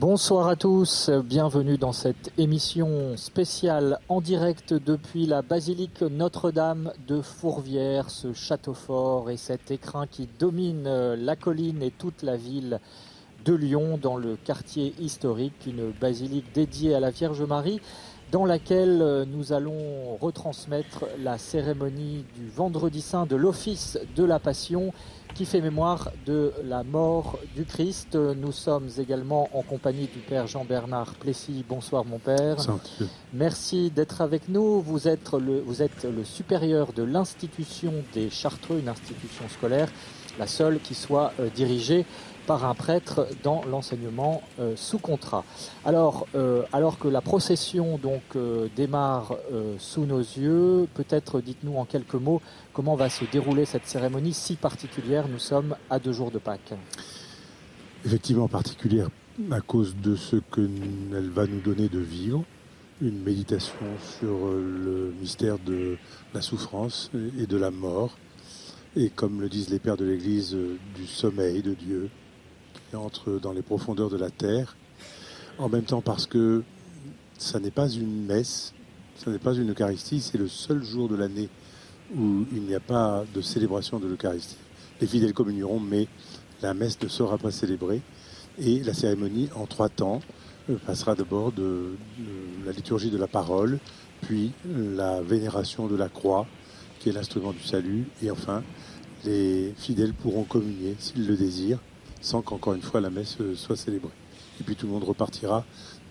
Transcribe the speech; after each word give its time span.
Bonsoir 0.00 0.48
à 0.48 0.56
tous, 0.56 1.10
bienvenue 1.10 1.76
dans 1.76 1.92
cette 1.92 2.32
émission 2.38 3.18
spéciale 3.18 3.98
en 4.08 4.22
direct 4.22 4.72
depuis 4.72 5.26
la 5.26 5.42
basilique 5.42 6.00
Notre-Dame 6.00 6.90
de 7.06 7.20
Fourvière, 7.20 8.08
ce 8.08 8.32
château 8.32 8.72
fort 8.72 9.28
et 9.28 9.36
cet 9.36 9.70
écrin 9.70 10.06
qui 10.06 10.26
domine 10.38 10.84
la 11.16 11.36
colline 11.36 11.82
et 11.82 11.90
toute 11.90 12.22
la 12.22 12.38
ville 12.38 12.80
de 13.44 13.52
Lyon 13.52 13.98
dans 14.00 14.16
le 14.16 14.36
quartier 14.36 14.94
historique, 14.98 15.66
une 15.66 15.90
basilique 15.90 16.50
dédiée 16.54 16.94
à 16.94 17.00
la 17.00 17.10
Vierge 17.10 17.42
Marie 17.42 17.82
dans 18.30 18.44
laquelle 18.44 19.26
nous 19.32 19.52
allons 19.52 20.16
retransmettre 20.20 21.06
la 21.18 21.38
cérémonie 21.38 22.24
du 22.36 22.48
vendredi 22.48 23.00
saint 23.00 23.26
de 23.26 23.36
l'office 23.36 23.98
de 24.16 24.24
la 24.24 24.38
Passion 24.38 24.92
qui 25.34 25.44
fait 25.44 25.60
mémoire 25.60 26.10
de 26.26 26.52
la 26.64 26.82
mort 26.82 27.38
du 27.54 27.64
Christ. 27.64 28.16
Nous 28.16 28.52
sommes 28.52 28.88
également 28.98 29.48
en 29.54 29.62
compagnie 29.62 30.06
du 30.06 30.18
Père 30.18 30.46
Jean-Bernard 30.46 31.14
Plessis. 31.14 31.64
Bonsoir 31.68 32.04
mon 32.04 32.18
Père. 32.18 32.56
Merci 33.32 33.90
d'être 33.90 34.20
avec 34.20 34.48
nous. 34.48 34.80
Vous 34.80 35.08
êtes 35.08 35.32
le, 35.32 35.60
vous 35.60 35.82
êtes 35.82 36.04
le 36.04 36.24
supérieur 36.24 36.92
de 36.92 37.02
l'institution 37.02 37.92
des 38.12 38.30
Chartreux, 38.30 38.78
une 38.80 38.88
institution 38.88 39.48
scolaire, 39.48 39.88
la 40.38 40.46
seule 40.46 40.80
qui 40.80 40.94
soit 40.94 41.32
euh, 41.40 41.48
dirigée 41.54 42.04
par 42.46 42.64
un 42.64 42.74
prêtre 42.74 43.26
dans 43.42 43.62
l'enseignement 43.70 44.42
euh, 44.58 44.74
sous 44.76 44.98
contrat. 44.98 45.44
Alors, 45.84 46.26
euh, 46.34 46.62
alors 46.72 46.98
que 46.98 47.08
la 47.08 47.20
procession 47.20 47.98
donc 47.98 48.22
euh, 48.36 48.68
démarre 48.76 49.36
sous 49.78 50.04
nos 50.06 50.18
yeux, 50.18 50.88
peut-être 50.94 51.40
dites-nous 51.40 51.76
en 51.76 51.84
quelques 51.84 52.14
mots 52.14 52.40
comment 52.72 52.96
va 52.96 53.08
se 53.08 53.24
dérouler 53.24 53.64
cette 53.64 53.86
cérémonie 53.86 54.32
si 54.32 54.56
particulière. 54.56 55.28
Nous 55.28 55.38
sommes 55.38 55.76
à 55.88 55.98
deux 55.98 56.12
jours 56.12 56.30
de 56.30 56.38
Pâques. 56.38 56.74
Effectivement 58.04 58.48
particulière 58.48 59.08
à 59.50 59.60
cause 59.60 59.96
de 59.96 60.16
ce 60.16 60.36
qu'elle 60.36 61.30
va 61.30 61.46
nous 61.46 61.60
donner 61.60 61.88
de 61.88 61.98
vivre, 61.98 62.44
une 63.00 63.22
méditation 63.22 63.86
sur 64.18 64.48
le 64.48 65.14
mystère 65.18 65.58
de 65.58 65.96
la 66.34 66.42
souffrance 66.42 67.10
et 67.38 67.46
de 67.46 67.56
la 67.56 67.70
mort, 67.70 68.18
et 68.96 69.08
comme 69.08 69.40
le 69.40 69.48
disent 69.48 69.70
les 69.70 69.78
pères 69.78 69.96
de 69.96 70.04
l'Église, 70.04 70.56
du 70.94 71.06
sommeil 71.06 71.62
de 71.62 71.74
Dieu 71.74 72.10
qui 72.90 72.96
entre 72.96 73.38
dans 73.40 73.52
les 73.52 73.62
profondeurs 73.62 74.10
de 74.10 74.16
la 74.16 74.30
terre, 74.30 74.76
en 75.58 75.68
même 75.68 75.84
temps 75.84 76.00
parce 76.00 76.26
que 76.26 76.62
ça 77.38 77.60
n'est 77.60 77.70
pas 77.70 77.88
une 77.88 78.26
messe, 78.26 78.74
ça 79.16 79.30
n'est 79.30 79.38
pas 79.38 79.54
une 79.54 79.70
Eucharistie, 79.70 80.20
c'est 80.20 80.38
le 80.38 80.48
seul 80.48 80.82
jour 80.82 81.08
de 81.08 81.16
l'année 81.16 81.48
où 82.14 82.44
il 82.52 82.62
n'y 82.62 82.74
a 82.74 82.80
pas 82.80 83.24
de 83.34 83.40
célébration 83.40 84.00
de 84.00 84.08
l'Eucharistie. 84.08 84.56
Les 85.00 85.06
fidèles 85.06 85.32
communieront, 85.32 85.80
mais 85.80 86.08
la 86.60 86.74
messe 86.74 87.00
ne 87.00 87.08
sera 87.08 87.38
pas 87.38 87.50
célébrée. 87.50 88.02
Et 88.58 88.82
la 88.82 88.92
cérémonie, 88.92 89.48
en 89.54 89.66
trois 89.66 89.88
temps, 89.88 90.20
euh, 90.68 90.76
passera 90.84 91.14
d'abord 91.14 91.52
de 91.52 91.94
la 92.66 92.72
liturgie 92.72 93.10
de 93.10 93.16
la 93.16 93.28
parole, 93.28 93.78
puis 94.22 94.52
la 94.66 95.22
vénération 95.22 95.86
de 95.86 95.96
la 95.96 96.08
croix, 96.08 96.46
qui 96.98 97.08
est 97.08 97.12
l'instrument 97.12 97.52
du 97.52 97.62
salut, 97.62 98.06
et 98.22 98.30
enfin, 98.30 98.62
les 99.24 99.72
fidèles 99.78 100.12
pourront 100.12 100.44
communier, 100.44 100.96
s'ils 100.98 101.26
le 101.26 101.36
désirent, 101.36 101.78
sans 102.20 102.42
qu'encore 102.42 102.74
une 102.74 102.82
fois 102.82 103.00
la 103.00 103.10
messe 103.10 103.36
euh, 103.40 103.54
soit 103.54 103.76
célébrée. 103.76 104.10
Et 104.60 104.64
puis 104.64 104.76
tout 104.76 104.86
le 104.86 104.92
monde 104.92 105.04
repartira 105.04 105.64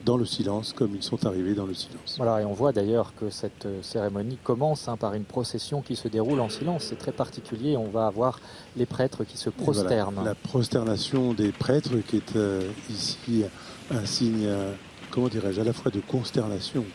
dans 0.06 0.18
le 0.18 0.25
silence 0.25 0.74
comme 0.74 0.96
ils 0.96 1.03
sont 1.03 1.25
arrivés 1.25 1.53
dans 1.53 1.66
le 1.66 1.74
silence. 1.74 2.16
Voilà, 2.18 2.42
et 2.42 2.46
on 2.46 2.53
voit 2.53 2.72
d'ailleurs 2.72 3.14
que 3.20 3.30
cette 3.30 3.66
euh, 3.66 3.81
cérémonie 3.84 4.38
commence 4.44 4.88
hein, 4.88 4.98
par 4.98 5.14
une 5.14 5.25
procession 5.25 5.81
qui 5.81 5.96
se 5.96 6.08
déroule 6.08 6.40
en 6.40 6.50
silence. 6.50 6.86
C'est 6.86 6.98
très 6.98 7.12
particulier. 7.12 7.75
On 7.75 7.90
va 7.90 8.08
avoir 8.08 8.40
les 8.78 8.86
prêtres 8.86 9.24
qui 9.24 9.38
se 9.38 9.50
prosternent. 9.50 10.16
Voilà, 10.16 10.30
la 10.30 10.36
prosternation 10.36 11.34
des 11.34 11.52
prêtres 11.52 11.98
qui 12.08 12.18
est 12.18 12.36
euh, 12.36 12.72
ici 12.90 13.44
un 13.92 14.06
signe, 14.06 14.46
euh, 14.46 14.74
comment 15.12 15.28
dirais-je, 15.28 15.62
à 15.62 15.64
la 15.64 15.74
fois 15.74 15.92
de 15.92 16.00
consternation. 16.00 16.86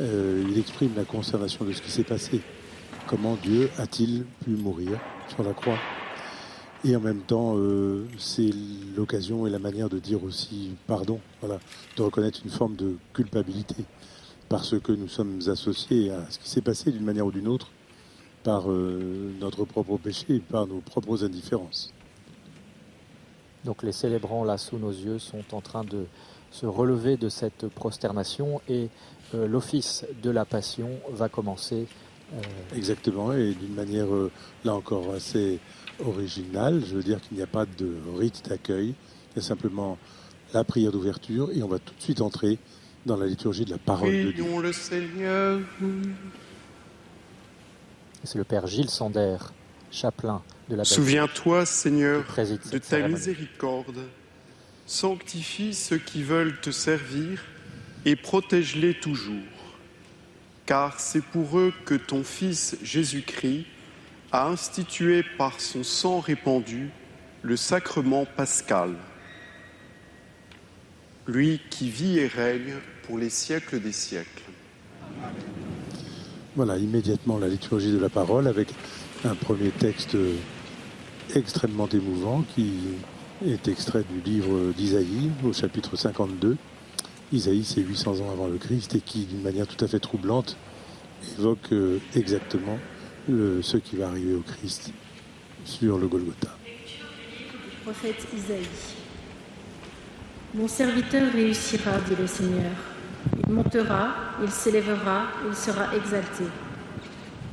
Euh, 0.00 0.44
il 0.50 0.58
exprime 0.58 0.92
la 0.96 1.04
consternation 1.04 1.64
de 1.64 1.72
ce 1.72 1.82
qui 1.82 1.90
s'est 1.90 2.04
passé. 2.04 2.40
Comment 3.06 3.36
Dieu 3.42 3.70
a-t-il 3.78 4.24
pu 4.44 4.50
mourir 4.50 4.98
sur 5.28 5.42
la 5.42 5.52
croix? 5.52 5.78
Et 6.84 6.96
en 6.96 7.00
même 7.00 7.20
temps, 7.20 7.54
euh, 7.56 8.06
c'est 8.18 8.50
l'occasion 8.96 9.46
et 9.46 9.50
la 9.50 9.58
manière 9.58 9.88
de 9.88 9.98
dire 9.98 10.22
aussi 10.24 10.72
pardon, 10.86 11.20
voilà, 11.40 11.60
de 11.96 12.02
reconnaître 12.02 12.40
une 12.44 12.50
forme 12.50 12.76
de 12.76 12.96
culpabilité, 13.12 13.84
parce 14.48 14.78
que 14.80 14.92
nous 14.92 15.08
sommes 15.08 15.40
associés 15.46 16.10
à 16.10 16.28
ce 16.30 16.38
qui 16.38 16.48
s'est 16.48 16.60
passé 16.60 16.90
d'une 16.90 17.04
manière 17.04 17.26
ou 17.26 17.32
d'une 17.32 17.48
autre 17.48 17.70
par 18.42 18.70
euh, 18.70 19.32
notre 19.40 19.64
propre 19.64 19.96
péché 19.96 20.36
et 20.36 20.40
par 20.40 20.66
nos 20.66 20.80
propres 20.80 21.24
indifférences. 21.24 21.92
Donc 23.64 23.84
les 23.84 23.92
célébrants 23.92 24.44
là 24.44 24.58
sous 24.58 24.78
nos 24.78 24.90
yeux 24.90 25.20
sont 25.20 25.44
en 25.52 25.60
train 25.60 25.84
de 25.84 26.06
se 26.50 26.66
relever 26.66 27.16
de 27.16 27.28
cette 27.28 27.68
prosternation 27.68 28.60
et 28.68 28.88
euh, 29.34 29.46
l'office 29.46 30.04
de 30.22 30.30
la 30.30 30.44
passion 30.44 30.90
va 31.10 31.28
commencer. 31.28 31.86
Euh, 32.34 32.76
Exactement, 32.76 33.32
et 33.32 33.54
d'une 33.54 33.74
manière 33.74 34.12
euh, 34.12 34.30
là 34.64 34.74
encore 34.74 35.12
assez 35.14 35.58
originale, 36.04 36.82
je 36.86 36.94
veux 36.96 37.02
dire 37.02 37.20
qu'il 37.20 37.36
n'y 37.36 37.42
a 37.42 37.46
pas 37.46 37.66
de 37.66 37.94
rite 38.16 38.48
d'accueil, 38.48 38.94
il 39.32 39.36
y 39.36 39.38
a 39.38 39.42
simplement 39.42 39.98
la 40.54 40.64
prière 40.64 40.92
d'ouverture 40.92 41.50
et 41.52 41.62
on 41.62 41.68
va 41.68 41.78
tout 41.78 41.94
de 41.94 42.02
suite 42.02 42.20
entrer 42.20 42.58
dans 43.06 43.16
la 43.16 43.26
liturgie 43.26 43.64
de 43.64 43.70
la 43.70 43.78
parole 43.78 44.10
de 44.10 44.32
Dieu. 44.32 44.44
Prions 44.44 44.60
le 44.60 44.72
Seigneur. 44.72 45.60
C'est 48.24 48.38
le 48.38 48.44
Père 48.44 48.66
Gilles 48.66 48.90
Sander, 48.90 49.36
chapelain 49.90 50.42
de 50.68 50.76
la. 50.76 50.84
Souviens-toi, 50.84 51.66
Seigneur, 51.66 52.24
de 52.36 52.78
ta 52.78 52.80
cérémonie. 52.80 53.14
miséricorde. 53.14 53.98
Sanctifie 54.86 55.74
ceux 55.74 55.98
qui 55.98 56.22
veulent 56.22 56.60
te 56.60 56.70
servir 56.70 57.42
et 58.04 58.16
protège-les 58.16 58.94
toujours. 58.94 59.42
Car 60.66 61.00
c'est 61.00 61.22
pour 61.22 61.58
eux 61.58 61.72
que 61.84 61.94
ton 61.94 62.22
Fils 62.22 62.76
Jésus-Christ 62.82 63.66
a 64.30 64.48
institué 64.48 65.24
par 65.36 65.60
son 65.60 65.82
sang 65.82 66.20
répandu 66.20 66.90
le 67.42 67.56
sacrement 67.56 68.24
pascal. 68.24 68.94
Lui 71.26 71.60
qui 71.70 71.90
vit 71.90 72.18
et 72.18 72.26
règne 72.26 72.74
pour 73.04 73.18
les 73.18 73.30
siècles 73.30 73.80
des 73.80 73.92
siècles. 73.92 74.42
Voilà, 76.56 76.78
immédiatement 76.78 77.38
la 77.38 77.48
liturgie 77.48 77.92
de 77.92 77.98
la 77.98 78.08
parole 78.08 78.46
avec 78.46 78.68
un 79.24 79.34
premier 79.34 79.70
texte 79.70 80.16
extrêmement 81.34 81.88
émouvant 81.88 82.44
qui 82.54 82.74
est 83.46 83.68
extrait 83.68 84.04
du 84.08 84.20
livre 84.20 84.72
d'Isaïe 84.72 85.30
au 85.44 85.52
chapitre 85.52 85.96
52. 85.96 86.56
Isaïe, 87.32 87.64
c'est 87.64 87.80
800 87.80 88.20
ans 88.20 88.30
avant 88.30 88.46
le 88.46 88.58
Christ 88.58 88.94
et 88.94 89.00
qui, 89.00 89.24
d'une 89.24 89.42
manière 89.42 89.66
tout 89.66 89.82
à 89.82 89.88
fait 89.88 89.98
troublante, 89.98 90.56
évoque 91.38 91.72
euh, 91.72 91.98
exactement 92.14 92.78
ce 93.28 93.76
qui 93.76 93.96
va 93.96 94.08
arriver 94.08 94.34
au 94.34 94.40
Christ 94.40 94.92
sur 95.64 95.98
le 95.98 96.08
Golgotha. 96.08 96.48
Prophète 97.84 98.26
Isaïe. 98.36 98.66
Mon 100.54 100.68
serviteur 100.68 101.32
réussira, 101.32 101.92
dit 102.08 102.16
le 102.18 102.26
Seigneur. 102.26 102.72
Il 103.46 103.54
montera, 103.54 104.14
il 104.42 104.50
s'élèvera, 104.50 105.26
il 105.48 105.54
sera 105.54 105.94
exalté. 105.96 106.44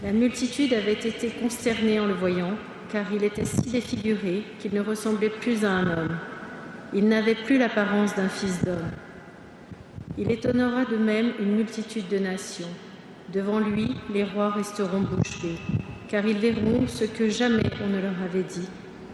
La 0.04 0.12
multitude 0.12 0.74
avait 0.74 0.94
été 0.94 1.30
consternée 1.30 2.00
en 2.00 2.08
le 2.08 2.14
voyant, 2.14 2.52
car 2.92 3.06
il 3.14 3.24
était 3.24 3.46
si 3.46 3.70
défiguré 3.70 4.44
qu'il 4.60 4.74
ne 4.74 4.82
ressemblait 4.82 5.30
plus 5.30 5.64
à 5.64 5.72
un 5.72 5.88
homme. 5.88 6.18
Il 6.94 7.08
n'avait 7.08 7.36
plus 7.36 7.58
l'apparence 7.58 8.16
d'un 8.16 8.30
fils 8.30 8.64
d'homme. 8.64 8.92
Il 10.22 10.30
étonnera 10.32 10.84
de 10.84 10.98
même 10.98 11.32
une 11.40 11.56
multitude 11.56 12.10
de 12.10 12.20
nations. 12.20 12.68
Devant 13.32 13.60
lui, 13.60 13.96
les 14.14 14.26
rois 14.26 14.50
resteront 14.50 15.00
bouche 15.00 15.42
bée, 15.42 15.58
car 16.10 16.26
ils 16.26 16.38
verront 16.38 16.86
ce 16.88 17.06
que 17.06 17.30
jamais 17.30 17.64
on 17.82 17.88
ne 17.88 18.02
leur 18.02 18.22
avait 18.22 18.44
dit. 18.44 18.68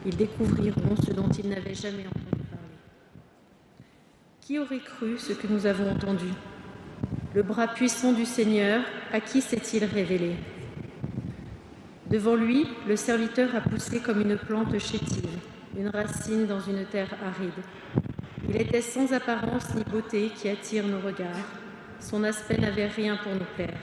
Ils 0.04 0.18
découvriront 0.18 0.96
ce 1.06 1.14
dont 1.14 1.30
ils 1.30 1.48
n'avaient 1.48 1.76
jamais 1.76 2.08
entendu 2.08 2.44
parler. 2.50 2.78
Qui 4.42 4.58
aurait 4.58 4.80
cru 4.80 5.20
ce 5.20 5.34
que 5.34 5.46
nous 5.46 5.68
avons 5.68 5.92
entendu? 5.92 6.26
Le 7.36 7.44
bras 7.44 7.68
puissant 7.68 8.12
du 8.12 8.26
Seigneur, 8.26 8.82
à 9.14 9.20
qui 9.20 9.42
s'est-il 9.42 9.86
révélé? 9.86 10.36
Devant 12.10 12.36
lui, 12.36 12.66
le 12.88 12.96
serviteur 12.96 13.56
a 13.56 13.62
poussé 13.62 14.00
comme 14.00 14.22
une 14.22 14.38
plante 14.38 14.76
chétive, 14.80 15.38
une 15.78 15.90
racine 15.90 16.48
dans 16.48 16.62
une 16.62 16.84
terre 16.86 17.14
aride. 17.24 17.52
Il 18.48 18.62
était 18.62 18.82
sans 18.82 19.12
apparence 19.12 19.74
ni 19.76 19.84
beauté 19.84 20.32
qui 20.36 20.50
attire 20.50 20.86
nos 20.86 21.00
regards. 21.00 21.50
Son 22.00 22.24
aspect 22.24 22.58
n'avait 22.58 22.88
rien 22.88 23.18
pour 23.18 23.34
nous 23.34 23.46
plaire. 23.56 23.80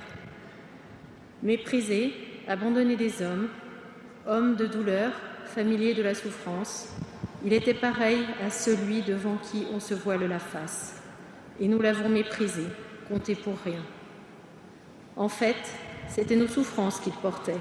Méprisé, 1.42 2.12
abandonné 2.46 2.94
des 2.96 3.22
hommes, 3.22 3.48
homme 4.26 4.54
de 4.54 4.66
douleur, 4.66 5.12
familier 5.46 5.94
de 5.94 6.02
la 6.02 6.14
souffrance, 6.14 6.94
il 7.44 7.52
était 7.52 7.74
pareil 7.74 8.24
à 8.44 8.50
celui 8.50 9.02
devant 9.02 9.36
qui 9.36 9.66
on 9.74 9.80
se 9.80 9.94
voile 9.94 10.28
la 10.28 10.38
face. 10.38 11.02
Et 11.58 11.66
nous 11.66 11.80
l'avons 11.80 12.08
méprisé, 12.08 12.62
compté 13.08 13.34
pour 13.34 13.58
rien. 13.64 13.82
En 15.16 15.28
fait, 15.28 15.56
c'était 16.08 16.36
nos 16.36 16.46
souffrances 16.46 17.00
qu'il 17.00 17.12
portait, 17.14 17.58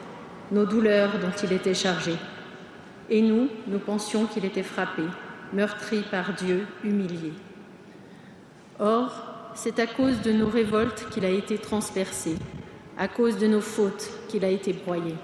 nos 0.52 0.66
douleurs 0.66 1.18
dont 1.20 1.32
il 1.44 1.52
était 1.52 1.74
chargé. 1.74 2.14
Et 3.10 3.22
nous, 3.22 3.50
nous 3.68 3.80
pensions 3.80 4.26
qu'il 4.26 4.46
était 4.46 4.64
frappé, 4.64 5.04
meurtri 5.54 6.02
par 6.10 6.34
Dieu, 6.34 6.66
humilié. 6.84 7.34
Or, 8.80 9.32
c'est 9.54 9.80
à 9.80 9.88
cause 9.88 10.22
de 10.22 10.32
nos 10.32 10.48
révoltes 10.48 11.08
qu'il 11.12 11.26
a 11.26 11.30
été 11.30 11.58
transpercé, 11.58 12.36
à 12.98 13.08
cause 13.08 13.38
de 13.38 13.48
nos 13.48 13.62
fautes 13.62 14.10
qu'il 14.28 14.46
a 14.46 14.50
été 14.50 14.74
broyé. 14.74 15.16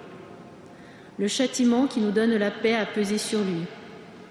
Le 1.18 1.27
châtiment 1.27 1.88
qui 1.88 2.00
nous 2.00 2.12
donne 2.12 2.35
la 2.35 2.51
paix 2.51 2.75
a 2.75 2.85
pesé 2.85 3.18
sur 3.18 3.39
lui. 3.39 3.63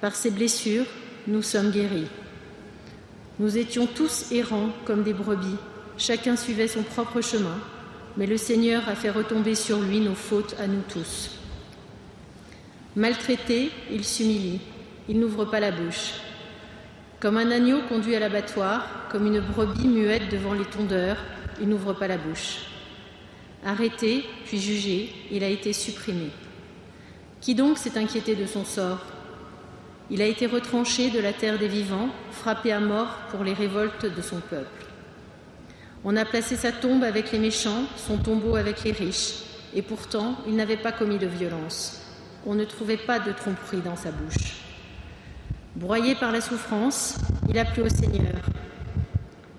Par 0.00 0.14
ses 0.14 0.30
blessures, 0.30 0.86
nous 1.26 1.42
sommes 1.42 1.70
guéris. 1.70 2.08
Nous 3.38 3.58
étions 3.58 3.86
tous 3.86 4.30
errants 4.32 4.70
comme 4.84 5.02
des 5.02 5.12
brebis, 5.12 5.56
chacun 5.98 6.36
suivait 6.36 6.68
son 6.68 6.82
propre 6.82 7.20
chemin, 7.20 7.58
mais 8.16 8.26
le 8.26 8.36
Seigneur 8.36 8.88
a 8.88 8.94
fait 8.94 9.10
retomber 9.10 9.54
sur 9.54 9.80
lui 9.80 10.00
nos 10.00 10.14
fautes 10.14 10.54
à 10.58 10.66
nous 10.66 10.82
tous. 10.88 11.38
Maltraité, 12.94 13.70
il 13.90 14.04
s'humilie, 14.04 14.60
il 15.08 15.20
n'ouvre 15.20 15.44
pas 15.44 15.60
la 15.60 15.70
bouche. 15.70 16.14
Comme 17.20 17.38
un 17.38 17.50
agneau 17.50 17.80
conduit 17.88 18.14
à 18.14 18.20
l'abattoir, 18.20 19.08
comme 19.10 19.26
une 19.26 19.40
brebis 19.40 19.88
muette 19.88 20.30
devant 20.30 20.52
les 20.52 20.64
tondeurs, 20.64 21.18
il 21.60 21.68
n'ouvre 21.68 21.94
pas 21.94 22.08
la 22.08 22.18
bouche. 22.18 22.66
Arrêté, 23.64 24.24
puis 24.44 24.60
jugé, 24.60 25.12
il 25.30 25.42
a 25.42 25.48
été 25.48 25.72
supprimé. 25.72 26.30
Qui 27.40 27.54
donc 27.54 27.78
s'est 27.78 27.98
inquiété 27.98 28.34
de 28.34 28.46
son 28.46 28.64
sort? 28.64 29.00
Il 30.10 30.22
a 30.22 30.26
été 30.26 30.46
retranché 30.46 31.10
de 31.10 31.18
la 31.18 31.32
terre 31.32 31.58
des 31.58 31.68
vivants, 31.68 32.10
frappé 32.30 32.70
à 32.70 32.80
mort 32.80 33.16
pour 33.30 33.44
les 33.44 33.54
révoltes 33.54 34.06
de 34.06 34.22
son 34.22 34.40
peuple. 34.40 34.84
On 36.04 36.16
a 36.16 36.24
placé 36.24 36.54
sa 36.54 36.70
tombe 36.70 37.02
avec 37.02 37.32
les 37.32 37.38
méchants, 37.38 37.84
son 37.96 38.18
tombeau 38.18 38.56
avec 38.56 38.84
les 38.84 38.92
riches, 38.92 39.42
et 39.74 39.82
pourtant 39.82 40.36
il 40.46 40.54
n'avait 40.54 40.76
pas 40.76 40.92
commis 40.92 41.18
de 41.18 41.26
violence. 41.26 42.02
On 42.46 42.54
ne 42.54 42.64
trouvait 42.64 42.96
pas 42.96 43.18
de 43.18 43.32
tromperie 43.32 43.80
dans 43.80 43.96
sa 43.96 44.12
bouche. 44.12 44.65
Broyé 45.76 46.14
par 46.14 46.32
la 46.32 46.40
souffrance, 46.40 47.16
il 47.50 47.58
a 47.58 47.66
plu 47.66 47.82
au 47.82 47.88
Seigneur. 47.90 48.40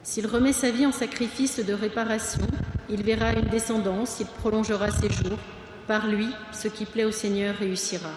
S'il 0.02 0.26
remet 0.26 0.52
sa 0.52 0.72
vie 0.72 0.88
en 0.88 0.92
sacrifice 0.92 1.64
de 1.64 1.74
réparation, 1.74 2.42
il 2.90 3.04
verra 3.04 3.34
une 3.34 3.50
descendance, 3.50 4.18
il 4.20 4.26
prolongera 4.26 4.90
ses 4.90 5.12
jours. 5.12 5.38
Par 5.86 6.08
lui, 6.08 6.28
ce 6.52 6.70
qui 6.70 6.86
plaît 6.86 7.04
au 7.04 7.12
Seigneur 7.12 7.56
réussira. 7.56 8.10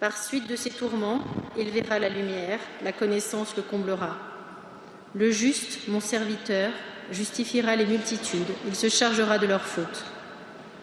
Par 0.00 0.16
suite 0.16 0.48
de 0.48 0.56
ses 0.56 0.70
tourments, 0.70 1.20
il 1.58 1.68
verra 1.68 1.98
la 1.98 2.08
lumière, 2.08 2.60
la 2.82 2.92
connaissance 2.92 3.54
le 3.54 3.62
comblera. 3.62 4.16
Le 5.14 5.30
juste, 5.30 5.86
mon 5.88 6.00
serviteur, 6.00 6.70
justifiera 7.10 7.76
les 7.76 7.84
multitudes, 7.84 8.54
il 8.66 8.74
se 8.74 8.88
chargera 8.88 9.36
de 9.36 9.46
leurs 9.46 9.66
fautes. 9.66 10.04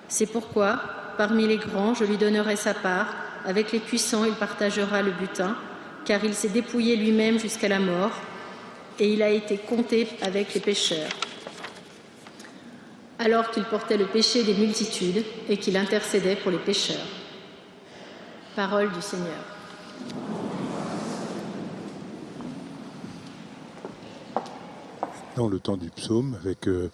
C'est 0.09 0.27
pourquoi, 0.27 0.79
parmi 1.17 1.47
les 1.47 1.57
grands, 1.57 1.95
je 1.95 2.03
lui 2.03 2.17
donnerai 2.17 2.55
sa 2.55 2.75
part, 2.75 3.24
avec 3.45 3.71
les 3.71 3.79
puissants, 3.79 4.25
il 4.25 4.33
partagera 4.33 5.01
le 5.01 5.11
butin, 5.11 5.55
car 6.03 6.23
il 6.23 6.33
s'est 6.33 6.49
dépouillé 6.49 6.95
lui-même 6.95 7.39
jusqu'à 7.39 7.67
la 7.67 7.79
mort, 7.79 8.11
et 8.99 9.13
il 9.13 9.21
a 9.21 9.29
été 9.29 9.57
compté 9.57 10.07
avec 10.21 10.53
les 10.53 10.61
pécheurs. 10.61 11.09
Alors 13.19 13.51
qu'il 13.51 13.63
portait 13.63 13.97
le 13.97 14.05
péché 14.05 14.43
des 14.43 14.53
multitudes 14.53 15.23
et 15.47 15.57
qu'il 15.57 15.77
intercédait 15.77 16.35
pour 16.35 16.51
les 16.51 16.57
pécheurs. 16.57 17.05
Parole 18.55 18.91
du 18.91 19.01
Seigneur. 19.01 19.27
Dans 25.35 25.47
le 25.47 25.59
temps 25.59 25.77
du 25.77 25.89
psaume, 25.89 26.37
avec 26.41 26.67
euh, 26.67 26.89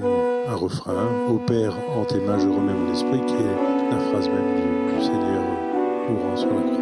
un 0.00 0.54
refrain, 0.54 1.08
Au 1.28 1.38
Père, 1.38 1.74
en 1.96 2.04
tes 2.04 2.20
mains 2.20 2.38
je 2.38 2.48
remets 2.48 2.72
mon 2.72 2.92
esprit, 2.92 3.20
qui 3.26 3.34
est 3.34 3.90
la 3.90 3.98
phrase 3.98 4.28
même 4.28 4.54
du, 4.54 4.94
du 4.94 5.04
Seigneur 5.04 5.41
mourant 6.08 6.36
sur 6.36 6.81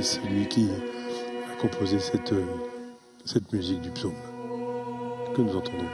c'est 0.00 0.22
lui 0.22 0.46
qui 0.46 0.68
a 1.50 1.60
composé 1.60 1.98
euh, 2.32 2.44
cette 3.26 3.52
musique 3.52 3.80
du 3.82 3.90
psaume 3.90 4.14
que 5.36 5.42
nous 5.42 5.54
entendons. 5.54 5.84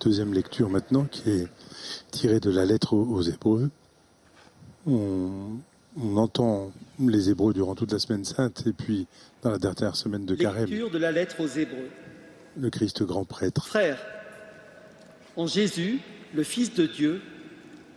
Deuxième 0.00 0.32
lecture 0.32 0.68
maintenant 0.68 1.04
qui 1.04 1.30
est 1.30 1.48
tirée 2.10 2.40
de 2.40 2.50
la 2.50 2.64
lettre 2.64 2.94
aux, 2.94 3.22
Hébreux. 3.22 3.70
On, 4.86 5.58
entend 6.16 6.70
les 7.00 7.30
Hébreux 7.30 7.52
durant 7.52 7.74
toute 7.74 7.92
la 7.92 7.98
semaine 7.98 8.24
sainte 8.24 8.64
et 8.66 8.72
puis 8.72 9.06
dans 9.42 9.50
la 9.50 9.58
dernière 9.58 9.96
semaine 9.96 10.24
de 10.24 10.34
Carême. 10.34 10.66
Lecture 10.66 10.90
de 10.90 10.98
la 10.98 11.10
lettre 11.10 11.40
aux 11.40 11.48
Hébreux. 11.48 11.88
Le 12.56 12.70
Christ 12.70 13.02
grand 13.02 13.24
prêtre. 13.24 13.66
Frères, 13.66 14.00
en 15.36 15.46
Jésus, 15.46 16.00
le 16.34 16.42
Fils 16.42 16.74
de 16.74 16.86
Dieu, 16.86 17.20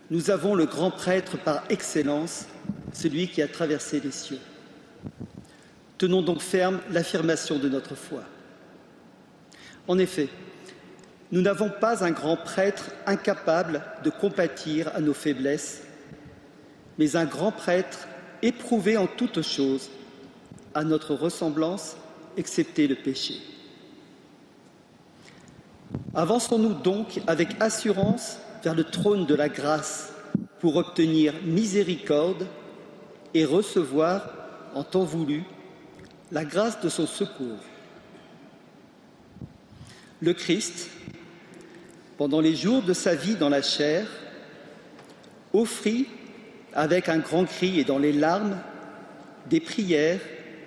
nous 0.09 0.29
avons 0.29 0.55
le 0.55 0.65
grand 0.65 0.91
prêtre 0.91 1.37
par 1.37 1.63
excellence, 1.69 2.45
celui 2.91 3.27
qui 3.27 3.41
a 3.41 3.47
traversé 3.47 3.99
les 3.99 4.11
cieux. 4.11 4.39
Tenons 5.97 6.21
donc 6.21 6.41
ferme 6.41 6.79
l'affirmation 6.91 7.59
de 7.59 7.69
notre 7.69 7.95
foi. 7.95 8.23
En 9.87 9.99
effet, 9.99 10.29
nous 11.31 11.41
n'avons 11.41 11.69
pas 11.69 12.03
un 12.03 12.11
grand 12.11 12.35
prêtre 12.35 12.91
incapable 13.05 13.81
de 14.03 14.09
compatir 14.09 14.89
à 14.93 14.99
nos 14.99 15.13
faiblesses, 15.13 15.83
mais 16.97 17.15
un 17.15 17.25
grand 17.25 17.51
prêtre 17.51 18.07
éprouvé 18.41 18.97
en 18.97 19.07
toutes 19.07 19.41
choses, 19.41 19.89
à 20.73 20.83
notre 20.83 21.15
ressemblance, 21.15 21.95
excepté 22.37 22.87
le 22.87 22.95
péché. 22.95 23.35
Avançons-nous 26.13 26.73
donc 26.73 27.21
avec 27.27 27.49
assurance 27.61 28.39
vers 28.63 28.75
le 28.75 28.83
trône 28.83 29.25
de 29.25 29.35
la 29.35 29.49
grâce 29.49 30.13
pour 30.59 30.75
obtenir 30.75 31.33
miséricorde 31.43 32.47
et 33.33 33.45
recevoir, 33.45 34.29
en 34.75 34.83
temps 34.83 35.03
voulu, 35.03 35.43
la 36.31 36.45
grâce 36.45 36.79
de 36.81 36.89
son 36.89 37.07
secours. 37.07 37.59
Le 40.21 40.33
Christ, 40.33 40.89
pendant 42.21 42.39
les 42.39 42.55
jours 42.55 42.83
de 42.83 42.93
sa 42.93 43.15
vie 43.15 43.33
dans 43.33 43.49
la 43.49 43.63
chair, 43.63 44.05
offrit 45.53 46.05
avec 46.71 47.09
un 47.09 47.17
grand 47.17 47.45
cri 47.45 47.79
et 47.79 47.83
dans 47.83 47.97
les 47.97 48.13
larmes 48.13 48.59
des 49.49 49.59
prières 49.59 50.19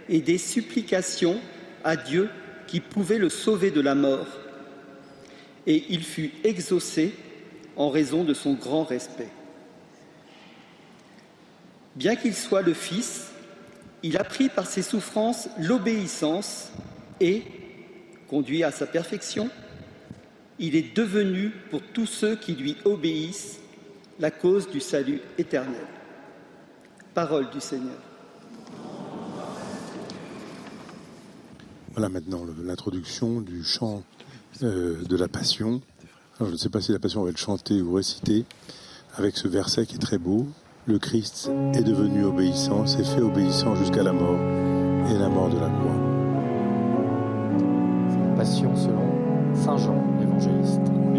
et 0.08 0.20
des 0.20 0.36
supplications 0.36 1.38
à 1.84 1.94
Dieu 1.94 2.28
qui 2.66 2.80
pouvait 2.80 3.18
le 3.18 3.28
sauver 3.28 3.70
de 3.70 3.80
la 3.80 3.94
mort. 3.94 4.26
Et 5.68 5.84
il 5.90 6.02
fut 6.02 6.32
exaucé 6.42 7.14
en 7.76 7.88
raison 7.88 8.24
de 8.24 8.34
son 8.34 8.54
grand 8.54 8.82
respect. 8.82 9.30
Bien 11.94 12.16
qu'il 12.16 12.34
soit 12.34 12.62
le 12.62 12.74
Fils, 12.74 13.28
il 14.02 14.16
apprit 14.16 14.48
par 14.48 14.66
ses 14.66 14.82
souffrances 14.82 15.48
l'obéissance 15.60 16.72
et, 17.20 17.44
conduit 18.26 18.64
à 18.64 18.72
sa 18.72 18.86
perfection, 18.86 19.50
il 20.58 20.76
est 20.76 20.96
devenu 20.96 21.50
pour 21.70 21.82
tous 21.92 22.06
ceux 22.06 22.36
qui 22.36 22.54
lui 22.54 22.76
obéissent 22.84 23.58
la 24.20 24.30
cause 24.30 24.70
du 24.70 24.80
salut 24.80 25.20
éternel. 25.38 25.86
Parole 27.14 27.50
du 27.50 27.60
Seigneur. 27.60 27.98
Voilà 31.92 32.08
maintenant 32.08 32.44
l'introduction 32.64 33.40
du 33.40 33.62
chant 33.62 34.02
euh, 34.62 35.02
de 35.04 35.16
la 35.16 35.28
Passion. 35.28 35.80
je 36.40 36.46
ne 36.46 36.56
sais 36.56 36.68
pas 36.68 36.80
si 36.80 36.92
la 36.92 36.98
Passion 36.98 37.22
va 37.22 37.30
être 37.30 37.38
chantée 37.38 37.80
ou 37.80 37.94
récitée, 37.94 38.44
avec 39.16 39.36
ce 39.36 39.46
verset 39.46 39.86
qui 39.86 39.96
est 39.96 40.00
très 40.00 40.18
beau. 40.18 40.48
Le 40.86 40.98
Christ 40.98 41.50
est 41.72 41.84
devenu 41.84 42.24
obéissant, 42.24 42.86
s'est 42.86 43.04
fait 43.04 43.22
obéissant 43.22 43.74
jusqu'à 43.76 44.02
la 44.02 44.12
mort 44.12 44.38
et 45.08 45.18
la 45.18 45.28
mort 45.28 45.48
de 45.48 45.58
la 45.58 45.68
croix. 45.68 45.96
Passion 48.36 48.74
selon 48.76 49.54
Saint 49.54 49.76
Jean, 49.78 50.04
l'évangéliste. 50.44 50.80
On 51.06 51.14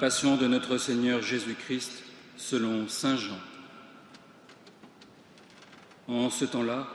passion 0.00 0.38
de 0.38 0.46
notre 0.46 0.78
Seigneur 0.78 1.20
Jésus-Christ 1.20 2.02
selon 2.38 2.88
Saint 2.88 3.18
Jean. 3.18 3.38
En 6.08 6.30
ce 6.30 6.46
temps-là, 6.46 6.88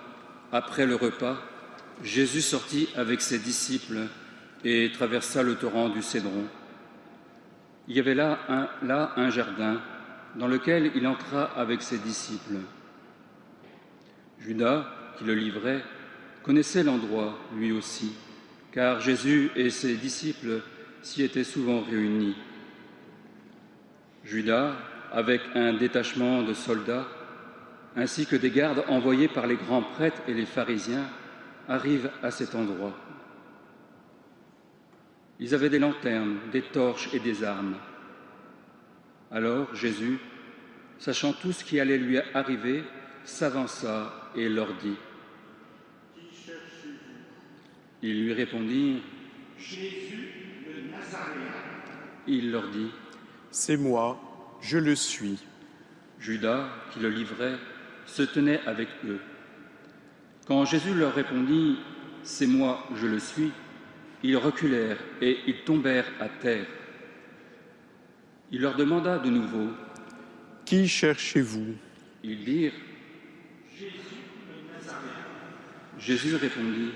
après 0.52 0.88
le 0.88 0.96
repas, 0.96 1.38
Jésus 2.04 2.42
sortit 2.42 2.90
avec 2.96 3.22
ses 3.22 3.38
disciples 3.38 4.08
et 4.64 4.92
traversa 4.92 5.44
le 5.44 5.54
torrent 5.54 5.90
du 5.90 6.02
Cédron. 6.02 6.46
Il 7.88 7.96
y 7.96 8.00
avait 8.00 8.16
là 8.16 8.40
un, 8.50 8.70
là 8.82 9.14
un 9.18 9.30
jardin 9.30 9.80
dans 10.36 10.48
lequel 10.48 10.92
il 10.96 11.06
entra 11.06 11.44
avec 11.56 11.84
ses 11.84 12.00
disciples. 12.00 12.58
Judas, 14.40 14.88
qui 15.20 15.26
le 15.26 15.36
livrait, 15.36 15.84
connaissait 16.42 16.84
l'endroit 16.84 17.38
lui 17.56 17.72
aussi, 17.72 18.14
car 18.72 19.00
Jésus 19.00 19.52
et 19.56 19.70
ses 19.70 19.94
disciples 19.94 20.64
s'y 21.04 21.22
étaient 21.22 21.44
souvent 21.44 21.82
réunis. 21.82 22.36
Judas, 24.26 24.76
avec 25.12 25.42
un 25.54 25.74
détachement 25.74 26.42
de 26.42 26.54
soldats, 26.54 27.08
ainsi 27.96 28.26
que 28.26 28.36
des 28.36 28.50
gardes 28.50 28.84
envoyés 28.88 29.28
par 29.28 29.46
les 29.46 29.56
grands 29.56 29.84
prêtres 29.84 30.22
et 30.28 30.34
les 30.34 30.48
pharisiens, 30.48 31.08
arrivent 31.70 32.10
à 32.24 32.32
cet 32.32 32.56
endroit. 32.56 32.94
Ils 35.40 35.54
avaient 35.54 35.70
des 35.70 35.80
lanternes, 35.80 36.38
des 36.52 36.64
torches 36.64 37.14
et 37.14 37.20
des 37.20 37.44
armes. 37.44 37.76
Alors 39.32 39.74
Jésus, 39.76 40.18
sachant 40.98 41.34
tout 41.34 41.52
ce 41.52 41.64
qui 41.64 41.80
allait 41.80 41.98
lui 41.98 42.18
arriver, 42.34 42.84
s'avança 43.24 44.32
et 44.36 44.50
leur 44.50 44.74
dit 44.76 44.96
Ils 48.02 48.24
lui 48.24 48.34
répondirent 48.34 49.02
Jésus 49.58 50.30
le 50.68 50.92
Nazaréen. 50.92 51.52
Il 52.28 52.52
leur 52.52 52.70
dit 52.70 52.92
c'est 53.56 53.78
moi, 53.78 54.20
je 54.60 54.78
le 54.78 54.96
suis. 54.96 55.40
Judas, 56.20 56.68
qui 56.92 57.00
le 57.00 57.08
livrait, 57.08 57.56
se 58.06 58.22
tenait 58.22 58.60
avec 58.68 58.90
eux. 59.08 59.22
Quand 60.46 60.66
Jésus 60.66 60.94
leur 60.94 61.16
répondit, 61.16 61.80
C'est 62.22 62.48
moi, 62.48 62.86
je 62.96 63.08
le 63.08 63.18
suis, 63.18 63.52
ils 64.24 64.36
reculèrent 64.36 65.00
et 65.22 65.38
ils 65.48 65.64
tombèrent 65.64 66.12
à 66.20 66.28
terre. 66.28 66.66
Il 68.52 68.60
leur 68.60 68.76
demanda 68.76 69.20
de 69.20 69.30
nouveau, 69.30 69.70
Qui 70.66 70.90
cherchez-vous? 70.90 71.76
Ils 72.24 72.44
dirent, 72.44 72.74
Jésus 73.74 73.94
le 74.50 74.76
Nazaréen. 74.76 75.00
Jésus 75.98 76.36
répondit, 76.36 76.92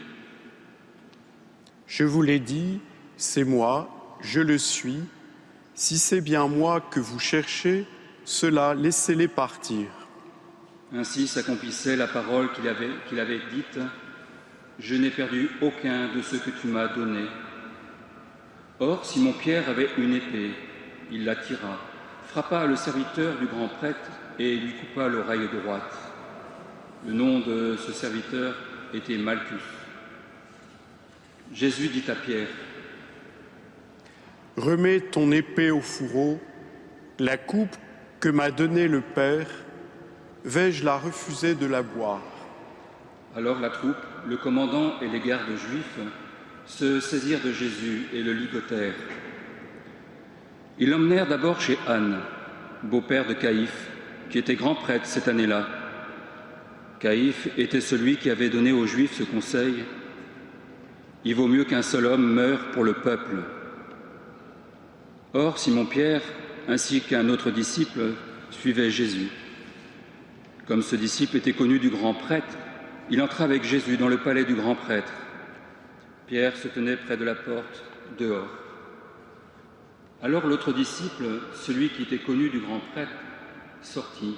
Je 1.87 2.03
vous 2.03 2.21
l'ai 2.21 2.39
dit, 2.39 2.81
c'est 3.15 3.45
moi, 3.45 4.17
je 4.19 4.41
le 4.41 4.57
suis. 4.57 5.03
Si 5.79 5.97
c'est 5.97 6.19
bien 6.19 6.49
moi 6.49 6.81
que 6.81 6.99
vous 6.99 7.19
cherchez, 7.19 7.85
cela 8.25 8.75
laissez-les 8.75 9.29
partir. 9.29 9.87
Ainsi 10.93 11.25
s'accomplissait 11.25 11.95
la 11.95 12.07
parole 12.07 12.49
qu'il 12.51 12.67
avait, 12.67 13.39
dite 13.49 13.79
Je 14.77 14.95
n'ai 14.95 15.09
perdu 15.09 15.49
aucun 15.61 16.13
de 16.13 16.21
ce 16.21 16.35
que 16.35 16.49
tu 16.49 16.67
m'as 16.67 16.89
donné. 16.89 17.23
Or, 18.81 19.05
Simon 19.05 19.31
Pierre 19.31 19.69
avait 19.69 19.87
une 19.97 20.15
épée, 20.15 20.51
il 21.13 21.23
la 21.23 21.37
tira, 21.37 21.79
frappa 22.27 22.65
le 22.65 22.75
serviteur 22.75 23.37
du 23.37 23.45
grand 23.45 23.69
prêtre 23.69 24.11
et 24.37 24.57
lui 24.57 24.73
coupa 24.73 25.07
l'oreille 25.07 25.47
droite. 25.63 25.95
Le 27.07 27.13
nom 27.13 27.39
de 27.39 27.77
ce 27.77 27.93
serviteur 27.93 28.53
était 28.93 29.17
Malchus. 29.17 29.63
Jésus 31.53 31.87
dit 31.87 32.11
à 32.11 32.15
Pierre 32.15 32.49
Remets 34.59 34.99
ton 34.99 35.31
épée 35.31 35.71
au 35.71 35.79
fourreau, 35.79 36.37
la 37.17 37.37
coupe 37.37 37.77
que 38.19 38.27
m'a 38.27 38.51
donnée 38.51 38.89
le 38.89 38.99
Père, 38.99 39.47
vais-je 40.43 40.83
la 40.83 40.97
refuser 40.97 41.55
de 41.55 41.65
la 41.65 41.81
boire? 41.81 42.21
Alors 43.37 43.61
la 43.61 43.69
troupe, 43.69 43.95
le 44.27 44.35
commandant 44.35 44.99
et 44.99 45.07
les 45.07 45.21
gardes 45.21 45.55
juifs 45.55 45.99
se 46.65 46.99
saisirent 46.99 47.39
de 47.41 47.53
Jésus 47.53 48.07
et 48.13 48.21
le 48.21 48.33
ligotèrent. 48.33 48.99
Ils 50.77 50.89
l'emmenèrent 50.89 51.29
d'abord 51.29 51.61
chez 51.61 51.79
Anne, 51.87 52.17
beau-père 52.83 53.27
de 53.27 53.35
Caïphe, 53.35 53.87
qui 54.29 54.39
était 54.39 54.55
grand 54.55 54.75
prêtre 54.75 55.05
cette 55.05 55.29
année-là. 55.29 55.67
Caïphe 56.99 57.47
était 57.57 57.79
celui 57.79 58.17
qui 58.17 58.29
avait 58.29 58.49
donné 58.49 58.73
aux 58.73 58.85
Juifs 58.85 59.19
ce 59.19 59.23
conseil 59.23 59.85
Il 61.23 61.35
vaut 61.35 61.47
mieux 61.47 61.63
qu'un 61.63 61.81
seul 61.81 62.07
homme 62.07 62.33
meure 62.33 62.71
pour 62.71 62.83
le 62.83 62.95
peuple. 62.95 63.37
Or, 65.33 65.59
Simon-Pierre, 65.59 66.23
ainsi 66.67 67.01
qu'un 67.01 67.29
autre 67.29 67.51
disciple, 67.51 68.13
suivaient 68.49 68.89
Jésus. 68.89 69.29
Comme 70.65 70.81
ce 70.81 70.95
disciple 70.95 71.37
était 71.37 71.53
connu 71.53 71.77
du 71.77 71.91
grand 71.91 72.15
prêtre, 72.15 72.57
il 73.11 73.21
entra 73.21 73.43
avec 73.43 73.63
Jésus 73.63 73.97
dans 73.97 74.07
le 74.07 74.17
palais 74.17 74.43
du 74.43 74.55
grand 74.55 74.73
prêtre. 74.73 75.11
Pierre 76.25 76.55
se 76.57 76.67
tenait 76.67 76.97
près 76.97 77.15
de 77.15 77.25
la 77.25 77.35
porte, 77.35 77.83
dehors. 78.17 78.49
Alors 80.23 80.47
l'autre 80.47 80.73
disciple, 80.73 81.25
celui 81.53 81.89
qui 81.89 82.03
était 82.03 82.17
connu 82.17 82.49
du 82.49 82.59
grand 82.59 82.79
prêtre, 82.93 83.11
sortit, 83.83 84.35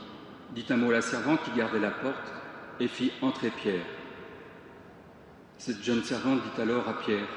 dit 0.54 0.65
un 0.69 0.77
mot 0.77 0.89
à 0.89 0.95
la 0.95 1.01
servante 1.01 1.41
qui 1.43 1.51
gardait 1.58 1.80
la 1.80 1.91
porte 1.91 2.34
et 2.82 2.88
fit 2.88 3.13
entrer 3.21 3.49
Pierre. 3.49 3.86
Cette 5.58 5.84
jeune 5.84 6.04
servante 6.04 6.41
dit 6.43 6.62
alors 6.62 6.88
à 6.89 6.99
Pierre 6.99 7.27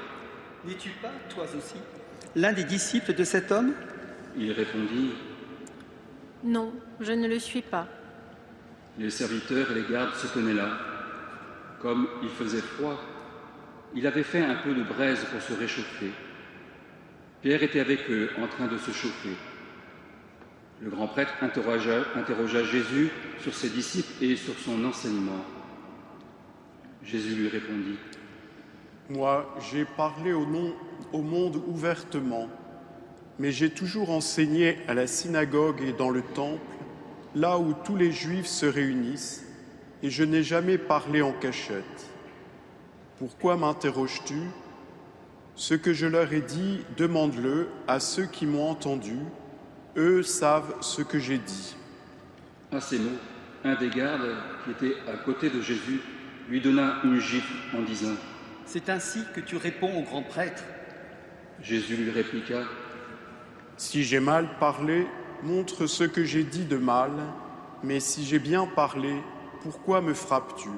N'es-tu 0.64 0.90
pas, 1.02 1.12
toi 1.28 1.44
aussi, 1.44 1.76
l'un 2.37 2.53
des 2.53 2.64
disciples 2.64 3.14
de 3.14 3.25
cet 3.25 3.53
homme 3.53 3.73
Il 4.37 4.53
répondit 4.53 5.12
Non, 6.42 6.73
je 7.01 7.12
ne 7.12 7.29
le 7.29 7.38
suis 7.38 7.62
pas. 7.62 7.87
Les 8.99 9.11
serviteurs 9.11 9.70
et 9.70 9.75
les 9.75 9.90
gardes 9.90 10.14
se 10.14 10.27
tenaient 10.29 10.55
là. 10.55 10.70
Comme 11.81 12.09
il 12.23 12.29
faisait 12.29 12.61
froid, 12.61 13.01
il 13.94 14.07
avait 14.07 14.23
fait 14.23 14.44
un 14.44 14.57
peu 14.57 14.75
de 14.75 14.83
braise 14.83 15.25
pour 15.31 15.40
se 15.40 15.53
réchauffer. 15.53 16.11
Pierre 17.42 17.62
était 17.62 17.81
avec 17.81 18.11
eux 18.11 18.31
en 18.40 18.47
train 18.47 18.66
de 18.66 18.79
se 18.79 18.90
chauffer. 18.90 19.37
Le 20.81 20.90
grand 20.90 21.07
prêtre 21.07 21.35
interrogea, 21.42 22.05
interrogea, 22.16 22.64
Jésus 22.64 23.11
sur 23.40 23.55
ses 23.55 23.68
disciples 23.68 24.25
et 24.25 24.37
sur 24.37 24.59
son 24.59 24.85
enseignement. 24.85 25.44
Jésus 27.05 27.35
lui 27.35 27.49
répondit 27.49 27.99
Moi, 29.10 29.54
j'ai 29.70 29.84
parlé 29.84 30.32
au, 30.32 30.46
monde 31.20 31.62
ouvertement, 31.66 32.48
mais 33.38 33.52
j'ai 33.52 33.68
toujours 33.68 34.08
enseigné 34.10 34.78
à 34.88 34.94
la 34.94 35.06
synagogue 35.06 35.82
et 35.82 35.92
dans 35.92 36.08
le 36.08 36.22
temple, 36.22 36.60
là 37.34 37.58
où 37.58 37.74
tous 37.84 37.96
les 37.96 38.12
Juifs 38.12 38.46
se 38.46 38.64
réunissent, 38.64 39.44
et 40.02 40.08
je 40.08 40.24
n'ai 40.24 40.42
jamais 40.42 40.78
parlé 40.78 41.20
en 41.20 41.32
cachette. 41.32 42.10
Pourquoi 43.18 43.56
m'interroges-tu? 43.56 44.40
Ce 45.54 45.74
que 45.74 45.92
je 45.92 46.06
leur 46.06 46.32
ai 46.32 46.40
dit, 46.40 46.80
demande-le 46.96 47.68
à 47.86 48.00
ceux 48.00 48.24
qui 48.24 48.46
m'ont 48.46 48.70
entendu. 48.70 49.18
Eux 49.96 50.22
savent 50.22 50.74
ce 50.80 51.02
que 51.02 51.18
j'ai 51.18 51.38
dit. 51.38 51.76
À 52.72 52.80
ces 52.80 52.98
mots, 52.98 53.18
un 53.64 53.74
des 53.74 53.90
gardes 53.90 54.34
qui 54.64 54.70
était 54.70 54.96
à 55.08 55.16
côté 55.18 55.50
de 55.50 55.60
Jésus 55.60 56.00
lui 56.48 56.60
donna 56.60 56.96
une 57.04 57.20
gifle 57.20 57.54
en 57.76 57.82
disant 57.82 58.14
C'est 58.66 58.88
ainsi 58.88 59.20
que 59.35 59.40
tu 59.40 59.57
réponds 59.57 59.98
au 59.98 60.03
grand 60.03 60.22
prêtre. 60.22 60.64
Jésus 61.62 61.96
lui 61.96 62.11
répliqua 62.11 62.62
Si 63.77 64.03
j'ai 64.05 64.20
mal 64.20 64.48
parlé, 64.59 65.07
montre 65.42 65.87
ce 65.87 66.05
que 66.05 66.24
j'ai 66.24 66.44
dit 66.44 66.64
de 66.64 66.77
mal, 66.77 67.12
mais 67.83 68.00
si 68.00 68.24
j'ai 68.24 68.38
bien 68.38 68.66
parlé, 68.66 69.14
pourquoi 69.62 70.00
me 70.00 70.14
frappes-tu? 70.14 70.68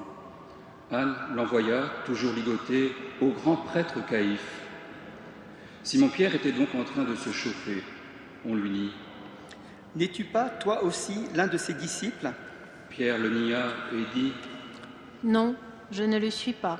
Anne 0.91 1.15
l'envoya, 1.35 1.89
toujours 2.05 2.33
ligoté, 2.33 2.93
au 3.21 3.29
grand 3.29 3.57
prêtre 3.57 4.05
Caïphe. 4.05 4.61
Simon-Pierre 5.83 6.35
était 6.35 6.51
donc 6.51 6.69
en 6.75 6.83
train 6.83 7.03
de 7.03 7.15
se 7.15 7.31
chauffer. 7.31 7.83
On 8.45 8.55
lui 8.55 8.69
dit 8.69 8.91
N'es-tu 9.95 10.25
pas, 10.25 10.49
toi 10.49 10.83
aussi, 10.83 11.25
l'un 11.33 11.47
de 11.47 11.57
ses 11.57 11.73
disciples? 11.73 12.31
Pierre 12.89 13.17
le 13.17 13.29
nia 13.29 13.67
et 13.93 14.03
dit 14.13 14.33
Non, 15.23 15.55
je 15.91 16.03
ne 16.03 16.19
le 16.19 16.29
suis 16.29 16.53
pas. 16.53 16.79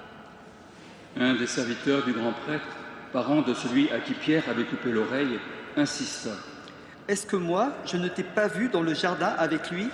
Un 1.19 1.33
des 1.33 1.47
serviteurs 1.47 2.05
du 2.05 2.13
grand 2.13 2.31
prêtre, 2.31 2.67
parent 3.11 3.41
de 3.41 3.53
celui 3.53 3.89
à 3.89 3.99
qui 3.99 4.13
Pierre 4.13 4.43
avait 4.49 4.65
coupé 4.65 4.91
l'oreille, 4.91 5.39
insista. 5.75 6.29
Est-ce 7.07 7.25
que 7.25 7.37
moi, 7.37 7.73
je 7.85 7.97
ne 7.97 8.07
t'ai 8.07 8.23
pas 8.23 8.47
vu 8.47 8.69
dans 8.69 8.83
le 8.83 8.93
jardin 8.93 9.33
avec 9.37 9.71
lui? 9.71 9.87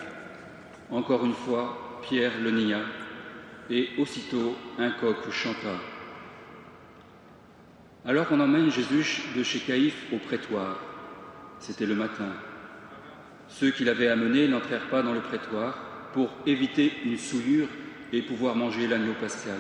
Encore 0.91 1.23
une 1.25 1.33
fois, 1.33 1.99
Pierre 2.01 2.33
le 2.41 2.51
nia, 2.51 2.79
et 3.69 3.89
aussitôt 3.97 4.55
un 4.77 4.91
coq 4.91 5.31
chanta. 5.31 5.77
Alors 8.05 8.27
on 8.31 8.39
emmène 8.41 8.69
Jésus 8.69 9.21
de 9.33 9.43
chez 9.43 9.59
Caïphe 9.59 10.12
au 10.12 10.17
prétoire. 10.17 10.77
C'était 11.59 11.86
le 11.86 11.95
matin. 11.95 12.33
Ceux 13.47 13.71
qui 13.71 13.86
l'avaient 13.86 14.09
amené 14.09 14.49
n'entrèrent 14.49 14.89
pas 14.89 15.01
dans 15.01 15.13
le 15.13 15.21
prétoire 15.21 15.77
pour 16.13 16.29
éviter 16.45 16.91
une 17.05 17.17
souillure 17.17 17.69
et 18.12 18.21
pouvoir 18.21 18.55
manger 18.55 18.88
l'agneau 18.88 19.13
pascal. 19.21 19.59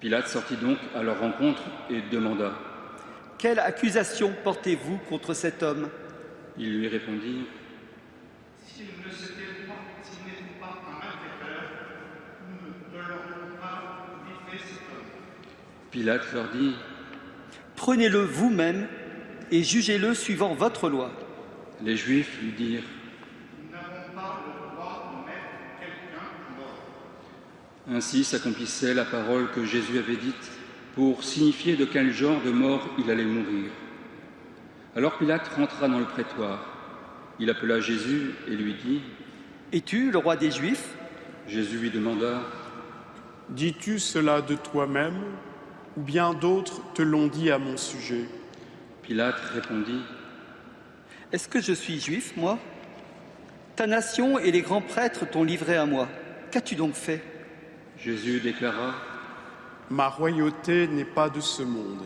Pilate 0.00 0.28
sortit 0.28 0.56
donc 0.56 0.78
à 0.94 1.02
leur 1.02 1.18
rencontre 1.18 1.62
et 1.90 2.00
demanda 2.02 2.52
Quelle 3.36 3.58
accusation 3.58 4.32
portez-vous 4.44 4.98
contre 5.08 5.34
cet 5.34 5.62
homme? 5.62 5.88
Ils 6.56 6.78
lui 6.78 6.88
répondirent 6.88 7.46
S'il 8.64 8.86
ne 8.86 9.10
s'était 9.10 9.66
pas, 9.66 9.74
s'il 10.02 10.24
n'était 10.24 10.60
pas 10.60 10.78
un 10.86 10.98
malfaiteur, 10.98 11.70
nous 12.48 12.96
ne 12.96 13.02
l'aurions 13.02 13.56
pas 13.60 14.06
livré 14.26 14.64
cet 14.64 14.78
homme. 14.92 15.06
Pilate 15.90 16.32
leur 16.32 16.48
dit 16.50 16.74
Prenez-le 17.74 18.20
vous-même 18.20 18.86
et 19.50 19.64
jugez-le 19.64 20.14
suivant 20.14 20.54
votre 20.54 20.88
loi. 20.88 21.10
Les 21.82 21.96
Juifs 21.96 22.38
lui 22.40 22.52
dirent 22.52 22.82
Nous 23.64 23.70
n'avons 23.72 24.14
pas 24.14 24.42
le 24.46 24.76
droit 24.76 25.12
de 25.12 25.26
mettre 25.26 25.80
quelqu'un 25.80 26.22
à 26.22 26.58
mort. 26.58 26.82
Ainsi 27.90 28.22
s'accomplissait 28.22 28.92
la 28.92 29.06
parole 29.06 29.50
que 29.50 29.64
Jésus 29.64 29.98
avait 29.98 30.16
dite 30.16 30.50
pour 30.94 31.24
signifier 31.24 31.74
de 31.74 31.86
quel 31.86 32.12
genre 32.12 32.40
de 32.42 32.50
mort 32.50 32.86
il 32.98 33.10
allait 33.10 33.24
mourir. 33.24 33.70
Alors 34.94 35.16
Pilate 35.16 35.48
rentra 35.56 35.88
dans 35.88 35.98
le 35.98 36.04
prétoire. 36.04 36.74
Il 37.40 37.48
appela 37.48 37.80
Jésus 37.80 38.34
et 38.46 38.56
lui 38.56 38.74
dit 38.74 39.00
Es-tu 39.72 40.10
le 40.10 40.18
roi 40.18 40.36
des 40.36 40.50
Juifs? 40.50 40.96
Jésus 41.46 41.78
lui 41.78 41.90
demanda 41.90 42.42
Dis-tu 43.48 43.98
cela 43.98 44.42
de 44.42 44.56
toi-même 44.56 45.22
ou 45.96 46.02
bien 46.02 46.34
d'autres 46.34 46.82
te 46.92 47.00
l'ont 47.00 47.28
dit 47.28 47.50
à 47.50 47.58
mon 47.58 47.78
sujet? 47.78 48.26
Pilate 49.02 49.40
répondit 49.54 50.02
Est-ce 51.32 51.48
que 51.48 51.62
je 51.62 51.72
suis 51.72 52.00
juif, 52.00 52.34
moi? 52.36 52.58
Ta 53.76 53.86
nation 53.86 54.38
et 54.38 54.50
les 54.50 54.60
grands 54.60 54.82
prêtres 54.82 55.24
t'ont 55.30 55.44
livré 55.44 55.76
à 55.76 55.86
moi. 55.86 56.08
Qu'as-tu 56.50 56.74
donc 56.74 56.92
fait? 56.94 57.22
Jésus 58.02 58.40
déclara 58.40 58.94
Ma 59.90 60.08
royauté 60.08 60.86
n'est 60.86 61.04
pas 61.04 61.30
de 61.30 61.40
ce 61.40 61.62
monde. 61.62 62.02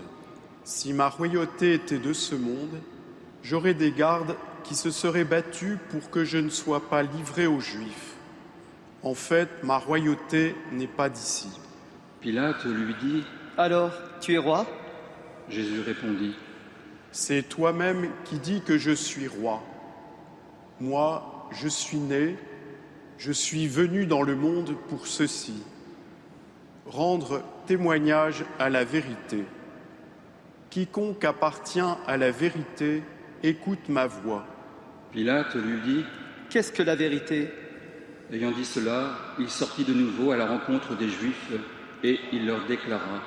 Si 0.64 0.92
ma 0.92 1.08
royauté 1.08 1.74
était 1.74 1.98
de 1.98 2.12
ce 2.12 2.34
monde, 2.34 2.80
j'aurais 3.42 3.74
des 3.74 3.92
gardes 3.92 4.36
qui 4.64 4.74
se 4.74 4.90
seraient 4.90 5.24
battus 5.24 5.76
pour 5.90 6.10
que 6.10 6.24
je 6.24 6.38
ne 6.38 6.48
sois 6.48 6.88
pas 6.88 7.02
livré 7.02 7.46
aux 7.46 7.60
Juifs. 7.60 8.14
En 9.02 9.14
fait, 9.14 9.48
ma 9.64 9.78
royauté 9.78 10.54
n'est 10.70 10.86
pas 10.86 11.08
d'ici. 11.08 11.48
Pilate 12.20 12.64
lui 12.64 12.94
dit 13.02 13.24
Alors, 13.58 13.90
tu 14.20 14.34
es 14.34 14.38
roi? 14.38 14.64
Jésus 15.48 15.80
répondit 15.80 16.34
C'est 17.10 17.42
toi-même 17.42 18.08
qui 18.24 18.38
dis 18.38 18.62
que 18.62 18.78
je 18.78 18.92
suis 18.92 19.26
roi. 19.26 19.62
Moi, 20.80 21.48
je 21.50 21.68
suis 21.68 21.98
né, 21.98 22.36
je 23.18 23.32
suis 23.32 23.66
venu 23.66 24.06
dans 24.06 24.22
le 24.22 24.36
monde 24.36 24.74
pour 24.88 25.06
ceci, 25.06 25.62
rendre 26.86 27.42
témoignage 27.66 28.44
à 28.58 28.68
la 28.70 28.84
vérité. 28.84 29.44
Quiconque 30.70 31.24
appartient 31.24 31.80
à 32.06 32.16
la 32.16 32.30
vérité 32.30 33.02
écoute 33.42 33.88
ma 33.88 34.06
voix. 34.06 34.46
Pilate 35.12 35.54
lui 35.54 35.80
dit 35.84 36.04
Qu'est-ce 36.48 36.72
que 36.72 36.82
la 36.82 36.94
vérité? 36.94 37.50
Ayant 38.32 38.50
dit 38.50 38.64
cela, 38.64 39.10
il 39.38 39.50
sortit 39.50 39.84
de 39.84 39.92
nouveau 39.92 40.32
à 40.32 40.36
la 40.36 40.46
rencontre 40.46 40.96
des 40.96 41.08
Juifs 41.08 41.52
et 42.02 42.18
il 42.32 42.46
leur 42.46 42.64
déclara 42.66 43.22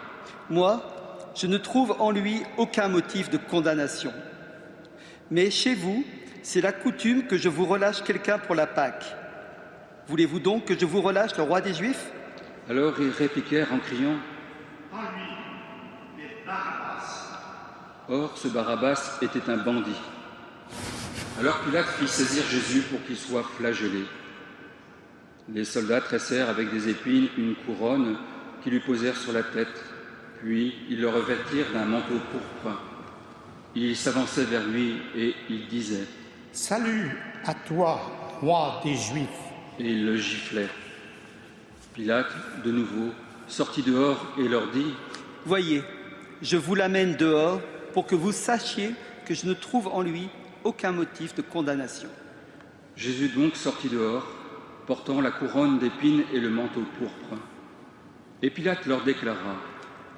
Moi, 0.50 0.84
je 1.36 1.48
ne 1.48 1.58
trouve 1.58 1.96
en 2.00 2.12
lui 2.12 2.42
aucun 2.58 2.88
motif 2.88 3.30
de 3.30 3.38
condamnation. 3.38 4.12
Mais 5.30 5.52
chez 5.52 5.76
vous, 5.76 6.04
c'est 6.44 6.62
la 6.62 6.72
coutume 6.72 7.28
que 7.28 7.38
je 7.38 7.50
vous 7.50 7.66
relâche 7.66 8.04
quelqu'un 8.04 8.38
pour 8.40 8.56
la 8.56 8.68
Pâque. 8.68 9.06
Voulez-vous 10.08 10.40
donc 10.40 10.66
que 10.66 10.78
je 10.78 10.86
vous 10.86 11.02
relâche 11.02 11.36
le 11.38 11.44
roi 11.44 11.62
des 11.62 11.74
Juifs? 11.74 12.12
Alors 12.68 12.94
ils 13.00 13.12
répliquèrent 13.12 13.72
en 13.72 13.78
criant 13.78 14.18
En 14.92 15.02
lui, 15.02 15.32
mais 16.18 16.38
Barabbas. 16.46 17.40
Or 18.10 18.38
ce 18.38 18.48
Barabbas 18.48 19.20
était 19.22 19.50
un 19.50 19.58
bandit. 19.58 20.02
Alors 21.40 21.60
Pilate 21.60 21.86
fit 21.86 22.08
saisir 22.08 22.44
Jésus 22.50 22.82
pour 22.82 23.04
qu'il 23.06 23.18
soit 23.18 23.44
flagellé. 23.44 24.06
Les 25.54 25.66
soldats 25.66 26.02
tressèrent 26.02 26.50
avec 26.50 26.72
des 26.72 26.90
épines 26.90 27.28
une 27.38 27.56
couronne 27.56 28.18
qui 28.64 28.72
lui 28.72 28.80
posèrent 28.80 29.18
sur 29.18 29.32
la 29.32 29.44
tête, 29.44 29.84
puis 30.42 30.74
ils 30.90 31.00
le 31.00 31.10
revêtirent 31.10 31.72
d'un 31.72 31.86
manteau 31.86 32.20
pourpre. 32.32 32.80
Ils 33.76 33.96
s'avançaient 33.96 34.46
vers 34.46 34.66
lui 34.66 34.96
et 35.16 35.36
ils 35.50 35.68
disaient 35.68 36.08
Salut 36.52 37.12
à 37.46 37.54
toi, 37.54 38.02
roi 38.42 38.82
des 38.84 38.96
Juifs. 38.96 39.28
Et 39.78 39.92
ils 39.92 40.06
le 40.06 40.16
giflaient. 40.16 40.70
Pilate, 41.96 42.28
de 42.66 42.72
nouveau, 42.72 43.12
sortit 43.48 43.82
dehors 43.82 44.34
et 44.38 44.50
leur 44.50 44.70
dit 44.72 44.94
Voyez, 45.46 45.82
je 46.42 46.58
vous 46.58 46.76
l'amène 46.76 47.16
dehors 47.16 47.62
pour 47.94 48.06
que 48.06 48.16
vous 48.16 48.34
sachiez 48.34 48.92
que 49.26 49.34
je 49.34 49.46
ne 49.46 49.54
trouve 49.54 49.88
en 49.88 50.02
lui 50.02 50.28
aucun 50.66 50.92
motif 50.92 51.34
de 51.36 51.42
condamnation. 51.42 52.10
Jésus 52.98 53.30
donc 53.30 53.56
sortit 53.56 53.88
dehors, 53.88 54.28
portant 54.88 55.22
la 55.22 55.32
couronne 55.32 55.80
d'épines 55.80 56.24
et 56.34 56.42
le 56.42 56.50
manteau 56.50 56.84
pourpre. 57.00 57.42
Et 58.42 58.50
Pilate 58.50 58.86
leur 58.88 59.06
déclara 59.06 59.56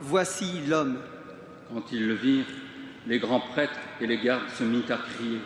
Voici 0.02 0.62
l'homme. 0.68 0.98
Quand 1.72 1.92
ils 1.92 2.08
le 2.08 2.16
virent, 2.16 2.46
les 3.06 3.20
grands 3.20 3.40
prêtres 3.40 3.80
et 4.02 4.08
les 4.08 4.18
gardes 4.18 4.50
se 4.58 4.64
mirent 4.64 4.92
à 4.92 4.98
crier 4.98 5.38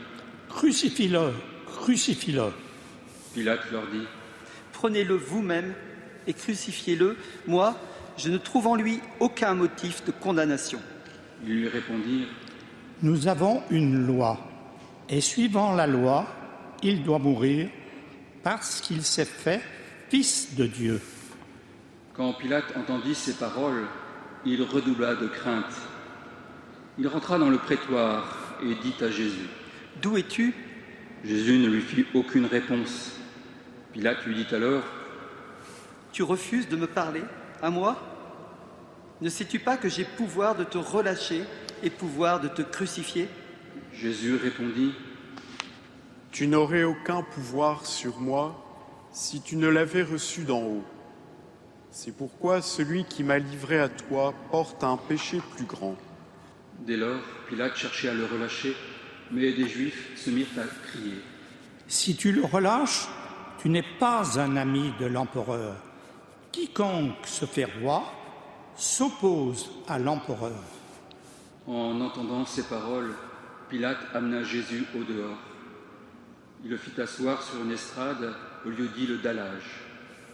Crucifie-le, 0.47 1.33
crucifie-le. 1.67 2.53
Pilate 3.33 3.69
leur 3.69 3.85
dit 3.87 4.07
Prenez-le 4.71 5.15
vous-même 5.15 5.73
et 6.27 6.33
crucifiez-le. 6.33 7.17
Moi, 7.47 7.75
je 8.17 8.29
ne 8.29 8.37
trouve 8.37 8.67
en 8.67 8.75
lui 8.75 8.99
aucun 9.19 9.55
motif 9.55 10.03
de 10.05 10.11
condamnation. 10.11 10.79
Ils 11.45 11.61
lui 11.61 11.67
répondirent 11.67 12.27
Nous 13.01 13.27
avons 13.27 13.63
une 13.69 14.05
loi, 14.05 14.39
et 15.09 15.21
suivant 15.21 15.73
la 15.73 15.87
loi, 15.87 16.27
il 16.83 17.03
doit 17.03 17.19
mourir 17.19 17.69
parce 18.43 18.81
qu'il 18.81 19.03
s'est 19.03 19.25
fait 19.25 19.61
fils 20.09 20.55
de 20.55 20.65
Dieu. 20.65 21.01
Quand 22.13 22.33
Pilate 22.33 22.75
entendit 22.75 23.15
ces 23.15 23.33
paroles, 23.33 23.85
il 24.45 24.61
redoubla 24.63 25.15
de 25.15 25.27
crainte. 25.27 25.73
Il 26.97 27.07
rentra 27.07 27.37
dans 27.37 27.49
le 27.49 27.57
prétoire 27.57 28.57
et 28.63 28.75
dit 28.75 28.95
à 29.01 29.09
Jésus 29.09 29.47
D'où 30.01 30.17
es-tu? 30.17 30.53
Jésus 31.23 31.59
ne 31.59 31.67
lui 31.67 31.81
fit 31.81 32.05
aucune 32.13 32.45
réponse. 32.45 33.15
Pilate 33.93 34.25
lui 34.25 34.35
dit 34.35 34.55
alors 34.55 34.83
Tu 36.11 36.23
refuses 36.23 36.67
de 36.67 36.75
me 36.75 36.87
parler, 36.87 37.23
à 37.61 37.69
moi? 37.69 37.97
Ne 39.21 39.29
sais-tu 39.29 39.59
pas 39.59 39.77
que 39.77 39.87
j'ai 39.87 40.03
pouvoir 40.03 40.55
de 40.55 40.63
te 40.63 40.77
relâcher 40.77 41.43
et 41.83 41.89
pouvoir 41.89 42.39
de 42.41 42.47
te 42.47 42.61
crucifier? 42.61 43.29
Jésus 43.93 44.35
répondit 44.35 44.93
Tu 46.31 46.47
n'aurais 46.47 46.83
aucun 46.83 47.21
pouvoir 47.21 47.85
sur 47.85 48.19
moi 48.19 48.61
si 49.11 49.41
tu 49.41 49.55
ne 49.55 49.67
l'avais 49.67 50.03
reçu 50.03 50.41
d'en 50.41 50.61
haut. 50.61 50.83
C'est 51.91 52.15
pourquoi 52.15 52.61
celui 52.61 53.03
qui 53.03 53.23
m'a 53.23 53.37
livré 53.37 53.79
à 53.79 53.89
toi 53.89 54.33
porte 54.49 54.83
un 54.83 54.97
péché 54.97 55.41
plus 55.55 55.65
grand. 55.65 55.95
Dès 56.79 56.97
lors, 56.97 57.21
Pilate 57.47 57.75
cherchait 57.75 58.09
à 58.09 58.13
le 58.13 58.25
relâcher, 58.25 58.75
mais 59.29 59.51
des 59.53 59.67
Juifs 59.67 60.17
se 60.17 60.29
mirent 60.29 60.47
à 60.57 60.87
crier. 60.87 61.21
Si 61.87 62.15
tu 62.15 62.31
le 62.31 62.43
relâches, 62.43 63.07
tu 63.59 63.69
n'es 63.69 63.85
pas 63.99 64.39
un 64.39 64.55
ami 64.55 64.93
de 64.99 65.05
l'empereur. 65.05 65.75
Quiconque 66.51 67.25
se 67.25 67.45
fait 67.45 67.67
roi 67.81 68.03
s'oppose 68.75 69.69
à 69.87 69.97
l'empereur. 69.99 70.63
En 71.67 72.01
entendant 72.01 72.45
ces 72.45 72.63
paroles, 72.63 73.13
Pilate 73.69 73.99
amena 74.13 74.43
Jésus 74.43 74.85
au 74.95 75.03
dehors. 75.03 75.37
Il 76.63 76.71
le 76.71 76.77
fit 76.77 76.99
asseoir 76.99 77.41
sur 77.41 77.61
une 77.61 77.71
estrade 77.71 78.33
au 78.65 78.69
lieu 78.69 78.87
dit 78.89 79.07
le 79.07 79.17
dallage, 79.17 79.81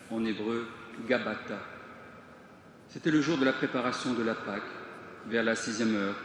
en 0.10 0.26
hébreu 0.26 0.68
Gabata. 1.08 1.60
C'était 2.90 3.12
le 3.12 3.22
jour 3.22 3.38
de 3.38 3.46
la 3.46 3.54
préparation 3.54 4.14
de 4.14 4.24
la 4.24 4.34
Pâque, 4.34 4.64
vers 5.28 5.44
la 5.44 5.56
sixième 5.56 5.96
heure, 5.96 6.16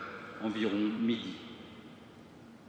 environ 0.43 0.91
midi. 1.01 1.35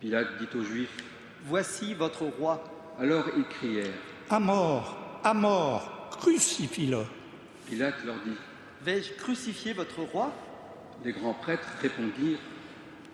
Pilate 0.02 0.38
dit 0.40 0.58
aux 0.58 0.64
Juifs 0.64 0.98
Voici 1.46 1.94
votre 1.94 2.24
roi. 2.24 2.64
Alors 3.00 3.26
ils 3.38 3.46
crièrent 3.46 3.94
À 4.30 4.40
mort, 4.40 4.98
à 5.24 5.34
mort, 5.34 5.93
crucifie-le. 6.24 7.04
Pilate 7.68 8.06
leur 8.06 8.16
dit 8.26 8.38
Vais-je 8.86 9.12
crucifier 9.14 9.74
votre 9.74 10.00
roi? 10.00 10.32
Les 11.04 11.12
grands 11.12 11.34
prêtres 11.34 11.68
répondirent 11.82 12.40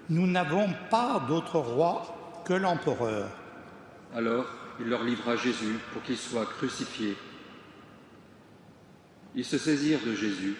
Nous 0.09 0.27
n'avons 0.27 0.69
pas 0.91 1.25
d'autre 1.27 1.57
roi 1.57 2.43
que 2.45 2.53
l'empereur. 2.53 3.31
Alors 4.13 4.45
il 4.79 4.87
leur 4.87 5.03
livra 5.03 5.35
Jésus 5.35 5.79
pour 5.91 6.03
qu'il 6.03 6.17
soit 6.17 6.45
crucifié. 6.45 7.17
Ils 9.35 9.45
se 9.45 9.57
saisirent 9.57 10.05
de 10.05 10.13
Jésus, 10.13 10.55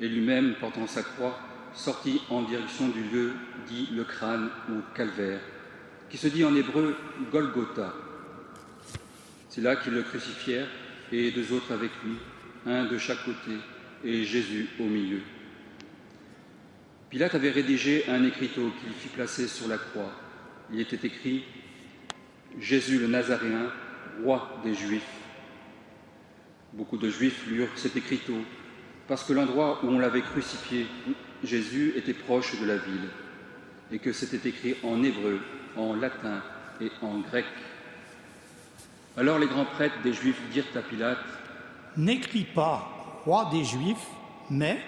et 0.00 0.08
lui-même, 0.08 0.54
portant 0.60 0.86
sa 0.86 1.02
croix, 1.02 1.36
sortit 1.74 2.20
en 2.30 2.42
direction 2.42 2.88
du 2.88 3.02
lieu 3.02 3.32
dit 3.66 3.88
le 3.92 4.04
crâne 4.04 4.50
ou 4.70 4.74
calvaire, 4.94 5.40
qui 6.10 6.16
se 6.16 6.28
dit 6.28 6.44
en 6.44 6.54
hébreu 6.54 6.96
Golgotha. 7.32 7.92
C'est 9.48 9.60
là 9.60 9.76
qu'ils 9.76 9.94
le 9.94 10.02
crucifièrent, 10.02 10.68
et 11.12 11.30
deux 11.30 11.52
autres 11.52 11.72
avec 11.72 11.90
lui, 12.04 12.16
un 12.66 12.84
de 12.84 12.98
chaque 12.98 13.24
côté, 13.24 13.52
et 14.04 14.24
Jésus 14.24 14.68
au 14.78 14.84
milieu. 14.84 15.20
Pilate 17.10 17.34
avait 17.34 17.50
rédigé 17.50 18.04
un 18.08 18.24
écriteau 18.24 18.72
qu'il 18.80 18.92
fit 18.92 19.08
placer 19.08 19.46
sur 19.46 19.68
la 19.68 19.78
croix. 19.78 20.12
Il 20.72 20.80
était 20.80 21.06
écrit 21.06 21.44
Jésus 22.58 22.98
le 22.98 23.06
Nazaréen, 23.06 23.70
roi 24.22 24.60
des 24.64 24.74
Juifs. 24.74 25.02
Beaucoup 26.72 26.98
de 26.98 27.08
Juifs 27.08 27.46
lurent 27.46 27.76
cet 27.76 27.96
écriteau 27.96 28.38
parce 29.06 29.22
que 29.22 29.32
l'endroit 29.32 29.80
où 29.84 29.88
on 29.88 29.98
l'avait 29.98 30.22
crucifié, 30.22 30.86
Jésus, 31.44 31.92
était 31.96 32.12
proche 32.12 32.60
de 32.60 32.66
la 32.66 32.76
ville 32.76 33.08
et 33.92 33.98
que 33.98 34.12
c'était 34.12 34.48
écrit 34.48 34.74
en 34.82 35.02
hébreu, 35.02 35.40
en 35.76 35.94
latin 35.94 36.42
et 36.80 36.90
en 37.02 37.20
grec. 37.20 37.44
Alors 39.18 39.38
les 39.38 39.46
grands 39.46 39.64
prêtres 39.64 40.02
des 40.02 40.12
Juifs 40.12 40.40
dirent 40.52 40.66
à 40.74 40.82
Pilate 40.82 41.18
N'écris 41.96 42.44
pas 42.44 43.22
roi 43.24 43.48
des 43.50 43.64
Juifs, 43.64 44.06
mais 44.50 44.78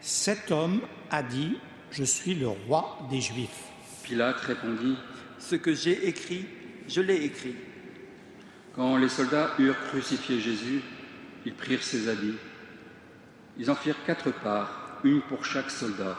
cet 0.00 0.50
homme 0.50 0.80
a 1.10 1.22
dit 1.22 1.58
Je 1.90 2.04
suis 2.04 2.34
le 2.34 2.48
roi 2.48 2.98
des 3.10 3.20
Juifs. 3.20 3.64
Pilate 4.02 4.40
répondit 4.40 4.96
Ce 5.38 5.56
que 5.56 5.74
j'ai 5.74 6.08
écrit, 6.08 6.46
je 6.88 7.02
l'ai 7.02 7.22
écrit. 7.22 7.54
Quand 8.74 8.96
les 8.96 9.10
soldats 9.10 9.50
eurent 9.58 9.80
crucifié 9.88 10.40
Jésus, 10.40 10.80
ils 11.44 11.54
prirent 11.54 11.82
ses 11.82 12.08
habits. 12.08 12.36
Ils 13.58 13.70
en 13.70 13.74
firent 13.74 14.02
quatre 14.06 14.30
parts, 14.30 15.00
une 15.04 15.20
pour 15.20 15.44
chaque 15.44 15.70
soldat. 15.70 16.16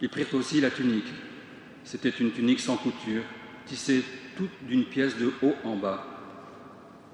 Ils 0.00 0.08
prirent 0.08 0.32
aussi 0.34 0.62
la 0.62 0.70
tunique. 0.70 1.12
C'était 1.84 2.08
une 2.08 2.32
tunique 2.32 2.60
sans 2.60 2.78
couture, 2.78 3.22
tissée 3.66 4.02
toute 4.36 4.64
d'une 4.66 4.86
pièce 4.86 5.18
de 5.18 5.30
haut 5.42 5.56
en 5.64 5.76
bas. 5.76 6.11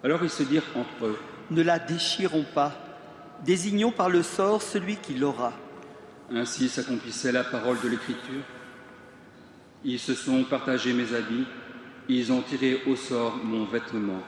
Alors 0.04 0.22
ils 0.22 0.30
se 0.30 0.42
dirent 0.42 0.62
entre 0.74 1.06
eux 1.06 1.18
Ne 1.50 1.62
la 1.62 1.78
déchirons 1.78 2.44
pas, 2.54 2.72
désignons 3.44 3.90
par 3.90 4.08
le 4.08 4.22
sort 4.22 4.62
celui 4.62 4.96
qui 4.96 5.14
l'aura. 5.14 5.52
Ainsi 6.30 6.68
s'accomplissait 6.68 7.32
la 7.32 7.44
parole 7.44 7.80
de 7.82 7.88
l'Écriture. 7.88 8.42
Ils 9.84 9.98
se 9.98 10.14
sont 10.14 10.44
partagés 10.44 10.92
mes 10.92 11.14
habits, 11.14 11.46
ils 12.08 12.32
ont 12.32 12.42
tiré 12.42 12.82
au 12.86 12.96
sort 12.96 13.36
mon 13.42 13.64
vêtement. 13.64 14.22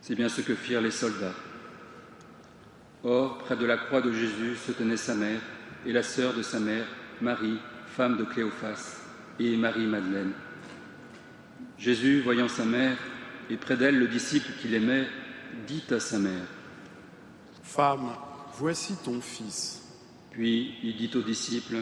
C'est 0.00 0.14
bien 0.14 0.28
ce 0.28 0.42
que 0.42 0.54
firent 0.54 0.80
les 0.80 0.90
soldats. 0.90 1.34
Or, 3.04 3.38
près 3.38 3.56
de 3.56 3.66
la 3.66 3.76
croix 3.76 4.00
de 4.00 4.12
Jésus 4.12 4.56
se 4.56 4.72
tenait 4.72 4.96
sa 4.96 5.14
mère 5.14 5.40
et 5.86 5.92
la 5.92 6.02
sœur 6.02 6.34
de 6.34 6.42
sa 6.42 6.60
mère, 6.60 6.86
Marie, 7.20 7.58
femme 7.86 8.16
de 8.16 8.24
Cléophas, 8.24 9.00
et 9.38 9.56
Marie-Madeleine. 9.56 10.32
Jésus, 11.78 12.20
voyant 12.22 12.48
sa 12.48 12.64
mère, 12.64 12.96
et 13.50 13.56
près 13.56 13.76
d'elle 13.76 13.98
le 13.98 14.08
disciple 14.08 14.50
qu'il 14.60 14.74
aimait, 14.74 15.06
dit 15.66 15.84
à 15.90 16.00
sa 16.00 16.18
mère, 16.18 16.46
Femme, 17.62 18.14
voici 18.56 18.94
ton 19.04 19.20
fils. 19.20 19.82
Puis 20.30 20.74
il 20.82 20.96
dit 20.96 21.10
aux 21.16 21.22
disciples, 21.22 21.78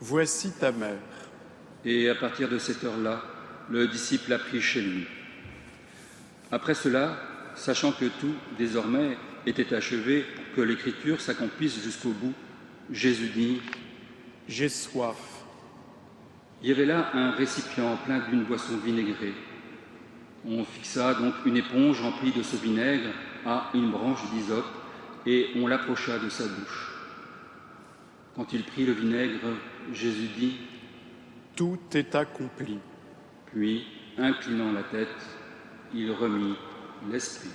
Voici 0.00 0.52
ta 0.52 0.70
mère. 0.70 0.98
Et 1.84 2.08
à 2.08 2.14
partir 2.14 2.48
de 2.48 2.58
cette 2.58 2.84
heure-là, 2.84 3.22
le 3.70 3.88
disciple 3.88 4.32
a 4.32 4.38
pris 4.38 4.60
chez 4.60 4.80
lui. 4.80 5.06
Après 6.50 6.74
cela, 6.74 7.18
sachant 7.54 7.92
que 7.92 8.06
tout, 8.20 8.34
désormais, 8.56 9.16
était 9.46 9.74
achevé 9.74 10.22
pour 10.22 10.56
que 10.56 10.60
l'écriture 10.62 11.20
s'accomplisse 11.20 11.82
jusqu'au 11.82 12.10
bout, 12.10 12.34
Jésus 12.90 13.28
dit 13.28 13.60
J'ai 14.48 14.68
soif. 14.68 15.16
Il 16.62 16.68
y 16.68 16.72
avait 16.72 16.86
là 16.86 17.10
un 17.14 17.30
récipient 17.32 17.96
plein 18.04 18.20
d'une 18.28 18.44
boisson 18.44 18.76
vinaigrée. 18.78 19.34
On 20.46 20.64
fixa 20.64 21.14
donc 21.14 21.34
une 21.44 21.56
éponge 21.56 22.00
remplie 22.00 22.32
de 22.32 22.42
ce 22.42 22.56
vinaigre 22.56 23.10
à 23.44 23.70
une 23.74 23.90
branche 23.90 24.20
d'hysope 24.30 24.66
et 25.26 25.48
on 25.56 25.66
l'approcha 25.66 26.18
de 26.18 26.28
sa 26.28 26.44
bouche. 26.44 26.92
Quand 28.36 28.52
il 28.52 28.62
prit 28.62 28.86
le 28.86 28.92
vinaigre, 28.92 29.48
Jésus 29.92 30.28
dit 30.38 30.56
Tout 31.56 31.78
est 31.92 32.14
accompli. 32.14 32.78
Puis, 33.46 33.84
inclinant 34.16 34.72
la 34.72 34.84
tête, 34.84 35.08
il 35.92 36.12
remit 36.12 36.54
l'esprit. 37.10 37.50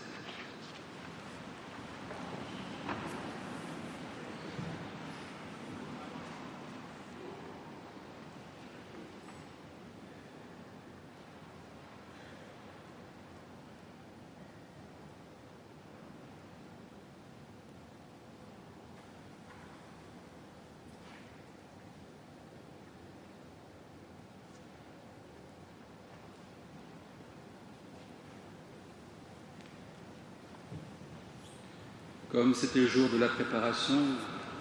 Comme 32.43 32.53
c'était 32.53 32.79
le 32.81 32.87
jour 32.87 33.07
de 33.09 33.17
la 33.17 33.29
préparation, 33.29 33.95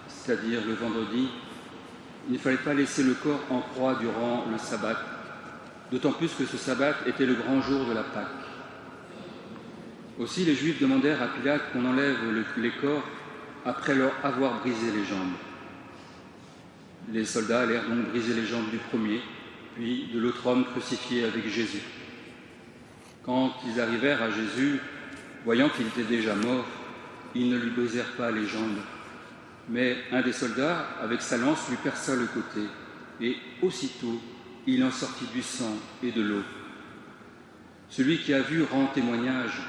c'est-à-dire 0.07 0.61
le 0.65 0.73
vendredi, 0.73 1.27
il 2.29 2.35
ne 2.35 2.37
fallait 2.37 2.55
pas 2.55 2.73
laisser 2.73 3.03
le 3.03 3.13
corps 3.13 3.41
en 3.49 3.59
croix 3.59 3.95
durant 3.95 4.45
le 4.49 4.57
sabbat, 4.57 4.97
d'autant 5.91 6.13
plus 6.13 6.31
que 6.33 6.45
ce 6.45 6.55
sabbat 6.55 6.95
était 7.05 7.25
le 7.25 7.33
grand 7.33 7.61
jour 7.61 7.85
de 7.85 7.91
la 7.91 8.03
Pâque. 8.03 8.27
Aussi, 10.17 10.45
les 10.45 10.55
Juifs 10.55 10.79
demandèrent 10.79 11.21
à 11.21 11.27
Pilate 11.27 11.73
qu'on 11.73 11.83
enlève 11.83 12.15
les 12.55 12.71
corps 12.71 13.03
après 13.65 13.95
leur 13.95 14.13
avoir 14.23 14.61
brisé 14.61 14.89
les 14.95 15.03
jambes. 15.03 15.33
Les 17.11 17.25
soldats 17.25 17.63
allèrent 17.63 17.89
donc 17.89 18.11
briser 18.11 18.33
les 18.33 18.45
jambes 18.45 18.69
du 18.71 18.77
premier, 18.77 19.19
puis 19.75 20.07
de 20.13 20.19
l'autre 20.21 20.47
homme 20.47 20.63
crucifié 20.63 21.25
avec 21.25 21.49
Jésus. 21.49 21.83
Quand 23.25 23.51
ils 23.67 23.81
arrivèrent 23.81 24.23
à 24.23 24.29
Jésus, 24.29 24.79
voyant 25.43 25.67
qu'il 25.67 25.87
était 25.87 26.03
déjà 26.03 26.33
mort, 26.33 26.63
ils 27.35 27.49
ne 27.49 27.57
lui 27.57 27.71
brisèrent 27.71 28.15
pas 28.17 28.31
les 28.31 28.45
jambes. 28.45 28.79
Mais 29.69 29.97
un 30.11 30.21
des 30.21 30.33
soldats, 30.33 30.85
avec 31.01 31.21
sa 31.21 31.37
lance, 31.37 31.69
lui 31.69 31.77
perça 31.77 32.15
le 32.15 32.27
côté, 32.27 32.67
et 33.21 33.37
aussitôt 33.61 34.21
il 34.67 34.83
en 34.83 34.91
sortit 34.91 35.27
du 35.33 35.41
sang 35.41 35.75
et 36.01 36.11
de 36.11 36.21
l'eau. 36.21 36.43
Celui 37.89 38.17
qui 38.19 38.33
a 38.33 38.41
vu 38.41 38.63
rend 38.63 38.87
témoignage, 38.87 39.61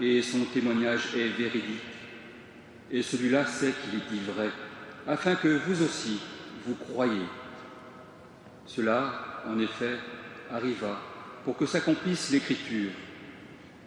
et 0.00 0.22
son 0.22 0.44
témoignage 0.44 1.14
est 1.16 1.28
véridique. 1.28 1.82
Et 2.90 3.02
celui-là 3.02 3.46
sait 3.46 3.72
qu'il 3.72 3.98
est 3.98 4.10
dit 4.10 4.24
vrai, 4.32 4.50
afin 5.06 5.34
que 5.34 5.48
vous 5.66 5.82
aussi, 5.82 6.20
vous 6.66 6.74
croyez. 6.74 7.26
Cela, 8.66 9.42
en 9.46 9.58
effet, 9.58 9.98
arriva 10.50 11.00
pour 11.44 11.56
que 11.56 11.66
s'accomplisse 11.66 12.30
l'Écriture. 12.30 12.90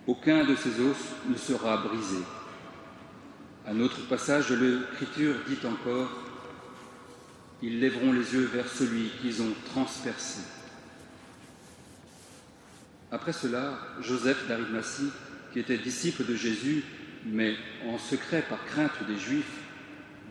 Aucun 0.06 0.44
de 0.46 0.56
ces 0.56 0.80
os 0.80 0.98
ne 1.28 1.36
sera 1.36 1.78
brisé. 1.78 2.24
Un 3.70 3.82
autre 3.82 4.00
passage 4.08 4.50
de 4.50 4.56
l'Écriture 4.56 5.36
dit 5.46 5.66
encore 5.66 6.10
Ils 7.62 7.82
lèveront 7.82 8.14
les 8.14 8.34
yeux 8.34 8.46
vers 8.46 8.70
celui 8.70 9.10
qu'ils 9.22 9.42
ont 9.42 9.54
transpercé. 9.66 10.40
Après 13.12 13.34
cela, 13.34 13.78
Joseph 14.00 14.48
d'Arimathie, 14.48 15.12
qui 15.52 15.60
était 15.60 15.78
disciple 15.78 16.24
de 16.24 16.34
Jésus, 16.34 16.82
mais 17.26 17.56
en 17.86 17.98
secret 17.98 18.46
par 18.48 18.64
crainte 18.64 19.06
des 19.06 19.18
Juifs, 19.18 19.60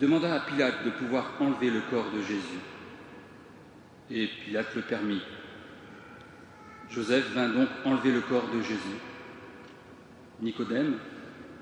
demanda 0.01 0.35
à 0.35 0.41
Pilate 0.41 0.87
de 0.87 0.91
pouvoir 0.91 1.35
enlever 1.39 1.71
le 1.71 1.83
corps 1.91 2.11
de 2.13 2.23
Jésus. 2.23 2.63
Et 4.11 4.29
Pilate 4.29 4.75
le 4.75 4.83
permit. 4.83 5.21
Joseph 6.91 7.33
vint 7.35 7.51
donc 7.51 7.69
enlever 7.85 8.13
le 8.13 8.23
corps 8.23 8.49
de 8.49 8.63
Jésus. 8.63 8.97
Nicodème, 10.41 10.95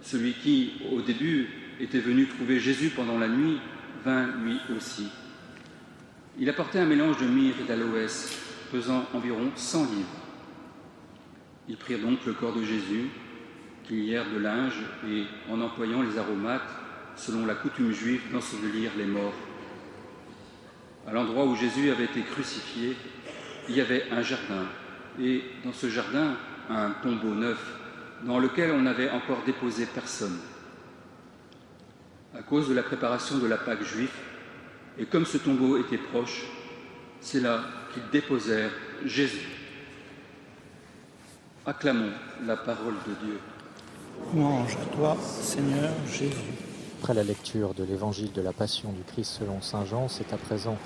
celui 0.03 0.35
qui, 0.35 0.75
au 0.93 1.01
début, 1.01 1.49
était 1.81 2.01
venu 2.01 2.27
trouver 2.27 2.61
Jésus 2.61 2.91
pendant 2.91 3.19
la 3.19 3.29
nuit, 3.29 3.59
vint 4.05 4.27
lui 4.45 4.59
aussi. 4.77 5.09
Il 6.39 6.49
apportait 6.49 6.81
un 6.81 6.87
mélange 6.87 7.19
de 7.19 7.27
myrrhe 7.27 7.61
et 7.61 7.65
d'aloès, 7.65 8.39
pesant 8.71 9.05
environ 9.15 9.51
100 9.55 9.81
livres. 9.85 10.09
Ils 11.69 11.77
prirent 11.77 12.01
donc 12.01 12.25
le 12.27 12.33
corps 12.33 12.55
de 12.55 12.65
Jésus, 12.65 13.09
qu'ils 13.85 14.07
lièrent 14.07 14.31
de 14.31 14.39
linge 14.39 14.81
et, 15.09 15.25
en 15.51 15.61
employant 15.61 16.03
les 16.03 16.19
aromates, 16.19 16.69
selon 17.17 17.47
la 17.47 17.55
coutume 17.55 17.93
juive, 17.93 18.23
d'ensevelir 18.33 18.91
les 18.97 19.07
morts. 19.07 19.35
À 21.07 21.13
l'endroit 21.13 21.47
où 21.47 21.55
Jésus 21.55 21.91
avait 21.91 22.05
été 22.05 22.23
crucifié, 22.23 22.97
il 23.69 23.77
y 23.77 23.81
avait 23.81 24.11
un 24.11 24.23
jardin, 24.23 24.67
et 25.21 25.43
dans 25.65 25.73
ce 25.73 25.89
jardin, 25.89 26.37
un 26.69 26.91
tombeau 27.03 27.35
neuf, 27.35 27.79
dans 28.25 28.39
lequel 28.39 28.73
on 28.73 28.83
n'avait 28.83 29.11
encore 29.11 29.43
déposé 29.45 29.87
personne 29.87 30.39
à 32.37 32.43
cause 32.43 32.69
de 32.69 32.75
la 32.75 32.83
préparation 32.83 33.39
de 33.39 33.47
la 33.47 33.57
Pâque 33.57 33.85
juive, 33.85 34.13
et 34.99 35.07
comme 35.07 35.25
ce 35.25 35.39
tombeau 35.39 35.77
était 35.77 35.99
proche, 35.99 36.45
c'est 37.21 37.41
là 37.41 37.61
qu'ils 37.93 38.09
déposèrent 38.13 38.73
Jésus. 39.05 39.49
Acclamons 41.67 42.13
la 42.47 42.57
parole 42.57 42.95
de 43.07 43.15
Dieu. 43.25 43.39
Louange 44.35 44.77
à 44.77 44.97
toi, 44.97 45.17
Seigneur 45.21 45.91
Jésus. 46.07 46.35
Après 47.01 47.15
la 47.15 47.25
lecture 47.25 47.75
de 47.75 47.85
l'évangile 47.85 48.33
de 48.33 48.43
la 48.43 48.53
Passion 48.53 48.93
du 48.93 49.03
Christ 49.03 49.39
selon 49.41 49.61
Saint 49.61 49.85
Jean, 49.85 50.09
c'est 50.09 50.33
à 50.33 50.37
présent 50.37 50.77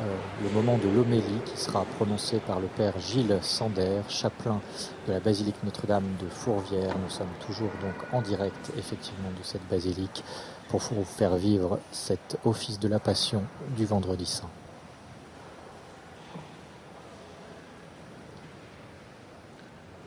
euh, 0.00 0.04
le 0.42 0.50
moment 0.50 0.78
de 0.78 0.88
l'homélie 0.88 1.40
qui 1.44 1.56
sera 1.56 1.84
prononcée 1.84 2.38
par 2.38 2.60
le 2.60 2.66
Père 2.66 2.98
Gilles 2.98 3.38
Sander, 3.42 4.00
chapelain 4.08 4.60
de 5.06 5.12
la 5.12 5.20
basilique 5.20 5.56
Notre-Dame 5.64 6.16
de 6.20 6.28
Fourvière. 6.28 6.96
Nous 6.98 7.10
sommes 7.10 7.34
toujours 7.46 7.70
donc 7.82 7.94
en 8.12 8.22
direct 8.22 8.72
effectivement 8.78 9.28
de 9.38 9.44
cette 9.44 9.66
basilique 9.68 10.24
pour 10.72 10.80
vous 10.80 11.04
faire 11.04 11.36
vivre 11.36 11.78
cet 11.90 12.38
office 12.46 12.80
de 12.80 12.88
la 12.88 12.98
Passion 12.98 13.44
du 13.76 13.84
vendredi 13.84 14.24
saint. 14.24 14.48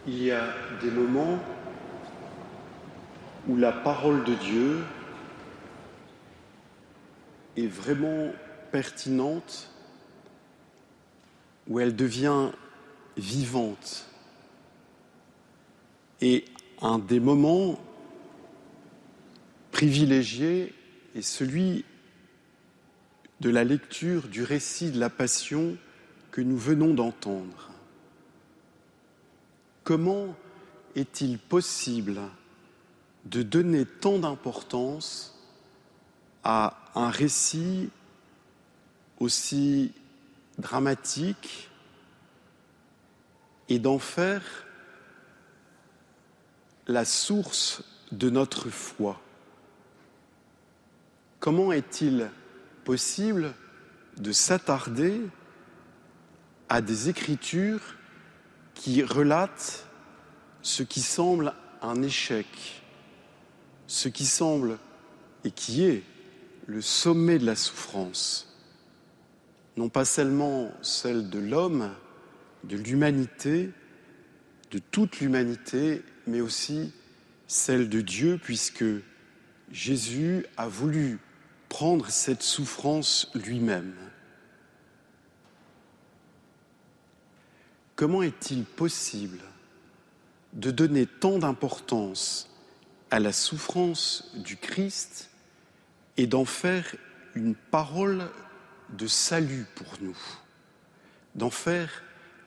Il 0.08 0.24
y 0.24 0.32
a 0.32 0.48
des 0.82 0.90
moments 0.90 1.38
où 3.48 3.56
la 3.58 3.72
parole 3.72 4.24
de 4.24 4.34
Dieu 4.34 4.84
est 7.56 7.68
vraiment 7.68 8.32
pertinente, 8.72 9.70
où 11.70 11.80
elle 11.80 11.96
devient 11.96 12.50
vivante. 13.18 14.08
Et 16.22 16.44
un 16.82 16.98
des 16.98 17.20
moments 17.20 17.78
privilégié 19.76 20.74
est 21.16 21.22
celui 21.22 21.84
de 23.42 23.50
la 23.50 23.66
lecture 23.66 24.30
du 24.30 24.42
récit 24.42 24.90
de 24.90 24.98
la 25.02 25.10
Passion 25.10 25.76
que 26.32 26.40
nous 26.40 26.58
venons 26.58 26.94
d'entendre. 26.94 27.72
Comment 29.84 30.34
est-il 30.96 31.38
possible 31.38 32.22
de 33.26 33.44
donner 33.44 33.86
tant 33.86 34.18
d'importance 34.18 35.38
à 36.46 36.78
un 36.96 37.10
récit 37.10 37.90
aussi 39.20 39.92
dramatique 40.58 41.70
et 43.68 43.80
d'en 43.80 44.00
faire 44.00 44.42
la 46.88 47.04
source 47.04 47.84
de 48.14 48.30
notre 48.30 48.70
foi? 48.70 49.20
Comment 51.46 51.72
est-il 51.72 52.32
possible 52.86 53.54
de 54.18 54.32
s'attarder 54.32 55.22
à 56.70 56.82
des 56.82 57.08
écritures 57.08 57.98
qui 58.74 59.04
relatent 59.04 59.86
ce 60.64 60.82
qui 60.82 61.02
semble 61.02 61.54
un 61.84 62.02
échec, 62.02 62.48
ce 63.86 64.10
qui 64.10 64.26
semble 64.26 64.80
et 65.44 65.52
qui 65.52 65.86
est 65.86 66.02
le 66.66 66.82
sommet 66.82 67.38
de 67.38 67.46
la 67.46 67.56
souffrance, 67.56 68.52
non 69.78 69.90
pas 69.90 70.04
seulement 70.04 70.72
celle 70.82 71.30
de 71.30 71.38
l'homme, 71.38 71.92
de 72.64 72.76
l'humanité, 72.76 73.70
de 74.72 74.80
toute 74.80 75.20
l'humanité, 75.20 76.02
mais 76.26 76.42
aussi 76.42 76.92
celle 77.46 77.88
de 77.88 78.02
Dieu, 78.02 78.40
puisque 78.44 78.86
Jésus 79.72 80.44
a 80.58 80.68
voulu 80.68 81.20
cette 82.08 82.42
souffrance 82.42 83.30
lui-même. 83.34 83.94
Comment 87.96 88.22
est-il 88.22 88.64
possible 88.64 89.40
de 90.54 90.72
donner 90.72 91.06
tant 91.06 91.38
d'importance 91.38 92.50
à 93.12 93.20
la 93.20 93.34
souffrance 93.34 94.32
du 94.36 94.56
Christ 94.56 95.30
et 96.16 96.28
d'en 96.28 96.46
faire 96.46 96.96
une 97.36 97.56
parole 97.56 98.30
de 98.90 99.08
salut 99.08 99.66
pour 99.76 99.98
nous, 100.00 100.18
d'en 101.36 101.50
faire 101.50 102.04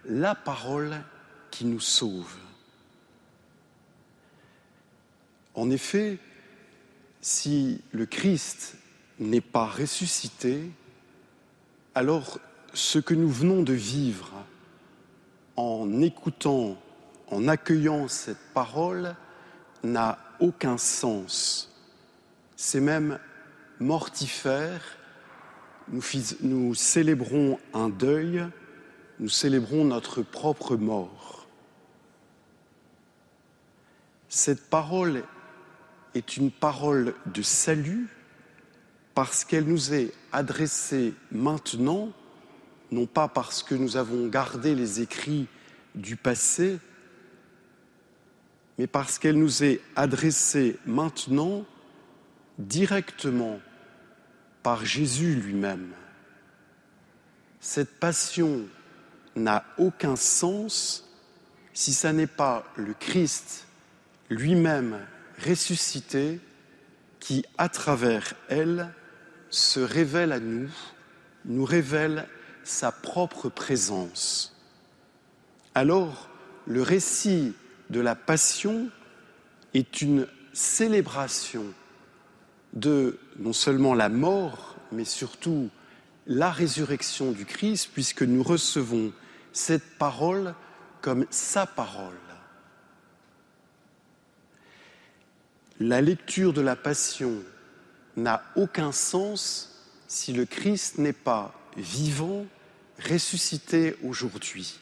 la 0.07 0.35
parole 0.35 1.03
qui 1.51 1.67
nous 1.67 1.81
sauve? 1.81 2.35
En 5.55 5.71
effet, 5.71 6.19
si 7.21 7.83
le 7.93 8.07
Christ 8.07 8.78
n'est 9.19 9.41
pas 9.41 9.67
ressuscité, 9.67 10.71
alors 11.95 12.39
ce 12.75 12.99
que 12.99 13.15
nous 13.15 13.29
venons 13.29 13.63
de 13.63 13.73
vivre 13.73 14.33
en 15.57 16.01
écoutant, 16.01 16.77
en 17.31 17.49
accueillant 17.49 18.09
cette 18.09 18.53
parole, 18.55 19.17
n'a 19.83 20.19
aucun 20.41 20.79
sens. 20.79 21.75
C'est 22.57 22.81
même 22.81 23.19
mortifère. 23.81 24.81
Nous, 25.89 26.03
nous, 26.43 26.75
célébrons 26.75 27.59
un 27.75 27.89
deuil, 27.89 28.47
nous 29.19 29.29
célébrons 29.29 29.85
notre 29.85 30.23
propre 30.23 30.77
mort. 30.77 31.47
Cette 34.29 34.69
parole 34.69 35.25
est 36.15 36.37
une 36.37 36.51
parole 36.51 37.15
de 37.27 37.43
salut 37.43 38.09
parce 39.19 39.45
qu'elle 39.45 39.65
nous 39.65 39.93
est 39.93 40.13
adressée 40.31 41.13
maintenant, 41.33 42.13
non 42.93 43.07
pas 43.07 43.27
parce 43.27 43.65
que 43.65 43.75
nous 43.75 43.97
avons 43.97 44.29
gardé 44.29 44.77
les 44.77 45.01
écrits 45.01 45.49
du 45.97 46.15
passé, 46.15 46.79
mais 48.79 48.87
parce 48.87 49.19
qu'elle 49.19 49.37
nous 49.37 49.65
est 49.65 49.81
adressée 49.97 50.79
maintenant 50.87 51.65
directement 52.61 53.59
par 54.63 54.85
Jésus 54.85 55.35
lui-même. 55.35 55.91
Cette 57.59 57.99
passion 57.99 58.61
n'a 59.35 59.65
aucun 59.79 60.15
sens 60.15 61.11
si 61.75 61.93
ça 61.93 62.13
n'est 62.13 62.29
pas 62.29 62.65
le 62.77 62.95
Christ 62.95 63.67
lui-même 64.31 65.01
ressuscité 65.45 66.39
qui, 67.19 67.45
à 67.59 67.69
travers 67.69 68.35
elle, 68.49 68.93
se 69.51 69.81
révèle 69.81 70.33
à 70.33 70.41
nous, 70.41 70.71
nous 71.45 71.65
révèle 71.65 72.27
sa 72.65 72.93
propre 72.93 73.49
présence. 73.49 74.55
Alors, 75.75 76.29
le 76.67 76.83
récit 76.83 77.55
de 77.91 78.01
la 78.01 78.15
passion 78.15 78.91
est 79.75 80.03
une 80.03 80.27
célébration 80.53 81.65
de 82.75 83.19
non 83.39 83.53
seulement 83.53 83.95
la 83.95 84.09
mort, 84.09 84.77
mais 84.93 85.05
surtout 85.05 85.71
la 86.27 86.51
résurrection 86.51 87.33
du 87.33 87.47
Christ, 87.47 87.91
puisque 87.93 88.23
nous 88.23 88.43
recevons 88.43 89.13
cette 89.53 89.97
parole 89.99 90.55
comme 91.01 91.27
sa 91.31 91.65
parole. 91.65 92.15
La 95.81 96.01
lecture 96.01 96.53
de 96.53 96.61
la 96.61 96.77
Passion 96.77 97.35
n'a 98.23 98.43
aucun 98.57 98.93
sens 98.93 99.83
si 100.07 100.33
le 100.33 100.45
Christ 100.45 100.99
n'est 100.99 101.13
pas 101.13 101.55
vivant, 101.77 102.47
ressuscité 102.99 103.97
aujourd'hui. 104.03 104.79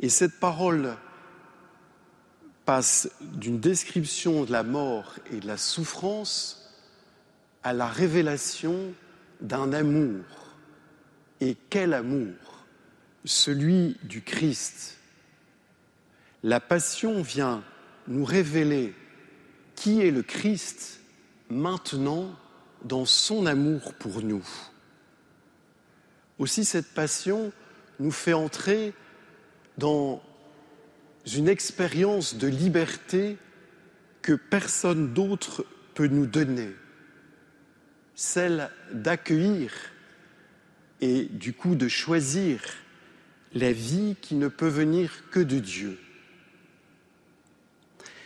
Et 0.00 0.08
cette 0.08 0.40
parole 0.40 0.96
passe 2.64 3.10
d'une 3.20 3.60
description 3.60 4.44
de 4.44 4.52
la 4.52 4.62
mort 4.62 5.14
et 5.30 5.40
de 5.40 5.46
la 5.46 5.56
souffrance 5.56 6.72
à 7.62 7.72
la 7.72 7.86
révélation 7.86 8.94
d'un 9.40 9.72
amour. 9.72 10.24
Et 11.40 11.56
quel 11.70 11.92
amour 11.94 12.34
Celui 13.24 13.96
du 14.02 14.22
Christ. 14.22 14.98
La 16.42 16.60
passion 16.60 17.22
vient 17.22 17.62
nous 18.06 18.24
révéler 18.24 18.94
qui 19.74 20.00
est 20.00 20.10
le 20.10 20.22
Christ 20.22 21.00
maintenant 21.54 22.34
dans 22.84 23.04
son 23.04 23.46
amour 23.46 23.94
pour 23.94 24.22
nous. 24.22 24.46
Aussi 26.38 26.64
cette 26.64 26.92
passion 26.92 27.52
nous 28.00 28.10
fait 28.10 28.32
entrer 28.32 28.92
dans 29.78 30.22
une 31.32 31.48
expérience 31.48 32.34
de 32.34 32.48
liberté 32.48 33.38
que 34.20 34.32
personne 34.32 35.14
d'autre 35.14 35.64
peut 35.94 36.08
nous 36.08 36.26
donner, 36.26 36.70
celle 38.14 38.70
d'accueillir 38.92 39.72
et 41.00 41.24
du 41.24 41.52
coup 41.52 41.76
de 41.76 41.88
choisir 41.88 42.60
la 43.54 43.72
vie 43.72 44.16
qui 44.20 44.34
ne 44.34 44.48
peut 44.48 44.68
venir 44.68 45.30
que 45.30 45.40
de 45.40 45.58
Dieu. 45.60 45.98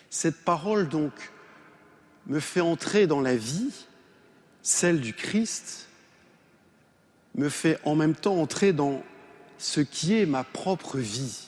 Cette 0.08 0.42
parole, 0.44 0.88
donc, 0.88 1.12
me 2.28 2.40
fait 2.40 2.60
entrer 2.60 3.06
dans 3.06 3.20
la 3.20 3.36
vie, 3.36 3.72
celle 4.62 5.00
du 5.00 5.14
Christ, 5.14 5.88
me 7.34 7.48
fait 7.48 7.78
en 7.84 7.94
même 7.94 8.14
temps 8.14 8.40
entrer 8.40 8.72
dans 8.72 9.02
ce 9.58 9.80
qui 9.80 10.18
est 10.18 10.26
ma 10.26 10.44
propre 10.44 10.98
vie, 10.98 11.46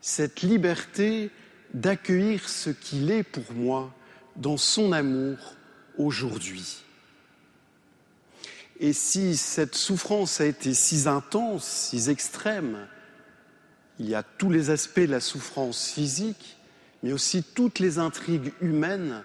cette 0.00 0.42
liberté 0.42 1.30
d'accueillir 1.74 2.48
ce 2.48 2.70
qu'il 2.70 3.10
est 3.10 3.22
pour 3.22 3.52
moi 3.52 3.94
dans 4.36 4.56
son 4.56 4.92
amour 4.92 5.38
aujourd'hui. 5.98 6.82
Et 8.80 8.92
si 8.92 9.36
cette 9.36 9.74
souffrance 9.74 10.40
a 10.40 10.46
été 10.46 10.72
si 10.72 11.06
intense, 11.06 11.64
si 11.64 12.10
extrême, 12.10 12.88
il 13.98 14.08
y 14.08 14.14
a 14.14 14.22
tous 14.22 14.50
les 14.50 14.70
aspects 14.70 15.00
de 15.00 15.10
la 15.10 15.20
souffrance 15.20 15.90
physique, 15.90 16.56
mais 17.02 17.12
aussi 17.12 17.42
toutes 17.42 17.78
les 17.78 17.98
intrigues 17.98 18.52
humaines, 18.62 19.22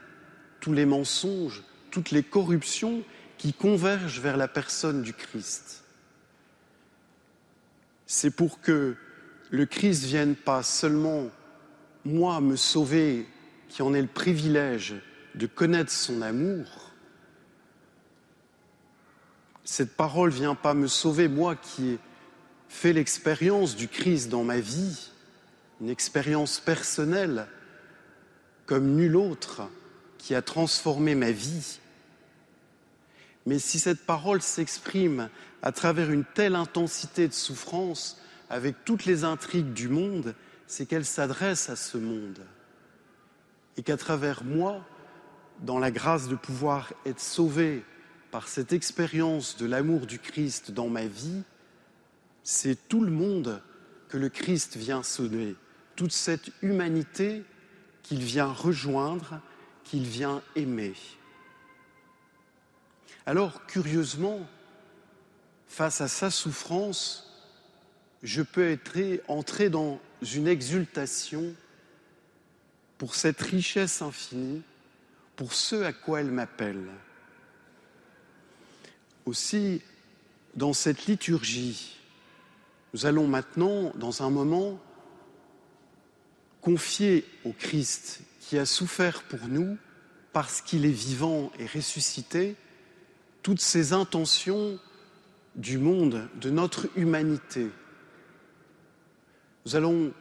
tous 0.65 0.73
les 0.73 0.87
mensonges, 0.87 1.61
toutes 1.91 2.09
les 2.09 2.23
corruptions 2.23 3.03
qui 3.37 3.53
convergent 3.53 4.19
vers 4.19 4.35
la 4.35 4.47
personne 4.47 5.03
du 5.03 5.13
Christ. 5.13 5.83
C'est 8.07 8.31
pour 8.31 8.61
que 8.61 8.95
le 9.51 9.65
Christ 9.67 10.05
vienne 10.05 10.35
pas 10.35 10.63
seulement 10.63 11.29
moi 12.03 12.41
me 12.41 12.55
sauver, 12.55 13.27
qui 13.69 13.83
en 13.83 13.93
ai 13.93 14.01
le 14.01 14.07
privilège 14.07 14.95
de 15.35 15.45
connaître 15.45 15.91
son 15.91 16.23
amour. 16.23 16.91
Cette 19.65 19.95
parole 19.95 20.31
vient 20.31 20.55
pas 20.55 20.73
me 20.73 20.87
sauver 20.87 21.27
moi 21.27 21.55
qui 21.55 21.89
ai 21.89 21.99
fait 22.69 22.93
l'expérience 22.93 23.75
du 23.75 23.87
Christ 23.87 24.29
dans 24.29 24.43
ma 24.43 24.59
vie, 24.59 25.11
une 25.79 25.91
expérience 25.91 26.59
personnelle 26.59 27.45
comme 28.65 28.95
nul 28.95 29.15
autre 29.15 29.61
qui 30.25 30.33
a 30.33 30.41
transformé 30.41 31.13
ma 31.13 31.29
vie. 31.29 31.77
Mais 33.45 33.59
si 33.59 33.77
cette 33.77 34.07
parole 34.07 34.41
s'exprime 34.41 35.29
à 35.61 35.71
travers 35.71 36.09
une 36.09 36.25
telle 36.25 36.55
intensité 36.55 37.27
de 37.27 37.33
souffrance, 37.33 38.19
avec 38.49 38.75
toutes 38.85 39.05
les 39.05 39.23
intrigues 39.23 39.71
du 39.73 39.87
monde, 39.87 40.33
c'est 40.65 40.87
qu'elle 40.87 41.05
s'adresse 41.05 41.69
à 41.69 41.75
ce 41.75 41.99
monde. 41.99 42.39
Et 43.77 43.83
qu'à 43.83 43.97
travers 43.97 44.43
moi, 44.43 44.83
dans 45.59 45.77
la 45.77 45.91
grâce 45.91 46.27
de 46.27 46.35
pouvoir 46.35 46.91
être 47.05 47.19
sauvé 47.19 47.85
par 48.31 48.47
cette 48.47 48.73
expérience 48.73 49.57
de 49.57 49.67
l'amour 49.67 50.07
du 50.07 50.17
Christ 50.17 50.71
dans 50.71 50.89
ma 50.89 51.05
vie, 51.05 51.43
c'est 52.41 52.87
tout 52.87 53.01
le 53.01 53.11
monde 53.11 53.61
que 54.09 54.17
le 54.17 54.29
Christ 54.29 54.75
vient 54.75 55.03
sonner, 55.03 55.55
toute 55.95 56.13
cette 56.13 56.49
humanité 56.63 57.43
qu'il 58.01 58.23
vient 58.23 58.51
rejoindre, 58.51 59.39
qu'il 59.85 60.03
vient 60.03 60.41
aimer. 60.55 60.93
Alors, 63.25 63.65
curieusement, 63.65 64.45
face 65.67 66.01
à 66.01 66.07
sa 66.07 66.29
souffrance, 66.29 67.31
je 68.21 68.41
peux 68.41 68.77
entrer 69.27 69.69
dans 69.69 69.99
une 70.21 70.47
exultation 70.47 71.55
pour 72.97 73.15
cette 73.15 73.41
richesse 73.41 74.01
infinie, 74.01 74.61
pour 75.35 75.53
ce 75.53 75.83
à 75.83 75.93
quoi 75.93 76.21
elle 76.21 76.31
m'appelle. 76.31 76.87
Aussi, 79.25 79.81
dans 80.55 80.73
cette 80.73 81.05
liturgie, 81.05 81.97
nous 82.93 83.05
allons 83.05 83.27
maintenant, 83.27 83.91
dans 83.95 84.23
un 84.23 84.29
moment, 84.29 84.79
confier 86.61 87.25
au 87.43 87.51
Christ 87.51 88.21
qui 88.47 88.59
a 88.59 88.65
souffert 88.65 89.23
pour 89.23 89.47
nous 89.47 89.77
parce 90.31 90.61
qu'il 90.61 90.85
est 90.85 90.89
vivant 90.89 91.51
et 91.57 91.65
ressuscité, 91.65 92.55
toutes 93.41 93.61
ces 93.61 93.93
intentions 93.93 94.77
du 95.55 95.77
monde, 95.77 96.27
de 96.41 96.49
notre 96.49 96.87
humanité. 96.95 97.69
Nous 99.65 99.75
allons 99.75 100.13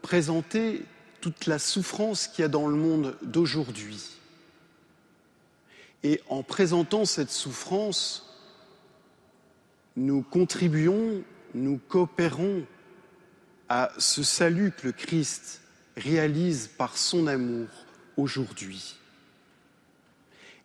présenter 0.00 0.84
toute 1.20 1.46
la 1.46 1.58
souffrance 1.58 2.26
qu'il 2.28 2.42
y 2.42 2.44
a 2.46 2.48
dans 2.48 2.68
le 2.68 2.76
monde 2.76 3.16
d'aujourd'hui. 3.22 4.16
Et 6.04 6.22
en 6.28 6.42
présentant 6.42 7.04
cette 7.04 7.30
souffrance, 7.30 8.40
nous 9.96 10.22
contribuons, 10.22 11.22
nous 11.54 11.78
coopérons 11.88 12.64
à 13.68 13.90
ce 13.98 14.22
salut 14.22 14.70
que 14.70 14.86
le 14.86 14.92
Christ 14.92 15.60
réalise 15.98 16.68
par 16.68 16.96
son 16.96 17.26
amour 17.26 17.68
aujourd'hui. 18.16 18.96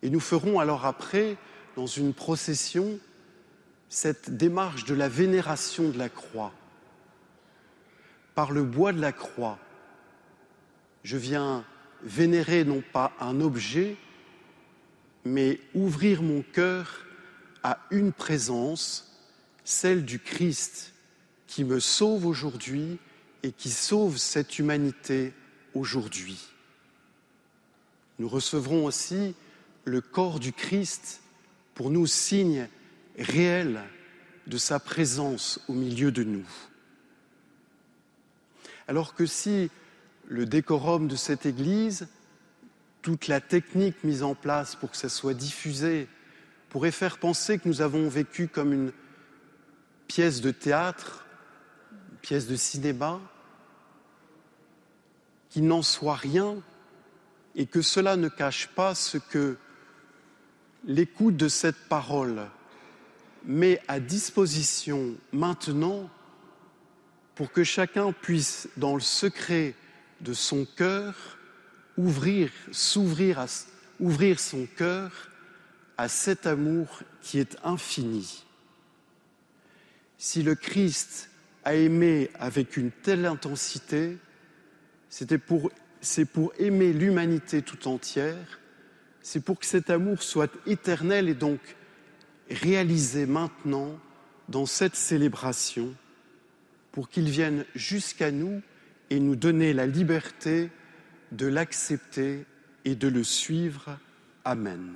Et 0.02 0.10
nous 0.10 0.20
ferons 0.20 0.60
alors 0.60 0.86
après, 0.86 1.36
dans 1.76 1.86
une 1.86 2.14
procession, 2.14 2.98
cette 3.88 4.36
démarche 4.36 4.84
de 4.84 4.94
la 4.94 5.08
vénération 5.08 5.90
de 5.90 5.98
la 5.98 6.08
croix. 6.08 6.52
Par 8.34 8.50
le 8.50 8.64
bois 8.64 8.92
de 8.92 9.00
la 9.00 9.12
croix, 9.12 9.58
je 11.04 11.16
viens 11.16 11.64
vénérer 12.02 12.64
non 12.64 12.82
pas 12.92 13.12
un 13.20 13.40
objet, 13.40 13.96
mais 15.24 15.60
ouvrir 15.74 16.22
mon 16.22 16.42
cœur 16.42 17.06
à 17.62 17.78
une 17.90 18.12
présence, 18.12 19.16
celle 19.64 20.04
du 20.04 20.18
Christ, 20.18 20.92
qui 21.46 21.64
me 21.64 21.80
sauve 21.80 22.26
aujourd'hui 22.26 22.98
et 23.44 23.52
qui 23.52 23.68
sauve 23.68 24.16
cette 24.16 24.58
humanité 24.58 25.34
aujourd'hui. 25.74 26.40
Nous 28.18 28.28
recevrons 28.28 28.86
aussi 28.86 29.34
le 29.84 30.00
corps 30.00 30.40
du 30.40 30.54
Christ 30.54 31.20
pour 31.74 31.90
nous 31.90 32.06
signe 32.06 32.68
réel 33.18 33.82
de 34.46 34.56
sa 34.56 34.80
présence 34.80 35.60
au 35.68 35.74
milieu 35.74 36.10
de 36.10 36.24
nous. 36.24 36.48
Alors 38.88 39.14
que 39.14 39.26
si 39.26 39.70
le 40.26 40.46
décorum 40.46 41.06
de 41.06 41.16
cette 41.16 41.44
Église, 41.44 42.08
toute 43.02 43.28
la 43.28 43.42
technique 43.42 44.04
mise 44.04 44.22
en 44.22 44.34
place 44.34 44.74
pour 44.74 44.90
que 44.90 44.96
ça 44.96 45.10
soit 45.10 45.34
diffusé, 45.34 46.08
pourrait 46.70 46.90
faire 46.90 47.18
penser 47.18 47.58
que 47.58 47.68
nous 47.68 47.82
avons 47.82 48.08
vécu 48.08 48.48
comme 48.48 48.72
une 48.72 48.92
pièce 50.08 50.40
de 50.40 50.50
théâtre, 50.50 51.26
une 52.10 52.18
pièce 52.18 52.46
de 52.46 52.56
cinéma, 52.56 53.20
qu'il 55.54 55.68
n'en 55.68 55.82
soit 55.82 56.16
rien 56.16 56.56
et 57.54 57.66
que 57.66 57.80
cela 57.80 58.16
ne 58.16 58.28
cache 58.28 58.66
pas 58.74 58.96
ce 58.96 59.18
que 59.18 59.56
l'écoute 60.84 61.36
de 61.36 61.46
cette 61.46 61.88
parole 61.88 62.48
met 63.44 63.80
à 63.86 64.00
disposition 64.00 65.14
maintenant 65.30 66.10
pour 67.36 67.52
que 67.52 67.62
chacun 67.62 68.10
puisse, 68.10 68.68
dans 68.76 68.94
le 68.94 69.00
secret 69.00 69.76
de 70.22 70.32
son 70.32 70.64
cœur, 70.64 71.38
ouvrir, 71.96 72.50
s'ouvrir, 72.72 73.46
ouvrir 74.00 74.40
son 74.40 74.66
cœur 74.76 75.12
à 75.96 76.08
cet 76.08 76.48
amour 76.48 76.98
qui 77.22 77.38
est 77.38 77.56
infini. 77.62 78.42
Si 80.18 80.42
le 80.42 80.56
Christ 80.56 81.30
a 81.62 81.76
aimé 81.76 82.28
avec 82.40 82.76
une 82.76 82.90
telle 82.90 83.24
intensité, 83.24 84.18
c'est 86.00 86.24
pour 86.24 86.52
aimer 86.58 86.92
l'humanité 86.92 87.62
tout 87.62 87.86
entière, 87.86 88.60
c'est 89.22 89.44
pour 89.44 89.60
que 89.60 89.66
cet 89.66 89.90
amour 89.90 90.22
soit 90.22 90.52
éternel 90.66 91.28
et 91.28 91.34
donc 91.34 91.60
réalisé 92.50 93.26
maintenant 93.26 93.98
dans 94.48 94.66
cette 94.66 94.96
célébration, 94.96 95.94
pour 96.92 97.08
qu'il 97.08 97.30
vienne 97.30 97.64
jusqu'à 97.74 98.30
nous 98.30 98.60
et 99.10 99.20
nous 99.20 99.36
donner 99.36 99.72
la 99.72 99.86
liberté 99.86 100.70
de 101.32 101.46
l'accepter 101.46 102.44
et 102.84 102.94
de 102.94 103.08
le 103.08 103.24
suivre. 103.24 103.98
Amen. 104.44 104.94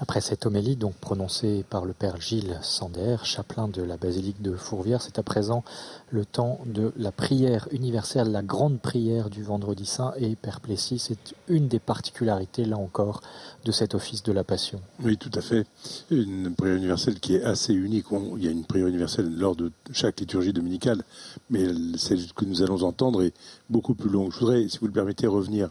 Après 0.00 0.20
cette 0.20 0.46
homélie, 0.46 0.76
donc 0.76 0.94
prononcée 0.94 1.64
par 1.68 1.84
le 1.84 1.92
père 1.92 2.20
Gilles 2.20 2.56
Sander, 2.62 3.16
chapelain 3.24 3.66
de 3.66 3.82
la 3.82 3.96
basilique 3.96 4.40
de 4.40 4.54
Fourvière, 4.54 5.02
c'est 5.02 5.18
à 5.18 5.24
présent 5.24 5.64
le 6.10 6.24
temps 6.24 6.60
de 6.66 6.92
la 6.96 7.10
prière 7.10 7.66
universelle, 7.72 8.30
la 8.30 8.42
grande 8.42 8.78
prière 8.78 9.28
du 9.28 9.42
vendredi 9.42 9.86
saint. 9.86 10.12
Et 10.16 10.36
Père 10.36 10.60
Plessis, 10.60 11.00
c'est 11.00 11.34
une 11.48 11.66
des 11.66 11.80
particularités, 11.80 12.64
là 12.64 12.76
encore, 12.76 13.22
de 13.64 13.72
cet 13.72 13.96
office 13.96 14.22
de 14.22 14.30
la 14.30 14.44
Passion. 14.44 14.80
Oui, 15.02 15.16
tout 15.16 15.32
à 15.34 15.40
fait. 15.40 15.66
Une 16.12 16.54
prière 16.54 16.76
universelle 16.76 17.18
qui 17.18 17.34
est 17.34 17.42
assez 17.42 17.74
unique. 17.74 18.06
il 18.36 18.44
y 18.44 18.46
a 18.46 18.52
une 18.52 18.64
prière 18.64 18.86
universelle 18.86 19.36
lors 19.36 19.56
de 19.56 19.72
chaque 19.90 20.20
liturgie 20.20 20.52
dominicale, 20.52 21.02
mais 21.50 21.66
celle 21.96 22.24
que 22.34 22.44
nous 22.44 22.62
allons 22.62 22.84
entendre 22.84 23.24
est 23.24 23.34
beaucoup 23.68 23.94
plus 23.94 24.10
longue. 24.10 24.32
Je 24.32 24.38
voudrais, 24.38 24.68
si 24.68 24.78
vous 24.78 24.86
le 24.86 24.92
permettez, 24.92 25.26
revenir 25.26 25.70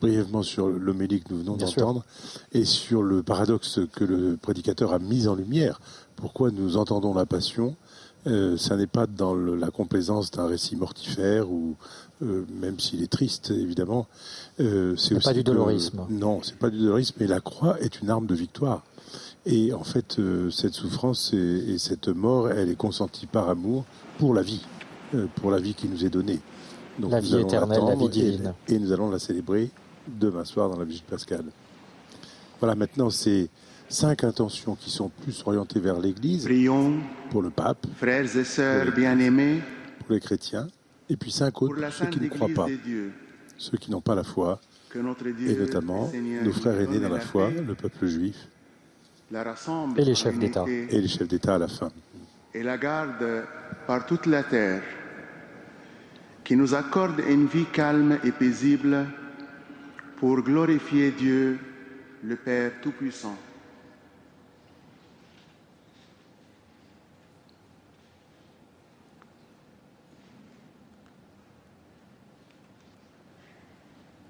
brièvement 0.00 0.42
sur 0.42 0.68
l'homélie 0.68 1.20
que 1.20 1.32
nous 1.32 1.38
venons 1.38 1.56
d'entendre 1.56 2.04
et 2.52 2.64
sur 2.64 3.02
le 3.02 3.22
paradoxe 3.22 3.80
que 3.92 4.04
le 4.04 4.36
prédicateur 4.36 4.92
a 4.92 4.98
mis 4.98 5.28
en 5.28 5.34
lumière. 5.34 5.80
Pourquoi 6.16 6.50
nous 6.50 6.76
entendons 6.76 7.14
la 7.14 7.26
passion 7.26 7.76
euh, 8.26 8.56
Ça 8.56 8.76
n'est 8.76 8.86
pas 8.86 9.06
dans 9.06 9.34
la 9.34 9.70
complaisance 9.70 10.30
d'un 10.30 10.46
récit 10.46 10.76
mortifère 10.76 11.50
ou 11.50 11.76
euh, 12.22 12.44
même 12.60 12.80
s'il 12.80 13.02
est 13.02 13.10
triste 13.10 13.50
évidemment. 13.50 14.06
Euh, 14.60 14.96
c'est 14.96 15.22
pas 15.22 15.34
du 15.34 15.42
dolorisme. 15.42 16.06
non, 16.08 16.40
c'est 16.42 16.58
pas 16.58 16.70
du 16.70 16.78
dolorisme, 16.78 17.16
mais 17.20 17.26
la 17.26 17.40
croix 17.40 17.78
est 17.80 18.00
une 18.00 18.08
arme 18.08 18.26
de 18.26 18.34
victoire. 18.34 18.84
Et 19.44 19.72
en 19.72 19.84
fait, 19.84 20.18
euh, 20.18 20.50
cette 20.50 20.72
souffrance 20.72 21.32
et, 21.34 21.36
et, 21.36 21.78
cette 21.78 22.08
mort, 22.08 22.50
elle 22.50 22.70
est 22.70 22.76
consentie 22.76 23.26
par 23.26 23.48
amour 23.48 23.84
pour 24.18 24.34
la 24.34 24.42
vie, 24.42 24.64
pour 25.36 25.50
la 25.50 25.60
vie 25.60 25.74
qui 25.74 25.88
nous 25.88 26.04
est 26.04 26.10
donnée. 26.10 26.40
Donc 26.98 27.10
la 27.10 27.20
vie 27.20 27.36
éternelle, 27.36 27.82
la 27.86 27.94
vie 27.94 28.08
divine. 28.08 28.54
et 28.68 28.78
nous 28.78 28.92
allons 28.92 29.10
la 29.10 29.18
célébrer 29.18 29.70
demain 30.08 30.44
soir 30.44 30.68
dans 30.68 30.78
la 30.78 30.84
visite 30.84 31.04
pascale. 31.04 31.44
Voilà, 32.60 32.74
maintenant, 32.74 33.10
c'est 33.10 33.48
cinq 33.88 34.24
intentions 34.24 34.74
qui 34.74 34.90
sont 34.90 35.08
plus 35.08 35.42
orientées 35.46 35.80
vers 35.80 35.98
l'Église. 35.98 36.44
Prions 36.44 36.94
pour 37.30 37.42
le 37.42 37.50
pape. 37.50 37.86
Frères 37.96 38.36
et 38.36 38.44
sœurs 38.44 38.92
bien-aimés. 38.92 39.62
Pour 40.00 40.14
les 40.14 40.20
chrétiens. 40.20 40.68
Et 41.08 41.16
puis 41.16 41.30
cinq 41.30 41.62
autres 41.62 41.80
pour 41.80 41.92
ceux 41.92 42.06
qui 42.06 42.20
ne 42.20 42.28
croient 42.28 42.48
pas. 42.54 42.66
Ceux 43.56 43.78
qui 43.78 43.90
n'ont 43.90 44.00
pas 44.00 44.14
la 44.14 44.24
foi. 44.24 44.60
et 44.94 45.54
notamment 45.54 46.10
nos 46.42 46.52
frères 46.52 46.80
aînés 46.80 47.00
dans 47.00 47.08
la 47.08 47.20
foi, 47.20 47.50
le 47.50 47.74
peuple 47.74 48.06
juif. 48.06 48.48
et 49.96 50.04
les 50.04 50.14
chefs 50.14 50.38
d'État. 50.38 50.64
Et 50.66 51.00
les 51.00 51.08
chefs 51.08 51.28
d'État 51.28 51.54
à 51.54 51.58
la 51.58 51.68
fin. 51.68 51.90
Et 52.54 52.62
la 52.62 52.78
garde 52.78 53.44
par 53.86 54.06
toute 54.06 54.26
la 54.26 54.42
terre, 54.42 54.82
qui 56.42 56.56
nous 56.56 56.74
accorde 56.74 57.20
une 57.28 57.46
vie 57.46 57.66
calme 57.66 58.18
et 58.24 58.32
paisible 58.32 59.06
pour 60.16 60.40
glorifier 60.40 61.10
Dieu, 61.10 61.58
le 62.22 62.36
Père 62.36 62.72
Tout-Puissant. 62.80 63.36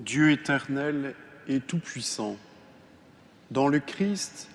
Dieu 0.00 0.30
éternel 0.30 1.14
et 1.48 1.58
tout-puissant, 1.58 2.36
dans 3.50 3.66
le 3.66 3.80
Christ, 3.80 4.48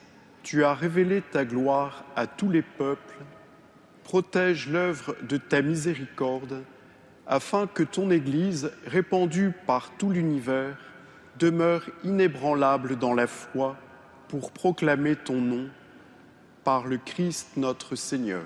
tu 0.44 0.64
as 0.64 0.74
révélé 0.74 1.22
ta 1.22 1.44
gloire 1.44 2.06
à 2.16 2.26
tous 2.26 2.50
les 2.50 2.62
peuples, 2.62 3.18
protège 4.04 4.70
l'œuvre 4.70 5.16
de 5.24 5.36
ta 5.38 5.62
miséricorde, 5.62 6.64
afin 7.28 7.68
que 7.68 7.84
ton 7.84 8.12
Église, 8.12 8.72
répandue 8.86 9.52
par 9.66 9.92
tout 9.98 10.12
l'univers, 10.12 10.91
demeure 11.42 11.82
inébranlable 12.04 12.98
dans 12.98 13.16
la 13.16 13.26
foi 13.26 13.76
pour 14.28 14.52
proclamer 14.52 15.16
ton 15.16 15.42
nom 15.42 15.68
par 16.64 16.86
le 16.88 16.98
Christ 16.98 17.58
notre 17.58 17.96
Seigneur. 17.96 18.44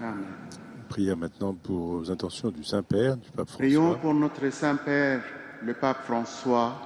Amen. 0.00 0.24
Prière 0.88 1.16
maintenant 1.16 1.54
pour 1.54 2.00
les 2.00 2.10
intentions 2.10 2.50
du 2.50 2.64
Saint-Père, 2.64 3.16
du 3.16 3.30
Pape 3.30 3.48
François. 3.48 3.66
Prions 3.66 3.94
pour 3.96 4.14
notre 4.14 4.50
Saint-Père, 4.50 5.22
le 5.62 5.74
Pape 5.74 6.04
François, 6.04 6.80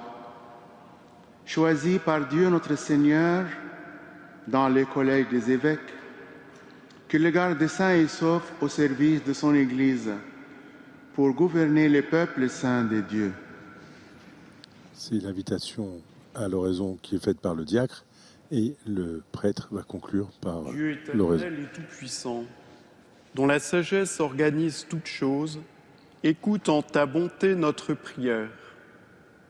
choisi 1.45 1.99
par 1.99 2.27
Dieu 2.27 2.49
notre 2.49 2.75
Seigneur 2.75 3.45
dans 4.45 4.67
les 4.67 4.85
collèges 4.85 5.29
des 5.29 5.51
évêques, 5.51 5.93
que 7.07 7.17
le 7.17 7.29
garde 7.29 7.65
saint 7.67 7.95
et 7.95 8.07
sauf 8.07 8.51
au 8.61 8.67
service 8.67 9.23
de 9.23 9.31
son 9.31 9.55
Église 9.55 10.11
pour 11.15 11.31
gouverner 11.31 11.87
les 11.87 12.01
peuples 12.01 12.49
saints 12.49 12.83
de 12.83 12.99
Dieu. 12.99 13.33
C'est 14.99 15.21
l'invitation 15.21 16.01
à 16.33 16.47
l'oraison 16.47 16.97
qui 17.03 17.15
est 17.15 17.23
faite 17.23 17.39
par 17.39 17.53
le 17.53 17.65
diacre 17.65 18.03
et 18.51 18.75
le 18.87 19.21
prêtre 19.31 19.69
va 19.71 19.83
conclure 19.83 20.29
par 20.41 20.61
l'oraison. 20.61 20.73
Dieu 20.73 20.91
éternel 20.93 21.59
et 21.59 21.75
tout-puissant, 21.75 22.43
dont 23.35 23.45
la 23.45 23.59
sagesse 23.59 24.19
organise 24.19 24.87
toutes 24.89 25.05
choses 25.05 25.59
Écoute 26.23 26.67
en 26.67 26.81
ta 26.81 27.05
bonté 27.05 27.53
notre 27.53 27.93
prière. 27.93 28.49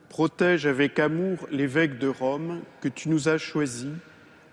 Protège 0.09 0.65
avec 0.65 0.99
amour 0.99 1.47
l'évêque 1.49 1.97
de 1.97 2.09
Rome 2.09 2.59
que 2.81 2.89
tu 2.89 3.07
nous 3.07 3.29
as 3.29 3.37
choisi, 3.37 3.89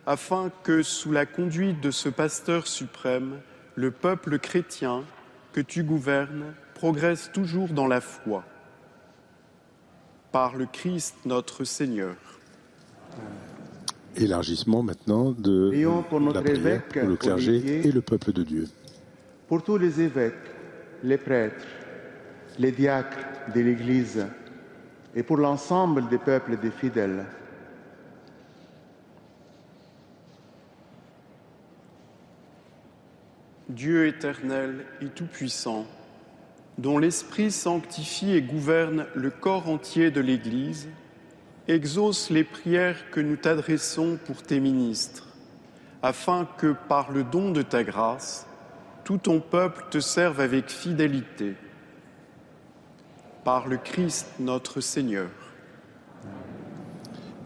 afin 0.06 0.52
que, 0.62 0.84
sous 0.84 1.10
la 1.10 1.26
conduite 1.26 1.80
de 1.80 1.90
ce 1.90 2.08
pasteur 2.08 2.68
suprême, 2.68 3.40
le 3.74 3.90
peuple 3.90 4.38
chrétien 4.38 5.02
que 5.52 5.60
tu 5.60 5.82
gouvernes 5.82 6.54
progresse 6.74 7.32
toujours 7.32 7.70
dans 7.70 7.88
la 7.88 8.00
foi. 8.00 8.44
Par 10.34 10.56
le 10.56 10.66
Christ 10.66 11.14
notre 11.26 11.62
Seigneur. 11.62 12.16
Élargissement 14.16 14.82
maintenant 14.82 15.30
de 15.30 15.70
pour 16.08 16.20
notre 16.20 16.38
la 16.38 16.42
prière 16.42 16.58
évêque 16.58 16.98
pour 16.98 17.08
le 17.08 17.16
clergé 17.16 17.50
Olivier. 17.50 17.86
et 17.86 17.92
le 17.92 18.00
peuple 18.00 18.32
de 18.32 18.42
Dieu. 18.42 18.68
pour 19.46 19.62
tous 19.62 19.78
les 19.78 20.00
évêques, 20.00 20.34
les 21.04 21.18
prêtres, 21.18 21.64
les 22.58 22.72
diacres 22.72 23.16
de 23.54 23.60
l'Église 23.60 24.26
et 25.14 25.22
pour 25.22 25.36
l'ensemble 25.36 26.08
des 26.08 26.18
peuples 26.18 26.56
des 26.56 26.72
fidèles. 26.72 27.26
Dieu 33.68 34.08
éternel 34.08 34.84
et 35.00 35.10
tout-puissant, 35.10 35.86
dont 36.78 36.98
l'Esprit 36.98 37.50
sanctifie 37.50 38.32
et 38.32 38.42
gouverne 38.42 39.06
le 39.14 39.30
corps 39.30 39.68
entier 39.68 40.10
de 40.10 40.20
l'Église, 40.20 40.88
exauce 41.68 42.30
les 42.30 42.44
prières 42.44 43.10
que 43.10 43.20
nous 43.20 43.36
t'adressons 43.36 44.18
pour 44.24 44.42
tes 44.42 44.60
ministres, 44.60 45.28
afin 46.02 46.48
que, 46.58 46.74
par 46.88 47.12
le 47.12 47.24
don 47.24 47.50
de 47.52 47.62
ta 47.62 47.84
grâce, 47.84 48.46
tout 49.04 49.18
ton 49.18 49.40
peuple 49.40 49.84
te 49.90 50.00
serve 50.00 50.40
avec 50.40 50.70
fidélité. 50.70 51.54
Par 53.44 53.68
le 53.68 53.76
Christ 53.76 54.26
notre 54.40 54.80
Seigneur. 54.80 55.28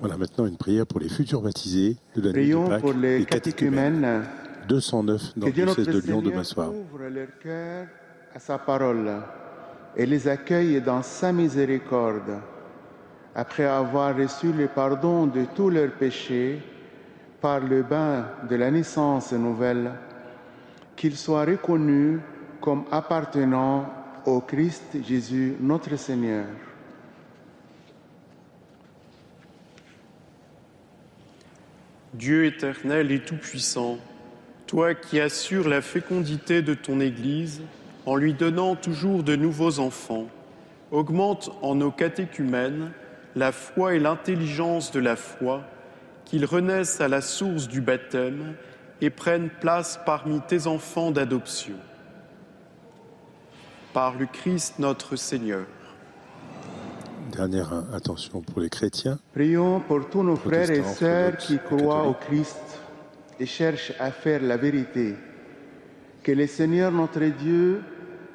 Voilà 0.01 0.17
maintenant 0.17 0.47
une 0.47 0.57
prière 0.57 0.87
pour 0.87 1.01
les 1.01 1.09
futurs 1.09 1.43
baptisés 1.43 1.97
de 2.15 2.23
la 2.23 2.33
nuit 2.33 2.51
de 2.51 2.55
Prions 2.55 2.69
Pâques, 2.69 2.81
pour 2.81 2.93
les 2.93 3.25
catéchumènes. 3.25 4.01
catéchumènes. 4.03 4.29
209 4.69 5.39
dans 5.39 5.47
le 5.47 5.53
de 5.53 5.99
Lyon 5.99 6.23
demain 6.23 6.45
soir. 6.45 6.71
ouvre 6.73 7.09
leur 7.09 7.29
cœur 7.43 7.87
à 8.35 8.39
sa 8.39 8.59
parole 8.59 9.23
et 9.97 10.07
les 10.07 10.29
accueille 10.29 10.81
dans 10.81 11.03
sa 11.03 11.33
miséricorde. 11.33 12.41
Après 13.35 13.65
avoir 13.65 14.17
reçu 14.17 14.53
le 14.53 14.69
pardon 14.69 15.27
de 15.27 15.45
tous 15.55 15.71
leurs 15.71 15.93
péchés 15.93 16.63
par 17.41 17.61
le 17.61 17.83
bain 17.83 18.27
de 18.49 18.57
la 18.57 18.71
naissance 18.71 19.33
nouvelle, 19.33 19.93
qu'ils 20.97 21.17
soient 21.17 21.45
reconnus 21.45 22.21
comme 22.61 22.85
appartenant 22.91 23.89
au 24.27 24.41
Christ 24.41 24.99
Jésus 25.07 25.55
notre 25.61 25.97
Seigneur. 25.97 26.47
Dieu 32.13 32.47
éternel 32.47 33.13
et 33.13 33.21
tout-puissant, 33.21 33.99
toi 34.67 34.95
qui 34.95 35.21
assures 35.21 35.69
la 35.69 35.81
fécondité 35.81 36.63
de 36.63 36.75
ton 36.75 36.99
Église 37.01 37.63
en 38.09 38.17
lui 38.17 38.33
donnant 38.33 38.75
toujours 38.75 39.23
de 39.23 39.37
nouveaux 39.37 39.81
enfants, 39.81 40.29
augmente 40.91 41.51
en 41.61 41.75
nos 41.75 41.91
catéchumènes 41.91 42.91
la 43.37 43.53
foi 43.53 43.97
et 43.97 43.99
l'intelligence 43.99 44.91
de 44.93 44.99
la 44.99 45.15
foi, 45.15 45.63
qu'ils 46.25 46.47
renaissent 46.47 47.03
à 47.03 47.09
la 47.09 47.21
source 47.21 47.69
du 47.69 47.83
baptême 47.83 48.55
et 49.03 49.11
prennent 49.11 49.51
place 49.61 50.01
parmi 50.07 50.41
tes 50.41 50.67
enfants 50.67 51.11
d'adoption. 51.11 51.75
Par 53.93 54.17
le 54.17 54.25
Christ 54.25 54.79
notre 54.79 55.17
Seigneur. 55.17 55.67
Dernière 57.31 57.85
attention 57.93 58.41
pour 58.41 58.63
les 58.63 58.71
chrétiens. 58.71 59.19
Prions 59.35 59.81
pour 59.81 60.09
tous 60.09 60.23
nos 60.23 60.37
frères 60.37 60.71
et 60.71 60.83
sœurs 60.83 61.37
qui 61.37 61.59
croient 61.59 62.09
au. 62.09 62.15
Christ 62.15 62.81
et 63.39 63.45
cherchent 63.45 63.93
à 64.01 64.11
faire 64.11 64.43
la 64.43 64.57
vérité. 64.57 65.15
Que 66.23 66.33
le 66.33 66.47
Seigneur 66.47 66.91
notre 66.91 67.21
Dieu 67.21 67.83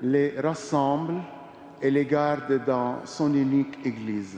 les 0.04 0.38
rassemble 0.38 1.16
et 1.82 1.89
les 1.89 2.06
garde 2.06 2.66
dans 2.66 3.06
son 3.06 3.34
unique 3.34 3.78
Église. 3.86 4.38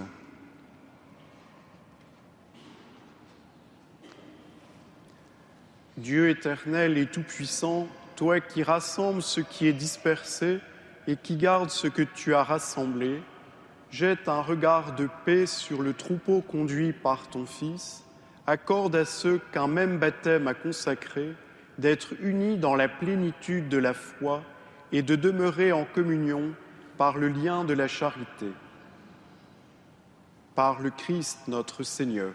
Dieu 5.97 6.29
éternel 6.29 6.99
et 6.99 7.07
tout-puissant, 7.07 7.87
toi 8.15 8.39
qui 8.39 8.61
rassembles 8.61 9.23
ce 9.23 9.41
qui 9.41 9.67
est 9.67 9.73
dispersé 9.73 10.59
et 11.07 11.15
qui 11.15 11.35
gardes 11.35 11.71
ce 11.71 11.87
que 11.87 12.03
tu 12.03 12.35
as 12.35 12.43
rassemblé, 12.43 13.23
jette 13.89 14.27
un 14.27 14.41
regard 14.41 14.93
de 14.93 15.09
paix 15.25 15.47
sur 15.47 15.81
le 15.81 15.93
troupeau 15.93 16.41
conduit 16.41 16.93
par 16.93 17.27
ton 17.29 17.47
Fils, 17.47 18.03
accorde 18.45 18.95
à 18.95 19.05
ceux 19.05 19.39
qu'un 19.51 19.67
même 19.67 19.97
baptême 19.97 20.47
a 20.47 20.53
consacré 20.53 21.33
d'être 21.79 22.13
unis 22.21 22.57
dans 22.57 22.75
la 22.75 22.87
plénitude 22.87 23.67
de 23.67 23.77
la 23.77 23.95
foi 23.95 24.43
et 24.95 25.01
de 25.01 25.17
demeurer 25.17 25.73
en 25.73 25.85
communion 25.93 26.53
par 26.97 27.17
le 27.17 27.27
lien 27.27 27.65
de 27.65 27.73
la 27.73 27.85
charité. 27.89 28.47
Par 30.55 30.81
le 30.81 30.89
Christ 30.89 31.39
notre 31.49 31.83
Seigneur. 31.83 32.31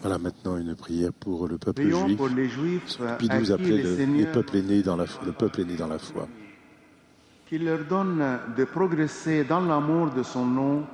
Voilà 0.00 0.18
maintenant 0.18 0.56
une 0.56 0.74
prière 0.74 1.12
pour 1.12 1.46
le 1.46 1.58
peuple 1.58 1.82
Prions 1.82 2.08
juif. 2.08 2.16
pour 2.16 2.28
les 2.28 2.48
Juifs 2.48 2.98
Pie 3.20 3.28
XII 3.28 3.52
appelait 3.52 3.82
le 3.84 3.96
le, 4.04 4.16
les 4.16 4.26
peuples 4.26 4.56
aînés 4.56 4.82
dans 4.82 4.96
la 4.96 5.06
foi. 5.06 5.22
Le 5.24 5.32
peuple 5.32 5.60
est 5.60 5.64
né 5.64 5.76
dans 5.76 5.86
la 5.86 6.00
foi. 6.00 6.26
qu'il 7.48 7.64
leur 7.64 7.84
donne 7.84 8.40
de 8.56 8.64
progresser 8.64 9.44
dans 9.44 9.60
l'amour 9.60 10.10
de 10.10 10.24
son 10.24 10.44
nom 10.44 10.84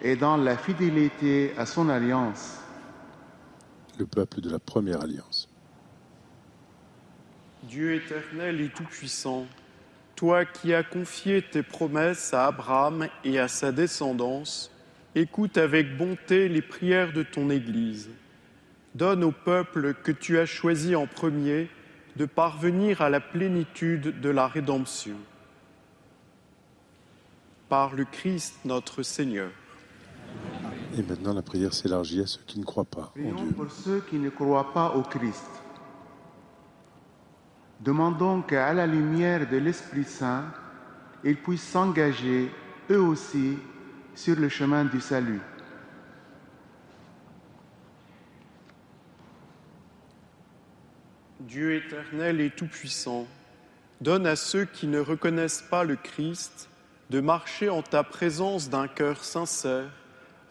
et 0.00 0.14
dans 0.14 0.36
la 0.36 0.56
fidélité 0.56 1.52
à 1.58 1.66
son 1.66 1.88
alliance. 1.88 2.60
Le 3.98 4.06
peuple 4.06 4.40
de 4.40 4.50
la 4.50 4.60
première 4.60 5.00
alliance. 5.02 5.47
Dieu 7.68 7.94
éternel 7.94 8.62
et 8.62 8.70
tout-puissant, 8.70 9.46
toi 10.16 10.46
qui 10.46 10.72
as 10.72 10.82
confié 10.82 11.42
tes 11.42 11.62
promesses 11.62 12.32
à 12.32 12.46
Abraham 12.46 13.08
et 13.24 13.38
à 13.38 13.46
sa 13.46 13.72
descendance, 13.72 14.72
écoute 15.14 15.58
avec 15.58 15.96
bonté 15.96 16.48
les 16.48 16.62
prières 16.62 17.12
de 17.12 17.22
ton 17.22 17.50
Église. 17.50 18.08
Donne 18.94 19.22
au 19.22 19.32
peuple 19.32 19.92
que 20.02 20.10
tu 20.10 20.38
as 20.38 20.46
choisi 20.46 20.96
en 20.96 21.06
premier 21.06 21.68
de 22.16 22.24
parvenir 22.24 23.02
à 23.02 23.10
la 23.10 23.20
plénitude 23.20 24.18
de 24.18 24.30
la 24.30 24.48
rédemption. 24.48 25.16
Par 27.68 27.94
le 27.94 28.06
Christ 28.06 28.54
notre 28.64 29.02
Seigneur. 29.02 29.50
Et 30.96 31.02
maintenant 31.02 31.34
la 31.34 31.42
prière 31.42 31.74
s'élargit 31.74 32.22
à 32.22 32.26
ceux 32.26 32.40
qui 32.46 32.58
ne 32.58 32.64
croient 32.64 32.84
pas 32.84 33.12
en 33.14 33.20
Prions 33.20 33.34
Dieu. 33.34 33.52
pour 33.52 33.70
ceux 33.70 34.00
qui 34.08 34.16
ne 34.16 34.30
croient 34.30 34.72
pas 34.72 34.94
au 34.96 35.02
Christ. 35.02 35.57
Demandons 37.80 38.42
qu'à 38.42 38.72
la 38.72 38.86
lumière 38.86 39.48
de 39.48 39.56
l'Esprit 39.56 40.04
Saint, 40.04 40.44
ils 41.24 41.36
puissent 41.36 41.68
s'engager 41.68 42.50
eux 42.90 43.00
aussi 43.00 43.58
sur 44.14 44.36
le 44.36 44.48
chemin 44.48 44.84
du 44.84 45.00
salut. 45.00 45.40
Dieu 51.40 51.76
éternel 51.76 52.40
et 52.40 52.50
tout-puissant, 52.50 53.26
donne 54.00 54.26
à 54.26 54.36
ceux 54.36 54.64
qui 54.64 54.86
ne 54.86 55.00
reconnaissent 55.00 55.62
pas 55.62 55.84
le 55.84 55.96
Christ 55.96 56.68
de 57.10 57.20
marcher 57.20 57.68
en 57.68 57.82
ta 57.82 58.02
présence 58.02 58.68
d'un 58.68 58.86
cœur 58.86 59.24
sincère 59.24 59.90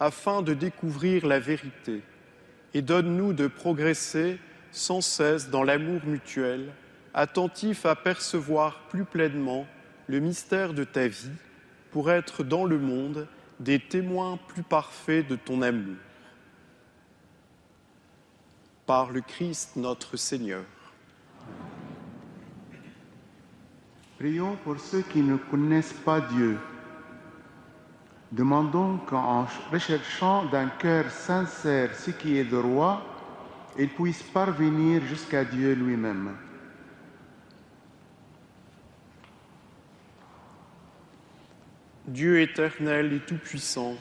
afin 0.00 0.42
de 0.42 0.54
découvrir 0.54 1.26
la 1.26 1.38
vérité 1.38 2.02
et 2.74 2.82
donne-nous 2.82 3.32
de 3.32 3.46
progresser 3.46 4.38
sans 4.70 5.00
cesse 5.00 5.50
dans 5.50 5.62
l'amour 5.62 6.00
mutuel, 6.04 6.72
attentif 7.14 7.86
à 7.86 7.94
percevoir 7.94 8.80
plus 8.88 9.04
pleinement 9.04 9.66
le 10.06 10.20
mystère 10.20 10.74
de 10.74 10.84
ta 10.84 11.06
vie 11.08 11.30
pour 11.90 12.10
être 12.10 12.44
dans 12.44 12.64
le 12.64 12.78
monde 12.78 13.26
des 13.60 13.78
témoins 13.78 14.38
plus 14.48 14.62
parfaits 14.62 15.26
de 15.26 15.36
ton 15.36 15.62
amour. 15.62 15.96
Par 18.86 19.10
le 19.10 19.20
Christ 19.20 19.76
notre 19.76 20.16
Seigneur. 20.16 20.64
Prions 24.18 24.56
pour 24.64 24.80
ceux 24.80 25.02
qui 25.02 25.20
ne 25.20 25.36
connaissent 25.36 25.92
pas 25.92 26.20
Dieu. 26.20 26.58
Demandons 28.32 28.98
qu'en 29.06 29.46
recherchant 29.70 30.44
d'un 30.46 30.68
cœur 30.68 31.10
sincère 31.10 31.94
ce 31.94 32.10
qui 32.10 32.36
est 32.36 32.44
droit, 32.44 33.02
ils 33.78 33.88
puissent 33.88 34.22
parvenir 34.22 35.02
jusqu'à 35.06 35.44
Dieu 35.44 35.74
lui-même. 35.74 36.34
Dieu 42.08 42.40
éternel 42.40 43.12
et 43.12 43.18
tout-puissant, 43.18 43.94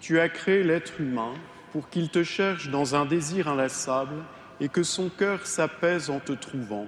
tu 0.00 0.20
as 0.20 0.28
créé 0.28 0.62
l'être 0.62 1.00
humain 1.00 1.34
pour 1.72 1.90
qu'il 1.90 2.08
te 2.08 2.22
cherche 2.22 2.70
dans 2.70 2.94
un 2.94 3.06
désir 3.06 3.48
inlassable 3.48 4.22
et 4.60 4.68
que 4.68 4.84
son 4.84 5.08
cœur 5.08 5.44
s'apaise 5.44 6.10
en 6.10 6.20
te 6.20 6.30
trouvant. 6.30 6.86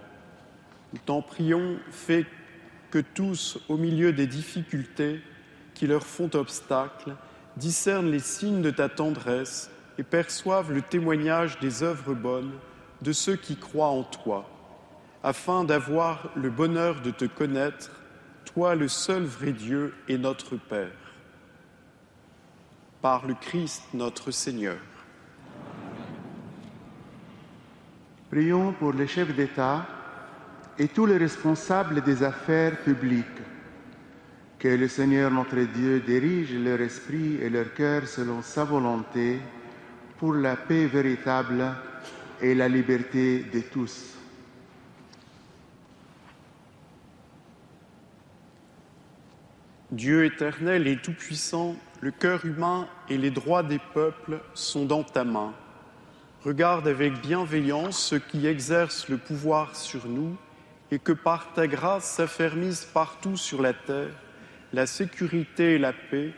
Nous 0.92 1.01
t'en 1.05 1.20
prions, 1.20 1.78
fais 1.90 2.26
que 2.92 3.01
tous, 3.01 3.59
au 3.68 3.76
milieu 3.76 4.12
des 4.12 4.28
difficultés 4.28 5.20
qui 5.74 5.88
leur 5.88 6.07
font 6.07 6.30
obstacle, 6.34 7.16
discernent 7.57 8.12
les 8.12 8.20
signes 8.20 8.62
de 8.62 8.70
ta 8.70 8.88
tendresse 8.88 9.68
et 9.99 10.05
perçoivent 10.05 10.72
le 10.72 10.82
témoignage 10.82 11.59
des 11.59 11.82
œuvres 11.82 12.14
bonnes 12.14 12.53
de 13.03 13.11
ceux 13.11 13.34
qui 13.34 13.57
croient 13.57 13.88
en 13.88 14.05
toi, 14.05 14.49
afin 15.24 15.64
d'avoir 15.64 16.30
le 16.36 16.51
bonheur 16.51 17.01
de 17.03 17.11
te 17.11 17.24
connaître, 17.24 17.90
toi 18.47 18.74
le 18.74 18.88
seul 18.88 19.24
vrai 19.24 19.53
Dieu 19.53 19.94
et 20.09 20.16
notre 20.16 20.57
Père. 20.57 20.97
Par 23.03 23.26
le 23.26 23.34
Christ 23.34 23.82
notre 23.92 24.30
Seigneur. 24.30 24.78
Prions 28.30 28.72
pour 28.72 28.92
les 28.92 29.07
chefs 29.07 29.34
d'État 29.34 29.86
et 30.78 30.88
tous 30.88 31.07
les 31.07 31.16
responsables 31.16 32.01
des 32.03 32.22
affaires 32.22 32.78
publiques. 32.82 33.26
Que 34.59 34.68
le 34.68 34.88
Seigneur 34.88 35.30
notre 35.30 35.61
Dieu 35.61 36.01
dirige 36.01 36.55
leur 36.55 36.80
esprit 36.80 37.36
et 37.42 37.51
leur 37.51 37.74
cœur 37.74 38.07
selon 38.07 38.42
sa 38.42 38.64
volonté 38.64 39.38
pour 40.18 40.34
la 40.34 40.57
paix 40.57 40.86
véritable 40.86 41.62
et 42.40 42.55
la 42.55 42.68
liberté 42.68 43.44
de 43.53 43.61
tous. 43.61 44.16
Dieu 49.93 50.24
éternel 50.24 50.87
et 50.87 50.97
tout-puissant, 50.97 51.76
le 52.01 52.11
cœur 52.11 52.45
humain 52.45 52.89
et 53.09 53.18
les 53.18 53.30
droits 53.30 53.62
des 53.62 53.80
peuples 53.95 54.41
sont 54.55 54.84
dans 54.84 55.05
ta 55.05 55.24
main. 55.24 55.55
Regarde 56.45 56.89
avec 56.89 57.20
bienveillance 57.20 57.99
ceux 57.99 58.18
qui 58.18 58.47
exercent 58.47 59.09
le 59.09 59.18
pouvoir 59.18 59.76
sur 59.76 60.07
nous 60.07 60.37
et 60.91 60.99
que 60.99 61.12
par 61.12 61.53
ta 61.55 61.66
grâce 61.66 62.05
s'affermissent 62.05 62.84
partout 62.84 63.37
sur 63.37 63.62
la 63.62 63.72
terre 63.72 64.14
la 64.72 64.87
sécurité 64.87 65.74
et 65.74 65.78
la 65.78 65.93
paix, 65.93 66.32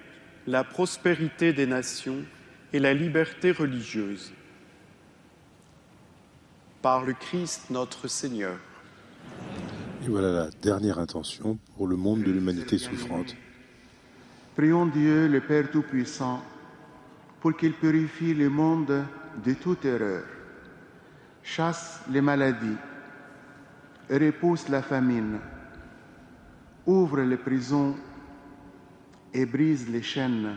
la 0.47 0.65
prospérité 0.65 1.53
des 1.53 1.67
nations 1.67 2.25
et 2.73 2.79
la 2.79 2.95
liberté 2.95 3.51
religieuse. 3.51 4.33
Par 6.83 7.05
le 7.05 7.15
Christ 7.15 7.71
notre 7.71 8.07
Seigneur. 8.07 8.59
Et 10.01 10.09
voilà 10.09 10.31
la 10.31 10.51
dernière 10.63 10.99
intention 11.01 11.59
pour 11.77 11.89
le 11.89 11.97
monde 11.97 12.23
de 12.23 12.31
l'humanité 12.31 12.79
souffrante. 12.79 13.35
Prions 14.55 14.87
Dieu, 14.87 15.27
le 15.27 15.41
Père 15.41 15.71
Tout-Puissant, 15.71 16.41
pour 17.41 17.57
qu'il 17.57 17.73
purifie 17.73 18.33
le 18.33 18.49
monde 18.49 19.05
de 19.45 19.55
toute 19.55 19.85
erreur, 19.85 20.23
chasse 21.43 22.01
les 22.11 22.21
maladies, 22.21 22.77
repousse 24.09 24.69
la 24.69 24.83
famine, 24.83 25.39
ouvre 26.87 27.21
les 27.23 27.37
prisons 27.37 27.97
et 29.35 29.47
brise 29.47 29.89
les 29.89 30.03
chaînes, 30.03 30.57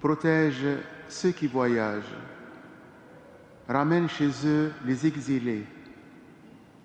protège 0.00 0.64
ceux 1.08 1.32
qui 1.32 1.48
voyagent, 1.48 2.16
ramène 3.68 4.08
chez 4.08 4.30
eux 4.44 4.72
les 4.86 5.06
exilés, 5.06 5.66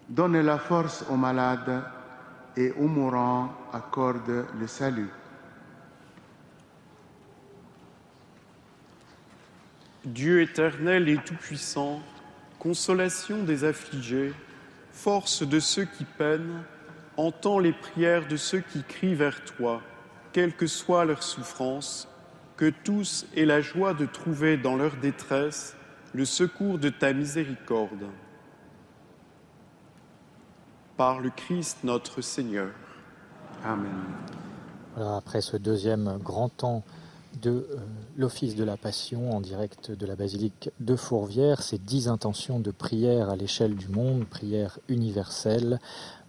donne 0.09 0.39
la 0.39 0.57
force 0.57 1.05
aux 1.09 1.15
malades 1.15 1.83
et 2.57 2.71
aux 2.73 2.87
mourants 2.87 3.53
accorde 3.73 4.45
le 4.59 4.67
salut. 4.67 5.09
Dieu 10.05 10.41
éternel 10.41 11.09
et 11.09 11.17
tout-puissant, 11.17 12.01
consolation 12.59 13.43
des 13.43 13.63
affligés, 13.63 14.33
force 14.91 15.41
de 15.41 15.59
ceux 15.59 15.85
qui 15.85 16.05
peinent, 16.05 16.63
entends 17.17 17.59
les 17.59 17.73
prières 17.73 18.27
de 18.27 18.37
ceux 18.37 18.59
qui 18.59 18.83
crient 18.83 19.15
vers 19.15 19.43
toi, 19.43 19.81
quelle 20.31 20.55
que 20.55 20.67
soit 20.67 21.05
leur 21.05 21.23
souffrance, 21.23 22.07
que 22.55 22.69
tous 22.69 23.25
aient 23.35 23.45
la 23.45 23.61
joie 23.61 23.93
de 23.93 24.05
trouver 24.05 24.57
dans 24.57 24.75
leur 24.75 24.95
détresse 24.97 25.75
le 26.13 26.23
secours 26.23 26.77
de 26.77 26.89
ta 26.89 27.11
miséricorde. 27.11 28.05
Par 30.97 31.19
le 31.19 31.29
Christ 31.29 31.79
notre 31.83 32.21
Seigneur. 32.21 32.69
Amen. 33.63 33.91
Après 34.97 35.41
ce 35.41 35.57
deuxième 35.57 36.17
grand 36.23 36.49
temps 36.49 36.83
de 37.41 37.49
euh, 37.49 37.77
l'Office 38.15 38.55
de 38.55 38.63
la 38.63 38.77
Passion 38.77 39.31
en 39.31 39.41
direct 39.41 39.91
de 39.91 40.05
la 40.05 40.15
basilique 40.15 40.69
de 40.79 40.95
Fourvière, 40.95 41.61
ces 41.61 41.77
dix 41.77 42.07
intentions 42.07 42.59
de 42.59 42.71
prière 42.71 43.29
à 43.29 43.35
l'échelle 43.35 43.75
du 43.75 43.89
monde, 43.89 44.25
prière 44.25 44.79
universelle, 44.87 45.79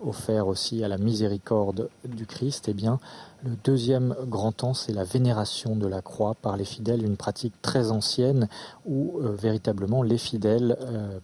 offert 0.01 0.47
aussi 0.47 0.84
à 0.84 0.88
la 0.88 0.99
miséricorde 0.99 1.88
du 2.05 2.26
Christ, 2.26 2.66
eh 2.68 2.74
bien, 2.74 3.01
le 3.44 3.53
deuxième 3.64 4.14
grand 4.26 4.53
temps, 4.53 4.74
c'est 4.74 4.92
la 4.92 5.05
vénération 5.05 5.76
de 5.76 5.86
la 5.86 6.03
croix 6.03 6.34
par 6.34 6.57
les 6.57 6.64
fidèles, 6.64 7.05
une 7.05 7.16
pratique 7.16 7.55
très 7.62 7.90
ancienne 7.90 8.49
où 8.84 9.18
euh, 9.18 9.34
véritablement 9.34 10.03
les 10.03 10.18
fidèles, 10.18 10.76
euh, 10.80 11.18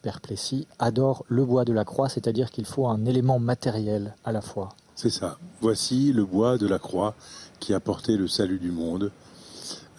adorent 0.78 1.24
le 1.28 1.44
bois 1.44 1.64
de 1.64 1.72
la 1.72 1.84
croix, 1.84 2.08
c'est-à-dire 2.08 2.50
qu'il 2.50 2.64
faut 2.64 2.86
un 2.86 3.04
élément 3.04 3.38
matériel 3.38 4.14
à 4.24 4.32
la 4.32 4.40
fois. 4.40 4.70
C'est 4.94 5.10
ça. 5.10 5.38
Voici 5.60 6.12
le 6.12 6.24
bois 6.24 6.58
de 6.58 6.66
la 6.66 6.78
croix 6.78 7.14
qui 7.58 7.74
a 7.74 7.80
porté 7.80 8.16
le 8.16 8.28
salut 8.28 8.58
du 8.58 8.70
monde. 8.70 9.10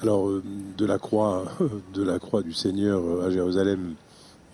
Alors, 0.02 0.28
euh, 0.28 0.44
de 0.78 0.86
la 0.86 1.00
croix, 1.00 1.46
de 1.94 2.04
la 2.04 2.20
croix 2.20 2.44
du 2.44 2.54
Seigneur 2.54 3.02
euh, 3.02 3.28
à 3.28 3.32
Jérusalem, 3.32 3.96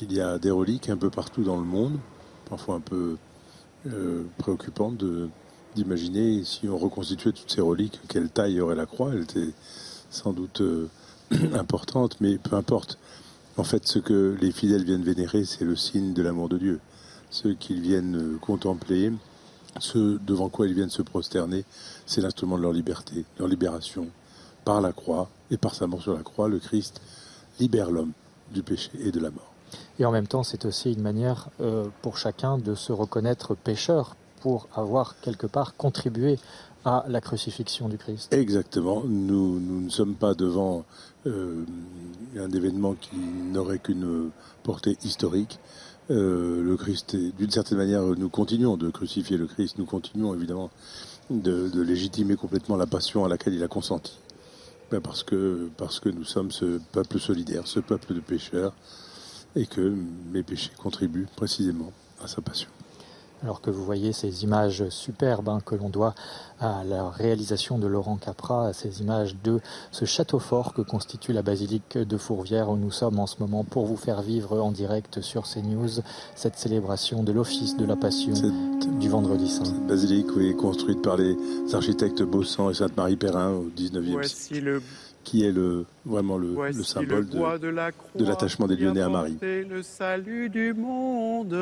il 0.01 0.13
y 0.13 0.21
a 0.21 0.37
des 0.37 0.51
reliques 0.51 0.89
un 0.89 0.97
peu 0.97 1.09
partout 1.09 1.43
dans 1.43 1.57
le 1.57 1.63
monde, 1.63 1.97
parfois 2.47 2.75
un 2.75 2.79
peu 2.79 3.17
euh, 3.87 4.23
préoccupant 4.37 4.91
de 4.91 5.29
d'imaginer 5.75 6.43
si 6.43 6.67
on 6.67 6.77
reconstituait 6.77 7.31
toutes 7.31 7.51
ces 7.51 7.61
reliques, 7.61 8.01
quelle 8.07 8.29
taille 8.29 8.59
aurait 8.59 8.75
la 8.75 8.85
croix. 8.85 9.11
Elle 9.13 9.21
était 9.21 9.53
sans 10.09 10.33
doute 10.33 10.61
euh, 10.61 10.89
importante, 11.53 12.17
mais 12.21 12.37
peu 12.37 12.55
importe. 12.55 12.97
En 13.57 13.63
fait, 13.63 13.87
ce 13.87 13.99
que 13.99 14.37
les 14.41 14.51
fidèles 14.51 14.83
viennent 14.83 15.03
vénérer, 15.03 15.45
c'est 15.45 15.65
le 15.65 15.75
signe 15.75 16.13
de 16.13 16.21
l'amour 16.21 16.49
de 16.49 16.57
Dieu. 16.57 16.79
Ce 17.29 17.49
qu'ils 17.49 17.81
viennent 17.81 18.15
euh, 18.15 18.37
contempler, 18.37 19.11
ce 19.79 20.17
devant 20.17 20.49
quoi 20.49 20.67
ils 20.67 20.73
viennent 20.73 20.89
se 20.89 21.01
prosterner, 21.01 21.65
c'est 22.05 22.21
l'instrument 22.21 22.57
de 22.57 22.63
leur 22.63 22.73
liberté, 22.73 23.25
leur 23.37 23.47
libération. 23.47 24.07
Par 24.65 24.81
la 24.81 24.91
croix 24.91 25.29
et 25.51 25.57
par 25.57 25.75
sa 25.75 25.87
mort 25.87 26.01
sur 26.01 26.13
la 26.13 26.23
croix, 26.23 26.49
le 26.49 26.59
Christ 26.59 27.01
libère 27.59 27.91
l'homme 27.91 28.11
du 28.51 28.63
péché 28.63 28.91
et 28.99 29.11
de 29.11 29.19
la 29.19 29.29
mort. 29.29 29.48
Et 29.99 30.05
en 30.05 30.11
même 30.11 30.27
temps, 30.27 30.43
c'est 30.43 30.65
aussi 30.65 30.93
une 30.93 31.01
manière 31.01 31.49
euh, 31.59 31.87
pour 32.01 32.17
chacun 32.17 32.57
de 32.57 32.73
se 32.73 32.93
reconnaître 32.93 33.53
pécheur 33.53 34.15
pour 34.41 34.69
avoir 34.73 35.19
quelque 35.19 35.45
part 35.45 35.75
contribué 35.75 36.39
à 36.85 37.03
la 37.09 37.19
crucifixion 37.19 37.89
du 37.89 37.97
Christ. 37.97 38.33
Exactement. 38.33 39.03
Nous, 39.05 39.59
ne 39.59 39.89
sommes 39.89 40.15
pas 40.15 40.33
devant 40.33 40.85
euh, 41.27 41.65
un 42.37 42.49
événement 42.51 42.95
qui 42.95 43.17
n'aurait 43.17 43.79
qu'une 43.79 44.29
portée 44.63 44.97
historique. 45.03 45.59
Euh, 46.09 46.63
le 46.63 46.77
Christ, 46.77 47.17
d'une 47.37 47.51
certaine 47.51 47.77
manière, 47.77 48.03
nous 48.03 48.29
continuons 48.29 48.77
de 48.77 48.89
crucifier 48.89 49.37
le 49.37 49.47
Christ. 49.47 49.77
Nous 49.77 49.85
continuons 49.85 50.33
évidemment 50.33 50.69
de, 51.29 51.67
de 51.67 51.81
légitimer 51.81 52.37
complètement 52.37 52.77
la 52.77 52.87
passion 52.87 53.25
à 53.25 53.27
laquelle 53.27 53.53
il 53.53 53.63
a 53.63 53.67
consenti. 53.67 54.17
Ben, 54.89 55.01
parce 55.01 55.23
que 55.23 55.69
parce 55.77 55.99
que 55.99 56.09
nous 56.09 56.23
sommes 56.23 56.49
ce 56.49 56.79
peuple 56.91 57.19
solidaire, 57.19 57.67
ce 57.67 57.79
peuple 57.79 58.15
de 58.15 58.21
pécheurs, 58.21 58.73
et 59.55 59.65
que 59.65 59.93
mes 60.31 60.43
péchés 60.43 60.71
contribuent 60.77 61.27
précisément 61.35 61.91
à 62.23 62.27
sa 62.27 62.41
passion. 62.41 62.69
Alors 63.41 63.61
que 63.61 63.69
vous 63.69 63.85
voyez 63.85 64.11
ces 64.11 64.43
images 64.43 64.89
superbes 64.89 65.47
hein, 65.47 65.61
que 65.65 65.73
l'on 65.73 65.87
doit 65.87 66.13
à 66.59 66.83
la 66.83 67.09
réalisation 67.09 67.79
de 67.79 67.87
Laurent 67.87 68.17
Capra, 68.17 68.67
à 68.67 68.73
ces 68.73 68.99
images 68.99 69.37
de 69.45 69.61
ce 69.91 70.03
château 70.03 70.39
fort 70.39 70.73
que 70.73 70.81
constitue 70.81 71.31
la 71.31 71.41
basilique 71.41 71.97
de 71.97 72.17
Fourvière 72.17 72.69
où 72.69 72.75
nous 72.75 72.91
sommes 72.91 73.17
en 73.17 73.27
ce 73.27 73.37
moment 73.39 73.63
pour 73.63 73.85
vous 73.85 73.95
faire 73.95 74.21
vivre 74.21 74.59
en 74.59 74.71
direct 74.71 75.21
sur 75.21 75.43
CNews 75.43 76.01
cette 76.35 76.57
célébration 76.57 77.23
de 77.23 77.31
l'office 77.31 77.77
de 77.77 77.85
la 77.85 77.95
Passion 77.95 78.33
du 78.99 79.07
vendredi 79.07 79.47
saint. 79.47 79.63
Cette 79.63 79.87
basilique 79.87 80.27
oui, 80.35 80.49
est 80.49 80.55
construite 80.55 81.01
par 81.01 81.15
les 81.15 81.37
architectes 81.71 82.23
Bossan 82.23 82.71
et 82.71 82.73
Sainte-Marie 82.73 83.15
Perrin 83.15 83.51
au 83.51 83.69
19e 83.77 84.03
siècle, 84.03 84.11
Voici 84.11 84.59
le, 84.59 84.81
qui 85.23 85.45
est 85.45 85.51
le, 85.51 85.85
vraiment 86.05 86.37
le, 86.37 86.55
symbole 86.83 87.27
le 87.31 88.19
de, 88.19 88.25
l'attachement 88.25 88.67
des 88.67 88.75
Lyonnais 88.75 89.01
à 89.01 89.09
Marie. 89.09 89.37
le 89.41 89.81
salut 89.83 90.49
du 90.49 90.73
monde. 90.73 91.53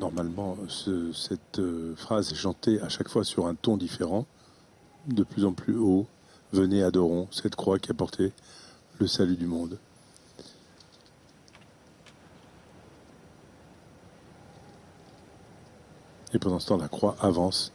Normalement, 0.00 0.56
ce- 0.68 1.12
cette 1.12 1.58
euh, 1.60 1.94
phrase 1.96 2.32
est 2.32 2.36
chantée 2.36 2.80
à 2.80 2.88
chaque 2.88 3.08
fois 3.08 3.24
sur 3.24 3.46
un 3.46 3.54
ton 3.54 3.76
différent, 3.76 4.26
de 5.06 5.22
plus 5.22 5.44
en 5.44 5.52
plus 5.52 5.76
haut. 5.76 6.06
Venez, 6.52 6.82
adorons 6.82 7.28
cette 7.30 7.56
croix 7.56 7.78
qui 7.78 7.90
a 7.90 7.94
porté 7.94 8.32
le 8.98 9.06
salut 9.06 9.36
du 9.36 9.46
monde. 9.46 9.78
Et 16.34 16.38
pendant 16.38 16.58
ce 16.58 16.66
temps, 16.66 16.76
la 16.76 16.88
croix 16.88 17.16
avance 17.20 17.72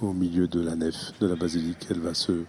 au 0.00 0.12
milieu 0.12 0.46
de 0.46 0.60
la 0.60 0.76
nef 0.76 1.12
de 1.20 1.26
la 1.26 1.34
basilique. 1.34 1.86
Elle 1.90 2.00
va 2.00 2.14
se 2.14 2.44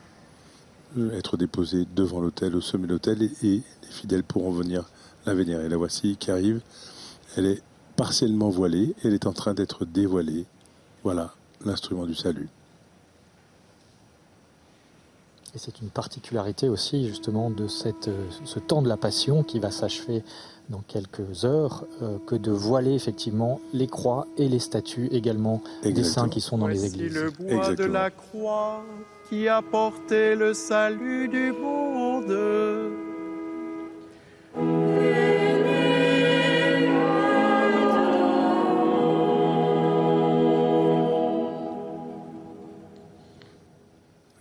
euh, 0.98 1.18
être 1.18 1.36
déposée 1.36 1.86
devant 1.96 2.22
l'autel, 2.22 2.56
au 2.56 2.62
sommet 2.62 2.88
de 2.88 2.94
l'autel, 2.94 3.24
et, 3.24 3.32
les 3.44 3.64
fidèles 3.89 4.24
pourront 4.24 4.52
venir 4.52 4.89
la 5.26 5.34
vénérer. 5.34 5.68
La 5.68 5.78
voici 5.78 6.16
qui 6.18 6.32
arrive. 6.32 6.62
Elle 7.36 7.48
est 7.48 7.62
partiellement 7.96 8.50
voilée, 8.50 8.96
elle 9.04 9.14
est 9.14 9.26
en 9.26 9.34
train 9.34 9.54
d'être 9.54 9.84
dévoilée. 9.84 10.46
Voilà 11.04 11.34
l'instrument 11.66 12.06
du 12.06 12.16
salut. 12.16 12.50
Et 15.54 15.58
c'est 15.58 15.82
une 15.82 15.89
particularité 15.89 16.70
aussi 16.70 17.08
justement 17.08 17.50
de 17.50 17.66
euh, 17.66 18.30
ce 18.46 18.60
temps 18.60 18.82
de 18.82 18.88
la 18.88 18.96
Passion 18.96 19.44
qui 19.44 19.60
va 19.60 19.72
s'achever 19.72 20.24
dans 20.72 20.82
quelques 20.88 21.45
heures, 21.45 21.86
euh, 22.01 22.17
que 22.26 22.36
de 22.36 22.51
voiler 22.51 22.93
effectivement 22.93 23.59
les 23.74 23.88
croix 23.88 24.26
et 24.38 24.47
les 24.47 24.59
statues 24.59 25.09
également 25.11 25.61
des 25.84 26.03
saints 26.03 26.30
qui 26.30 26.41
sont 26.41 26.57
dans 26.57 26.67
les 26.67 26.86
églises. 26.86 27.13
le 27.13 27.30
bois 27.30 27.76
de 27.76 27.84
la 27.84 28.09
croix 28.09 28.84
qui 29.30 29.47
a 29.47 29.61
porté 29.61 30.36
le 30.36 30.53
salut 30.53 31.28
du 31.28 31.51
monde. 31.51 32.32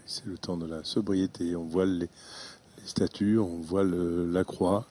C'est 0.06 0.26
le 0.26 0.38
temps 0.38 0.56
de 0.56 0.66
la 0.66 0.82
sobriété. 0.84 1.54
On 1.56 1.64
voile 1.64 1.98
les, 1.98 2.08
les 2.78 2.86
statues, 2.86 3.38
on 3.38 3.60
voile 3.60 3.94
euh, 3.94 4.30
la 4.32 4.44
croix, 4.44 4.86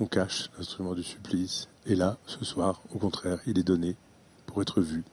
on 0.00 0.06
cache 0.06 0.50
l'instrument 0.58 0.94
du 0.94 1.02
supplice. 1.02 1.68
Et 1.86 1.94
là, 1.94 2.18
ce 2.26 2.44
soir, 2.44 2.80
au 2.94 2.98
contraire, 2.98 3.38
il 3.46 3.58
est 3.58 3.64
donné 3.64 3.96
pour 4.46 4.62
être 4.62 4.80
vu 4.80 5.04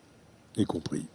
et 0.56 0.66
compris. 0.66 1.06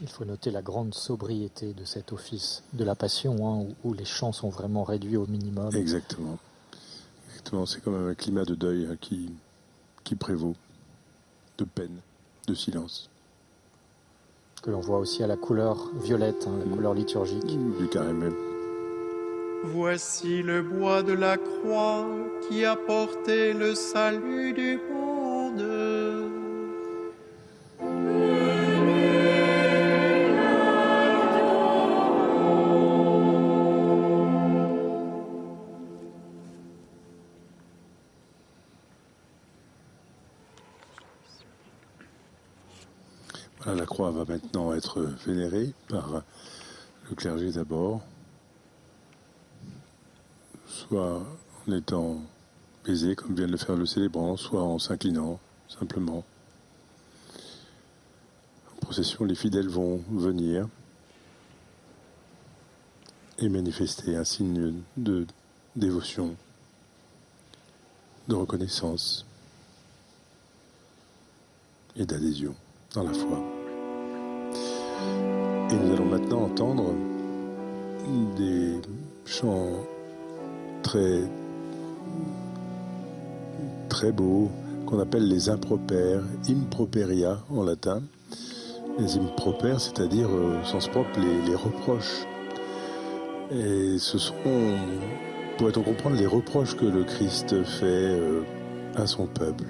Il 0.00 0.08
faut 0.08 0.24
noter 0.24 0.50
la 0.50 0.62
grande 0.62 0.94
sobriété 0.94 1.72
de 1.72 1.84
cet 1.84 2.12
office 2.12 2.62
de 2.72 2.84
la 2.84 2.94
Passion, 2.94 3.34
hein, 3.48 3.66
où, 3.84 3.88
où 3.88 3.94
les 3.94 4.04
chants 4.04 4.32
sont 4.32 4.48
vraiment 4.48 4.84
réduits 4.84 5.16
au 5.16 5.26
minimum. 5.26 5.74
Exactement. 5.74 6.38
Exactement. 7.28 7.66
C'est 7.66 7.80
quand 7.80 7.90
même 7.90 8.08
un 8.08 8.14
climat 8.14 8.44
de 8.44 8.54
deuil 8.54 8.86
hein, 8.90 8.96
qui, 9.00 9.30
qui 10.04 10.14
prévaut, 10.14 10.54
de 11.58 11.64
peine, 11.64 11.98
de 12.46 12.54
silence. 12.54 13.10
Que 14.62 14.70
l'on 14.70 14.80
voit 14.80 14.98
aussi 14.98 15.22
à 15.22 15.26
la 15.26 15.36
couleur 15.36 15.90
violette, 16.02 16.46
hein, 16.48 16.58
la 16.64 16.72
couleur 16.72 16.94
liturgique. 16.94 17.58
Du 17.78 17.88
carême 17.88 18.18
même. 18.18 18.57
Voici 19.64 20.42
le 20.42 20.62
bois 20.62 21.02
de 21.02 21.12
la 21.12 21.36
croix 21.36 22.06
qui 22.48 22.64
a 22.64 22.76
porté 22.76 23.52
le 23.52 23.74
salut 23.74 24.52
du 24.52 24.78
monde. 24.92 25.62
Voilà, 43.58 43.80
la 43.80 43.86
croix 43.86 44.10
va 44.12 44.24
maintenant 44.24 44.72
être 44.72 45.00
vénérée 45.26 45.72
par 45.88 46.22
le 47.10 47.14
clergé 47.16 47.50
d'abord, 47.50 48.02
soit 50.88 51.22
en 51.66 51.72
étant 51.72 52.16
baisé, 52.84 53.14
comme 53.14 53.34
vient 53.34 53.46
de 53.46 53.52
le 53.52 53.58
faire 53.58 53.76
le 53.76 53.84
célébrant, 53.84 54.36
soit 54.36 54.62
en 54.62 54.78
s'inclinant, 54.78 55.38
simplement. 55.68 56.24
En 58.72 58.80
procession, 58.80 59.24
les 59.24 59.34
fidèles 59.34 59.68
vont 59.68 60.02
venir 60.10 60.66
et 63.38 63.48
manifester 63.48 64.16
un 64.16 64.24
signe 64.24 64.82
de 64.96 65.26
dévotion, 65.76 66.34
de 68.28 68.34
reconnaissance 68.34 69.26
et 71.96 72.06
d'adhésion 72.06 72.54
dans 72.94 73.02
la 73.02 73.12
foi. 73.12 73.38
Et 75.70 75.74
nous 75.74 75.92
allons 75.92 76.06
maintenant 76.06 76.44
entendre 76.44 76.94
des 78.36 78.80
chants 79.26 79.84
très 80.88 81.20
très 83.90 84.10
beaux 84.10 84.50
qu'on 84.86 85.00
appelle 85.00 85.28
les 85.28 85.50
impropères, 85.50 86.22
improperia 86.48 87.38
en 87.50 87.62
latin. 87.62 88.00
Les 88.98 89.18
impropères, 89.18 89.80
c'est-à-dire 89.80 90.28
euh, 90.30 90.62
au 90.62 90.64
sens 90.64 90.88
propre 90.88 91.10
les, 91.20 91.54
reproches. 91.54 92.26
Et 93.50 93.98
ce 93.98 94.16
sont, 94.16 94.32
pourrait-on 95.58 95.82
comprendre, 95.82 96.16
les 96.16 96.26
reproches 96.26 96.74
que 96.74 96.86
le 96.86 97.04
Christ 97.04 97.62
fait 97.64 97.84
euh, 97.84 98.40
à 98.96 99.06
son 99.06 99.26
peuple. 99.26 99.64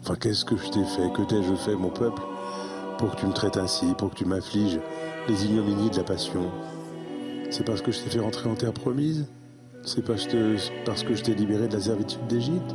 Enfin, 0.00 0.16
qu'est-ce 0.16 0.44
que 0.44 0.56
je 0.56 0.70
t'ai 0.70 0.84
fait? 0.84 1.08
Que 1.14 1.22
t'ai-je 1.22 1.54
fait, 1.54 1.76
mon 1.76 1.90
peuple? 1.90 2.20
Pour 2.98 3.14
que 3.14 3.20
tu 3.20 3.26
me 3.26 3.32
traites 3.32 3.58
ainsi, 3.58 3.86
pour 3.96 4.10
que 4.10 4.16
tu 4.16 4.24
m'affliges 4.24 4.80
les 5.28 5.44
ignominies 5.44 5.90
de 5.90 5.96
la 5.98 6.04
passion 6.04 6.50
C'est 7.50 7.64
parce 7.64 7.80
que 7.80 7.92
je 7.92 8.00
t'ai 8.00 8.10
fait 8.10 8.20
rentrer 8.20 8.50
en 8.50 8.56
terre 8.56 8.72
promise? 8.72 9.26
C'est 9.86 10.02
parce 10.02 10.26
que, 10.26 10.56
je 10.56 11.22
t'ai 11.22 11.34
libéré 11.34 11.68
de 11.68 11.74
la 11.74 11.80
servitude 11.80 12.26
d'Égypte 12.26 12.74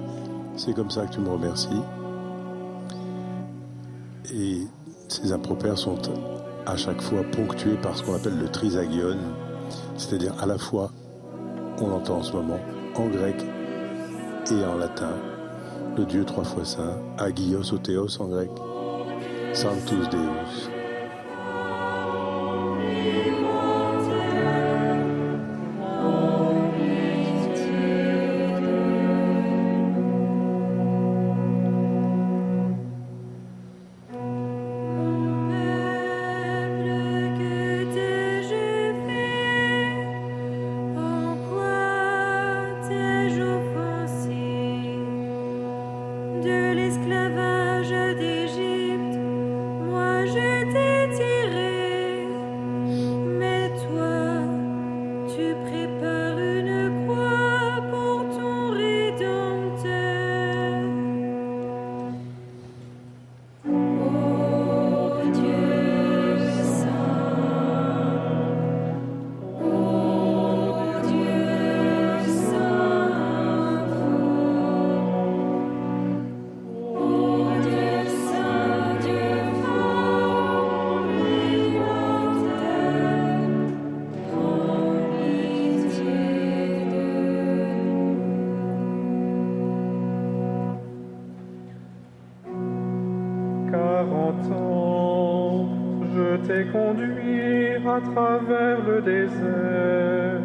C'est 0.56 0.74
comme 0.74 0.92
ça 0.92 1.08
que 1.08 1.14
tu 1.14 1.20
me 1.20 1.30
remercies. 1.30 1.82
Et 4.34 4.60
ces 5.08 5.32
impropères 5.32 5.78
sont 5.78 5.98
à 6.68 6.78
chaque 6.78 7.02
fois 7.02 7.24
ponctués 7.32 7.78
par 7.82 7.98
ce 7.98 8.04
qu'on 8.04 8.14
appelle 8.14 8.38
le 8.38 8.48
trisagion, 8.48 9.18
c'est-à-dire 9.98 10.36
à 10.40 10.46
la 10.46 10.60
fois, 10.60 10.92
on 11.82 11.88
l'entend 11.88 12.18
en 12.18 12.24
ce 12.24 12.34
moment, 12.34 12.60
en 12.96 13.08
grec 13.08 13.44
et 14.52 14.66
en 14.66 14.76
latin, 14.78 15.16
le 15.98 16.06
Dieu 16.06 16.24
trois 16.26 16.44
fois 16.44 16.64
saint, 16.64 17.00
agios 17.18 17.74
ou 17.74 18.22
en 18.22 18.28
grec, 18.28 18.52
Sanctus 19.54 20.08
Deus. 20.10 20.79
Je 96.14 96.38
t'ai 96.46 96.66
conduit 96.72 97.76
à 97.88 98.00
travers 98.02 98.80
le 98.88 99.02
désert. 99.02 100.42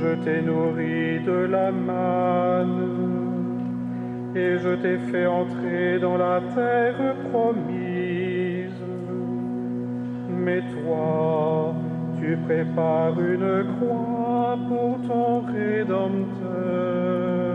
Je 0.00 0.14
t'ai 0.24 0.42
nourri 0.42 1.20
de 1.24 1.46
la 1.50 1.70
manne 1.70 3.00
et 4.34 4.58
je 4.58 4.74
t'ai 4.82 4.98
fait 5.10 5.26
entrer 5.26 5.98
dans 6.00 6.16
la 6.16 6.40
terre 6.54 7.16
promise. 7.30 8.82
Mais 10.28 10.60
toi, 10.60 11.74
tu 12.20 12.36
prépares 12.46 13.20
une 13.20 13.64
croix 13.76 14.58
pour 14.68 15.00
ton 15.08 15.40
Rédempteur. 15.52 17.49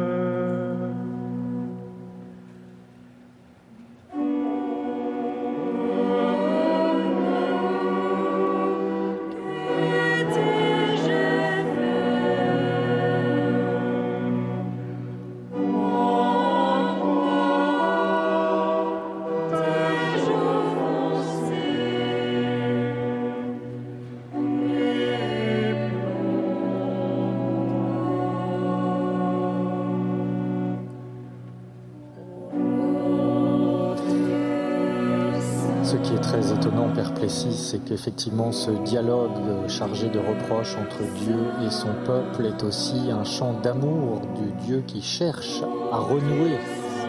C'est 37.76 37.84
qu'effectivement 37.84 38.54
ce 38.54 38.72
dialogue 38.72 39.32
euh, 39.48 39.68
chargé 39.68 40.08
de 40.08 40.20
reproches 40.20 40.78
entre 40.78 41.00
Dieu 41.20 41.40
et 41.66 41.70
son 41.70 41.94
peuple 42.06 42.46
est 42.46 42.64
aussi 42.64 43.12
un 43.12 43.26
chant 43.26 43.60
d'amour 43.60 44.22
du 44.36 44.66
Dieu 44.66 44.84
qui 44.88 45.02
cherche 45.02 45.62
à 45.92 45.98
renouer 45.98 46.58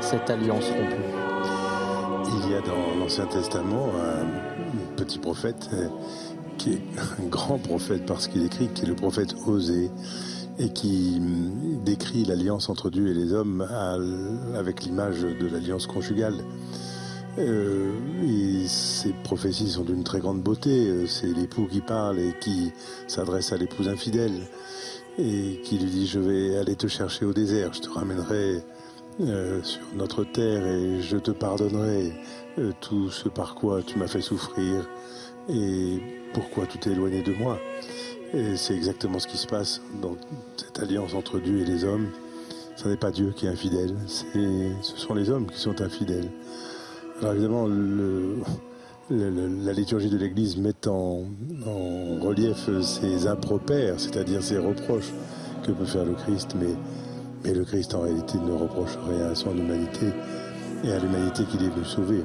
cette 0.00 0.28
alliance 0.28 0.68
rompue. 0.70 2.42
Il 2.42 2.50
y 2.50 2.54
a 2.54 2.60
dans 2.62 2.98
l'Ancien 2.98 3.26
Testament 3.26 3.90
un 3.94 4.96
petit 4.96 5.20
prophète 5.20 5.70
euh, 5.72 5.88
qui 6.58 6.72
est 6.72 6.82
un 7.22 7.26
grand 7.28 7.58
prophète 7.58 8.04
parce 8.04 8.26
qu'il 8.26 8.44
écrit, 8.44 8.68
qui 8.68 8.82
est 8.82 8.88
le 8.88 8.96
prophète 8.96 9.36
Osée 9.46 9.90
et 10.58 10.70
qui 10.70 11.18
hum, 11.18 11.84
décrit 11.84 12.24
l'alliance 12.24 12.68
entre 12.70 12.90
Dieu 12.90 13.08
et 13.08 13.14
les 13.14 13.32
hommes 13.32 13.64
avec 14.58 14.82
l'image 14.82 15.22
de 15.22 15.46
l'alliance 15.46 15.86
conjugale. 15.86 16.42
Euh, 17.38 17.92
et 18.24 18.66
ces 18.66 19.12
prophéties 19.12 19.68
sont 19.68 19.84
d'une 19.84 20.04
très 20.04 20.20
grande 20.20 20.42
beauté. 20.42 20.88
Euh, 20.88 21.06
C'est 21.06 21.26
l'époux 21.26 21.66
qui 21.66 21.80
parle 21.80 22.18
et 22.18 22.34
qui 22.40 22.72
s'adresse 23.06 23.52
à 23.52 23.56
l'épouse 23.56 23.88
infidèle 23.88 24.46
et 25.18 25.60
qui 25.64 25.78
lui 25.78 25.90
dit 25.90 26.06
je 26.06 26.18
vais 26.18 26.56
aller 26.58 26.76
te 26.76 26.86
chercher 26.86 27.24
au 27.24 27.32
désert, 27.32 27.72
je 27.72 27.80
te 27.80 27.88
ramènerai 27.88 28.62
euh, 29.20 29.62
sur 29.62 29.80
notre 29.94 30.24
terre 30.24 30.66
et 30.66 31.00
je 31.00 31.16
te 31.16 31.30
pardonnerai 31.30 32.12
euh, 32.58 32.72
tout 32.80 33.10
ce 33.10 33.28
par 33.28 33.54
quoi 33.54 33.82
tu 33.82 33.98
m'as 33.98 34.08
fait 34.08 34.20
souffrir 34.20 34.86
et 35.48 36.00
pourquoi 36.34 36.66
tu 36.66 36.78
t'es 36.78 36.90
éloigné 36.90 37.22
de 37.22 37.32
moi. 37.32 37.58
C'est 38.56 38.74
exactement 38.74 39.18
ce 39.18 39.26
qui 39.28 39.38
se 39.38 39.46
passe 39.46 39.80
dans 40.02 40.16
cette 40.56 40.78
alliance 40.80 41.14
entre 41.14 41.38
Dieu 41.38 41.60
et 41.60 41.64
les 41.64 41.84
hommes. 41.84 42.10
Ce 42.74 42.86
n'est 42.86 42.96
pas 42.96 43.10
Dieu 43.10 43.32
qui 43.34 43.46
est 43.46 43.48
infidèle, 43.48 43.94
ce 44.06 44.96
sont 44.96 45.14
les 45.14 45.30
hommes 45.30 45.46
qui 45.46 45.58
sont 45.58 45.80
infidèles. 45.80 46.28
Alors 47.20 47.32
évidemment, 47.32 47.66
la 49.08 49.72
liturgie 49.72 50.10
de 50.10 50.18
l'Église 50.18 50.58
met 50.58 50.86
en, 50.86 51.22
relief 52.20 52.68
ses 52.82 53.26
impropères, 53.26 53.98
c'est-à-dire 53.98 54.42
ses 54.42 54.58
reproches 54.58 55.12
que 55.64 55.72
peut 55.72 55.86
faire 55.86 56.04
le 56.04 56.14
Christ, 56.14 56.54
mais, 56.60 56.74
le 57.52 57.64
Christ 57.64 57.94
en 57.94 58.00
réalité 58.00 58.38
ne 58.38 58.52
reproche 58.52 58.98
rien 59.08 59.30
à 59.30 59.34
son 59.34 59.56
humanité 59.56 60.06
et 60.84 60.92
à 60.92 60.98
l'humanité 60.98 61.44
qu'il 61.44 61.62
est 61.62 61.68
venu 61.68 61.84
sauver. 61.84 62.22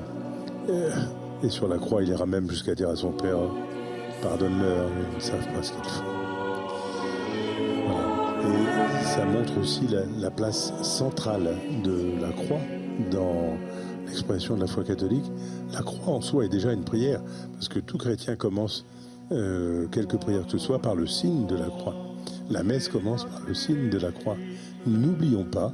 Euh, 0.69 0.89
Et 1.43 1.49
sur 1.49 1.67
la 1.67 1.77
croix, 1.77 2.01
il 2.01 2.09
ira 2.09 2.25
même 2.25 2.49
jusqu'à 2.49 2.73
dire 2.75 2.89
à 2.89 2.95
son 2.95 3.11
Père, 3.11 3.37
pardonne-leur, 4.21 4.89
ils 5.11 5.15
ne 5.15 5.21
savent 5.21 5.47
pas 5.53 5.61
ce 5.61 5.71
qu'ils 5.71 5.83
font. 5.83 6.03
Et 8.43 9.03
ça 9.05 9.25
montre 9.25 9.59
aussi 9.59 9.87
la 10.19 10.31
place 10.31 10.73
centrale 10.81 11.55
de 11.83 12.19
la 12.19 12.31
croix 12.31 12.61
dans 13.11 13.57
l'expression 14.05 14.55
de 14.55 14.61
la 14.61 14.67
foi 14.67 14.83
catholique. 14.83 15.25
La 15.73 15.81
croix 15.81 16.13
en 16.13 16.21
soi 16.21 16.45
est 16.45 16.49
déjà 16.49 16.73
une 16.73 16.83
prière, 16.83 17.21
parce 17.53 17.67
que 17.67 17.79
tout 17.79 17.97
chrétien 17.97 18.35
commence, 18.35 18.85
euh, 19.31 19.87
quelque 19.87 20.17
prière 20.17 20.45
que 20.45 20.51
ce 20.51 20.57
soit, 20.57 20.79
par 20.79 20.95
le 20.95 21.07
signe 21.07 21.47
de 21.47 21.55
la 21.55 21.67
croix. 21.67 21.95
La 22.49 22.63
messe 22.63 22.89
commence 22.89 23.25
par 23.25 23.41
le 23.47 23.53
signe 23.53 23.89
de 23.89 23.97
la 23.97 24.11
croix. 24.11 24.37
N'oublions 24.85 25.45
pas 25.45 25.71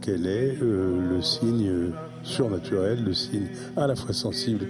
qu'elle 0.00 0.26
est 0.26 0.56
euh, 0.62 1.10
le 1.10 1.22
signe 1.22 1.68
euh, 1.68 1.92
surnaturel, 2.22 3.04
le 3.04 3.14
signe 3.14 3.48
à 3.76 3.86
la 3.86 3.96
fois 3.96 4.12
sensible 4.12 4.66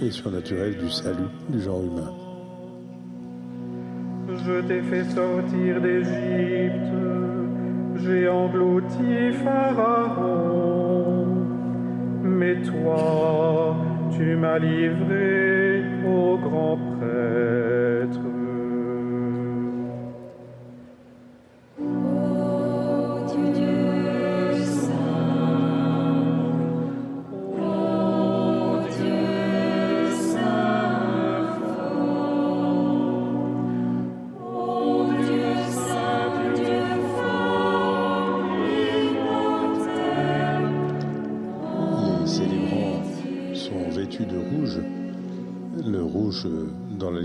et 0.00 0.10
surnaturel 0.10 0.76
du 0.78 0.90
salut 0.90 1.28
du 1.48 1.60
genre 1.60 1.82
humain. 1.82 2.12
Je 4.28 4.60
t'ai 4.66 4.82
fait 4.82 5.04
sortir 5.10 5.80
d'Égypte, 5.80 6.92
j'ai 8.04 8.28
englouti 8.28 9.32
Pharaon. 9.44 10.71
Mais 12.42 12.56
toi, 12.62 13.76
tu 14.10 14.34
m'as 14.34 14.58
livré 14.58 15.84
au 16.04 16.36
grand 16.38 16.76
prêtre. 16.98 18.18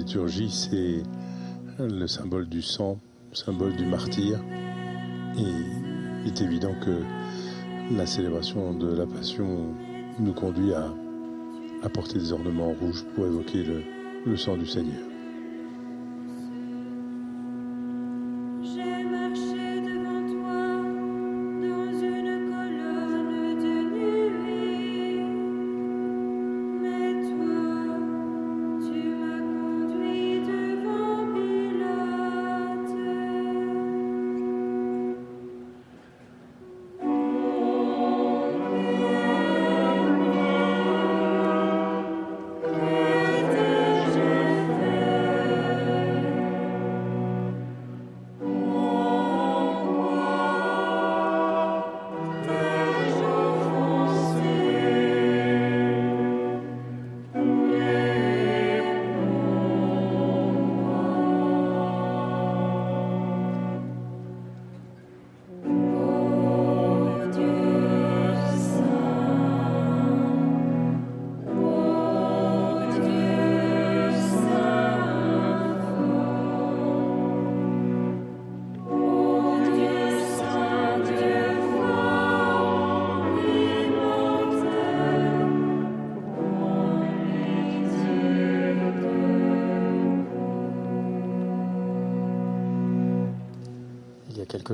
Liturgie, 0.07 0.49
c'est 0.49 1.03
le 1.83 2.07
symbole 2.07 2.47
du 2.47 2.61
sang, 2.61 2.97
symbole 3.33 3.75
du 3.75 3.85
martyr. 3.85 4.39
Et 5.37 5.41
il 6.23 6.27
est 6.27 6.41
évident 6.41 6.73
que 6.79 7.01
la 7.93 8.05
célébration 8.05 8.73
de 8.73 8.95
la 8.95 9.05
Passion 9.05 9.75
nous 10.17 10.31
conduit 10.31 10.73
à, 10.73 10.93
à 11.83 11.89
porter 11.89 12.19
des 12.19 12.31
ornements 12.31 12.73
rouges 12.79 13.03
pour 13.15 13.25
évoquer 13.25 13.65
le, 13.65 13.83
le 14.25 14.37
sang 14.37 14.55
du 14.55 14.65
Seigneur. 14.65 15.06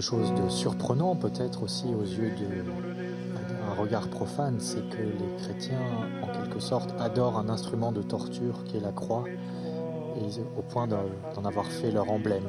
Chose 0.03 0.33
de 0.33 0.49
surprenant 0.49 1.15
peut-être 1.15 1.63
aussi 1.63 1.85
aux 1.97 2.03
yeux 2.03 2.31
d'un 2.35 3.81
regard 3.81 4.09
profane, 4.09 4.57
c'est 4.59 4.87
que 4.89 5.01
les 5.01 5.43
chrétiens, 5.43 5.79
en 6.21 6.27
quelque 6.27 6.59
sorte, 6.59 6.93
adorent 6.99 7.39
un 7.39 7.47
instrument 7.47 7.93
de 7.93 8.01
torture 8.01 8.65
qui 8.65 8.75
est 8.75 8.81
la 8.81 8.91
croix, 8.91 9.23
et 9.29 10.41
au 10.57 10.61
point 10.61 10.87
d'en 10.87 11.45
avoir 11.45 11.67
fait 11.67 11.89
leur 11.89 12.11
emblème. 12.11 12.43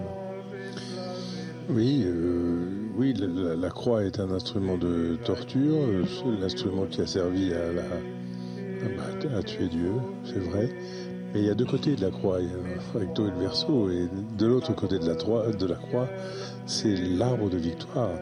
Oui, 1.71 2.03
euh, 2.05 2.67
oui, 2.97 3.15
la, 3.15 3.71
croix 3.71 4.03
est 4.03 4.19
un 4.19 4.33
instrument 4.33 4.77
de 4.77 5.17
torture, 5.25 5.77
euh, 5.77 6.05
l'instrument 6.41 6.87
qui 6.87 7.03
a 7.03 7.07
servi 7.07 7.53
à 7.55 9.43
tuer 9.45 9.69
Dieu, 9.69 9.93
c'est 10.25 10.41
vrai. 10.41 10.71
Mais 11.35 11.41
il 11.41 11.47
y 11.47 11.51
a 11.51 11.55
deux 11.55 11.65
côtés 11.65 11.97
de 11.97 12.01
la 12.01 12.11
croix, 12.11 12.39
le 12.39 12.99
recto 12.99 13.27
et 13.27 13.31
le 13.31 13.39
verso, 13.39 13.91
et 13.91 14.09
de 14.39 14.47
l'autre 14.47 14.73
côté 14.73 15.01
de 15.01 15.09
la, 15.09 15.17
croix, 15.17 16.07
c'est 16.65 16.95
l'arbre 16.95 17.51
de 17.51 17.57
victoire. 17.57 18.13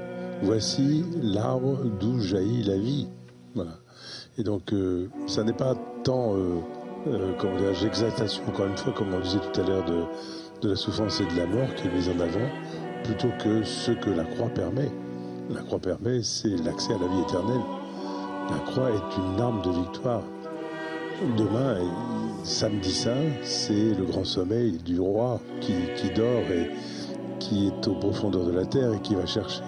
Voici 0.42 1.04
l'arbre 1.22 1.78
d'où 2.00 2.20
jaillit 2.20 2.62
la 2.62 2.78
vie. 2.78 3.08
Et 4.38 4.42
donc, 4.42 4.72
euh, 4.72 5.08
ça 5.26 5.44
n'est 5.44 5.52
pas 5.52 5.74
tant, 6.04 6.34
euh, 6.34 6.60
euh, 7.06 7.32
dirais-je, 7.58 8.48
encore 8.48 8.66
une 8.66 8.78
fois, 8.78 8.94
comme 8.94 9.12
on 9.12 9.20
disait 9.20 9.40
tout 9.52 9.60
à 9.60 9.64
l'heure, 9.64 9.84
de, 9.84 10.04
de 10.62 10.70
la 10.70 10.76
souffrance 10.76 11.20
et 11.20 11.26
de 11.26 11.38
la 11.38 11.46
mort 11.46 11.74
qui 11.74 11.88
est 11.88 11.92
mise 11.92 12.08
en 12.08 12.18
avant, 12.18 12.48
plutôt 13.04 13.28
que 13.44 13.62
ce 13.62 13.92
que 13.92 14.08
la 14.08 14.24
croix 14.24 14.48
permet. 14.48 14.90
La 15.50 15.60
croix 15.60 15.78
permet, 15.78 16.22
c'est 16.22 16.56
l'accès 16.64 16.94
à 16.94 16.98
la 16.98 17.08
vie 17.08 17.20
éternelle. 17.28 17.60
La 18.50 18.58
croix 18.60 18.90
est 18.90 19.16
une 19.18 19.38
arme 19.38 19.60
de 19.60 19.70
victoire. 19.70 20.22
Demain, 21.36 21.76
samedi 22.44 22.92
saint, 22.92 23.30
c'est 23.42 23.94
le 23.94 24.04
grand 24.04 24.24
sommeil 24.24 24.78
du 24.84 24.98
roi 25.00 25.40
qui, 25.60 25.74
dort 26.14 26.50
et 26.50 26.70
qui 27.38 27.68
est 27.68 27.88
aux 27.88 27.94
profondeurs 27.94 28.44
de 28.44 28.52
la 28.52 28.64
terre 28.64 28.92
et 28.92 29.00
qui 29.00 29.14
va 29.14 29.26
chercher 29.26 29.62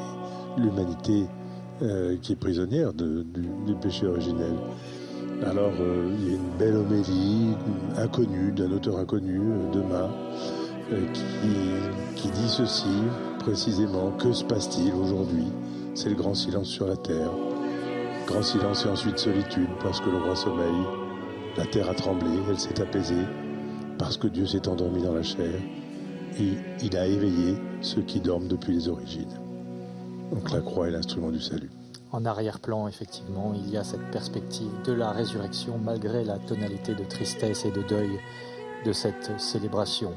l'humanité 0.57 1.27
euh, 1.83 2.17
qui 2.23 2.33
est 2.33 2.37
prisonnière 2.37 2.93
du, 2.93 3.25
péché 3.81 4.07
originel. 4.07 4.55
Alors, 5.45 5.73
euh, 5.81 6.15
il 6.19 6.29
y 6.29 6.33
a 6.33 6.37
une 6.37 6.59
belle 6.59 6.77
homélie 6.77 7.55
inconnue, 7.99 8.53
d'un 8.53 8.71
auteur 8.73 8.99
inconnu, 8.99 9.41
euh, 9.41 9.73
demain, 9.73 10.11
qui, 11.13 11.23
qui 12.15 12.29
dit 12.29 12.49
ceci 12.49 13.03
précisément. 13.41 14.13
Que 14.13 14.33
se 14.33 14.45
passe-t-il 14.45 14.93
aujourd'hui? 14.95 15.47
C'est 15.95 16.11
le 16.11 16.15
grand 16.15 16.35
silence 16.35 16.69
sur 16.69 16.87
la 16.87 16.97
terre. 16.97 17.31
Grand 18.27 18.43
silence 18.43 18.85
et 18.87 18.89
ensuite 18.89 19.19
solitude, 19.19 19.69
parce 19.83 20.01
que 20.01 20.11
le 20.11 20.19
roi 20.19 20.37
sommeille. 20.37 21.04
La 21.57 21.67
terre 21.67 21.89
a 21.89 21.95
tremblé, 21.95 22.31
elle 22.49 22.59
s'est 22.59 22.81
apaisée, 22.81 23.25
parce 23.99 24.17
que 24.17 24.27
Dieu 24.27 24.47
s'est 24.47 24.67
endormi 24.69 25.03
dans 25.03 25.15
la 25.15 25.23
chair, 25.23 25.55
et 26.39 26.55
il 26.83 26.97
a 26.97 27.07
éveillé 27.07 27.57
ceux 27.81 28.03
qui 28.03 28.19
dorment 28.21 28.49
depuis 28.49 28.75
les 28.75 28.89
origines. 28.89 29.39
Donc 30.33 30.51
la 30.51 30.61
croix 30.61 30.89
est 30.89 30.91
l'instrument 30.91 31.31
du 31.31 31.41
salut. 31.41 31.71
En 32.11 32.25
arrière-plan, 32.25 32.89
effectivement, 32.89 33.53
il 33.55 33.71
y 33.71 33.77
a 33.77 33.85
cette 33.85 34.11
perspective 34.11 34.71
de 34.85 34.93
la 34.93 35.11
résurrection 35.11 35.79
malgré 35.79 36.25
la 36.25 36.39
tonalité 36.39 36.95
de 36.95 37.05
tristesse 37.05 37.65
et 37.65 37.71
de 37.71 37.83
deuil 37.83 38.19
de 38.85 38.93
cette 38.93 39.41
célébration 39.41 40.13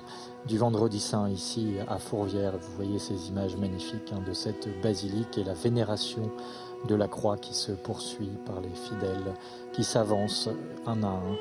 du 0.48 0.58
vendredi 0.58 1.00
saint 1.00 1.30
ici 1.30 1.76
à 1.88 1.98
Fourvière. 1.98 2.54
Vous 2.60 2.76
voyez 2.76 3.00
ces 3.00 3.30
images 3.30 3.56
magnifiques 3.58 4.12
hein, 4.14 4.22
de 4.28 4.34
cette 4.34 4.68
basilique 4.82 5.38
et 5.38 5.44
la 5.44 5.54
vénération 5.54 6.32
de 6.86 6.96
la 6.96 7.08
croix 7.08 7.38
qui 7.38 7.54
se 7.54 7.72
poursuit 7.72 8.32
par 8.46 8.62
les 8.62 8.70
fidèles 8.70 9.34
qui 9.74 9.84
s'avancent 9.84 10.50
un 10.86 11.04
à 11.04 11.08
un 11.08 11.38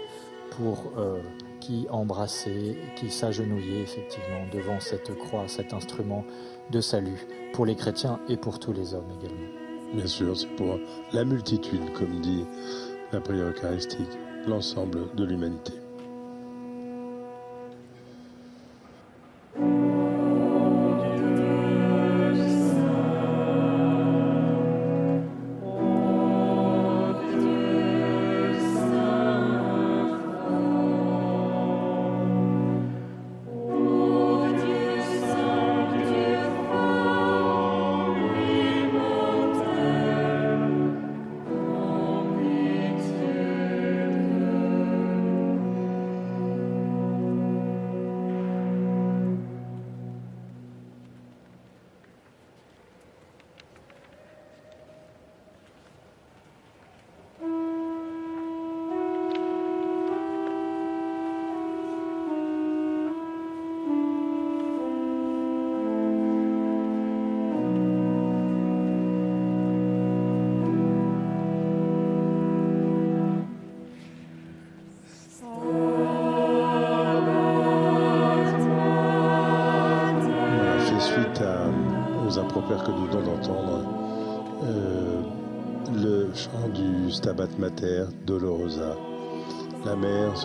pour 0.50 0.92
euh, 0.96 1.20
qui 1.60 1.86
embrasser, 1.90 2.76
qui 2.96 3.10
s'agenouiller 3.10 3.82
effectivement 3.82 4.46
devant 4.52 4.80
cette 4.80 5.16
croix, 5.18 5.48
cet 5.48 5.72
instrument 5.72 6.24
de 6.70 6.80
salut 6.80 7.26
pour 7.52 7.66
les 7.66 7.74
chrétiens 7.74 8.20
et 8.28 8.36
pour 8.36 8.58
tous 8.58 8.72
les 8.72 8.94
hommes 8.94 9.10
également. 9.20 9.48
Bien 9.94 10.06
sûr, 10.06 10.36
c'est 10.36 10.54
pour 10.56 10.78
la 11.12 11.24
multitude, 11.24 11.92
comme 11.92 12.20
dit 12.20 12.44
la 13.12 13.20
prière 13.20 13.48
eucharistique, 13.48 14.18
l'ensemble 14.46 15.14
de 15.14 15.24
l'humanité. 15.24 15.72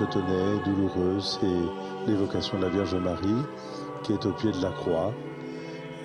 Se 0.01 0.11
tenait 0.11 0.63
douloureuse, 0.65 1.39
c'est 1.39 2.11
l'évocation 2.11 2.57
de 2.57 2.63
la 2.63 2.69
Vierge 2.69 2.95
Marie 2.95 3.43
qui 4.03 4.13
est 4.13 4.25
au 4.25 4.31
pied 4.31 4.51
de 4.51 4.61
la 4.61 4.71
croix. 4.71 5.13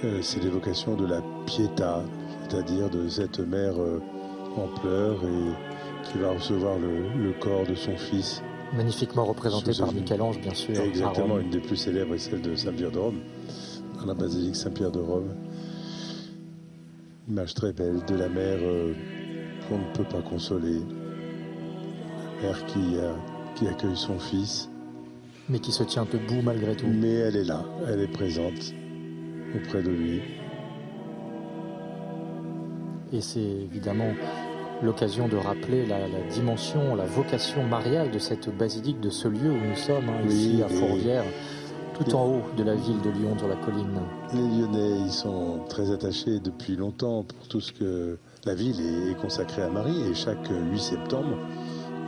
Euh, 0.05 0.19
c'est 0.21 0.43
l'évocation 0.43 0.95
de 0.97 1.07
la 1.07 1.23
Pietà, 1.47 2.03
c'est-à-dire 2.49 2.91
de 2.91 3.09
cette 3.09 3.39
mère 3.41 3.75
euh, 3.81 4.01
en 4.57 4.69
pleurs 4.81 5.17
et 5.25 6.07
qui 6.11 6.19
va 6.19 6.31
recevoir 6.33 6.79
le, 6.79 7.09
le 7.23 7.33
corps 7.41 7.67
de 7.67 7.75
son 7.75 7.97
fils 7.97 8.43
Magnifiquement 8.77 9.25
représenté 9.25 9.73
Sous- 9.73 9.85
par 9.85 9.93
Michel-Ange, 9.95 10.41
bien 10.41 10.53
sûr. 10.55 10.79
Exactement, 10.81 11.39
une 11.39 11.51
des 11.51 11.61
plus 11.61 11.77
célèbres 11.77 12.15
est 12.15 12.19
celle 12.19 12.43
de 12.43 12.55
Saint-Pierre 12.55 12.91
de 12.91 12.99
Rome, 12.99 13.21
dans 14.01 14.07
la 14.07 14.15
basilique 14.15 14.57
Saint-Pierre 14.57 14.91
de 14.91 14.99
Rome. 15.01 15.29
Image 17.29 17.55
très 17.55 17.73
belle 17.73 18.01
de 18.07 18.15
la 18.17 18.29
mère 18.29 18.59
euh, 18.61 18.93
qu'on 19.69 19.79
ne 19.79 19.93
peut 19.95 20.05
pas 20.05 20.21
consoler, 20.23 20.81
la 22.43 22.49
mère 22.49 22.67
qui, 22.67 22.97
euh, 22.97 23.13
qui 23.57 23.67
accueille 23.67 23.97
son 23.97 24.19
fils. 24.19 24.69
Mais 25.49 25.59
qui 25.59 25.73
se 25.73 25.83
tient 25.83 26.05
debout 26.05 26.43
malgré 26.43 26.75
tout. 26.77 26.87
Mais 26.87 27.15
elle 27.15 27.37
est 27.37 27.45
là, 27.45 27.65
elle 27.89 28.01
est 28.01 28.13
présente 28.13 28.75
auprès 29.55 29.83
de 29.83 29.91
lui. 29.91 30.21
Et 33.13 33.21
c'est 33.21 33.41
évidemment 33.41 34.13
l'occasion 34.83 35.29
de 35.29 35.37
rappeler 35.37 35.87
la, 35.87 36.01
la 36.09 36.21
dimension, 36.31 36.95
la 36.97 37.07
vocation 37.07 37.63
mariale 37.65 38.11
de 38.11 38.19
cette 38.19 38.55
basilique, 38.57 39.01
de 39.01 39.11
ce 39.11 39.29
lieu 39.29 39.51
où 39.51 39.69
nous 39.69 39.77
sommes, 39.77 40.09
hein, 40.09 40.21
Oui, 40.27 40.35
ici 40.35 40.63
à 40.63 40.69
Fourvière, 40.69 41.25
tout 41.95 42.15
en 42.15 42.27
haut 42.27 42.43
de 42.57 42.65
la 42.65 42.75
ville 42.75 43.01
de 43.01 43.11
Lyon, 43.11 43.39
sur 43.39 43.49
la 43.49 43.57
colline. 43.57 44.01
Les 44.35 44.41
Lyonnais, 44.41 44.99
ils 45.07 45.13
sont 45.13 45.61
très 45.69 45.93
attachés 45.93 46.41
depuis 46.41 46.77
longtemps 46.77 47.23
pour 47.23 47.49
tout 47.49 47.61
ce 47.61 47.73
que 47.73 48.19
la 48.45 48.55
ville 48.55 48.81
est, 48.81 49.13
est 49.13 49.15
consacrée 49.15 49.63
à 49.63 49.71
Marie. 49.71 50.11
Et 50.11 50.15
chaque 50.15 50.49
8 50.49 50.79
septembre, 50.79 51.39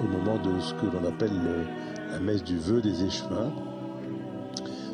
au 0.02 0.08
moment 0.08 0.36
de 0.38 0.60
ce 0.60 0.74
que 0.74 0.86
l'on 0.86 1.06
appelle 1.08 1.32
le- 1.32 2.12
la 2.12 2.20
messe 2.20 2.42
du 2.44 2.56
vœu 2.58 2.80
des 2.80 3.04
échevins, 3.04 3.52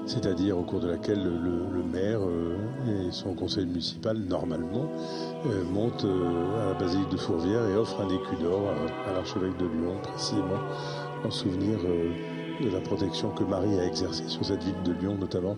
c'est-à-dire 0.06 0.58
au 0.58 0.62
cours 0.62 0.80
de 0.80 0.88
laquelle 0.88 1.22
le, 1.22 1.76
le 1.78 1.82
maire 1.82 2.20
euh, 2.22 2.56
et 2.86 3.10
son 3.10 3.34
conseil 3.34 3.64
municipal, 3.66 4.18
normalement, 4.18 4.90
euh, 5.46 5.64
montent 5.72 6.04
euh, 6.04 6.62
à 6.62 6.72
la 6.72 6.74
basilique 6.74 7.08
de 7.10 7.16
Fourvière 7.16 7.66
et 7.68 7.76
offrent 7.76 8.00
un 8.02 8.08
écu 8.08 8.36
d'or 8.42 8.62
à, 8.68 9.10
à 9.10 9.14
l'archevêque 9.14 9.56
de 9.56 9.64
Lyon, 9.66 9.94
précisément 10.02 10.60
en 11.24 11.30
souvenir 11.30 11.78
de 12.62 12.68
la 12.70 12.80
protection 12.80 13.30
que 13.30 13.44
Marie 13.44 13.78
a 13.80 13.86
exercée 13.86 14.24
sur 14.28 14.44
cette 14.44 14.62
ville 14.62 14.82
de 14.84 14.92
Lyon, 14.92 15.16
notamment 15.18 15.56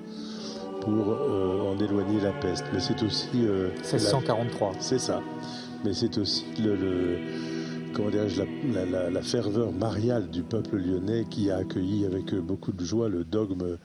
pour 0.80 0.92
euh, 1.10 1.72
en 1.72 1.78
éloigner 1.82 2.20
la 2.20 2.30
peste. 2.32 2.64
Mais 2.72 2.78
c'est 2.80 3.02
aussi... 3.02 3.28
euh, 3.34 3.70
1643. 3.78 4.72
la- 4.74 4.80
C'est 4.80 4.98
ça. 5.00 5.20
Mais 5.84 5.92
c'est 5.92 6.16
aussi 6.18 6.44
le, 6.62 6.76
le- 6.76 7.18
comment 7.96 8.10
dirais-je, 8.10 8.42
la, 8.74 9.10
la- 9.10 9.22
ferveur 9.22 9.72
mariale 9.72 10.28
du 10.30 10.42
peuple 10.42 10.76
lyonnais 10.76 11.24
qui 11.30 11.50
a 11.50 11.56
accueilli 11.56 12.04
avec 12.04 12.34
beaucoup 12.34 12.72
de 12.72 12.84
joie 12.84 13.08
le 13.08 13.24
dogme 13.24 13.76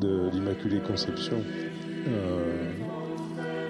de 0.00 0.28
l'Immaculée 0.32 0.80
Conception 0.80 1.36
euh, 2.08 2.72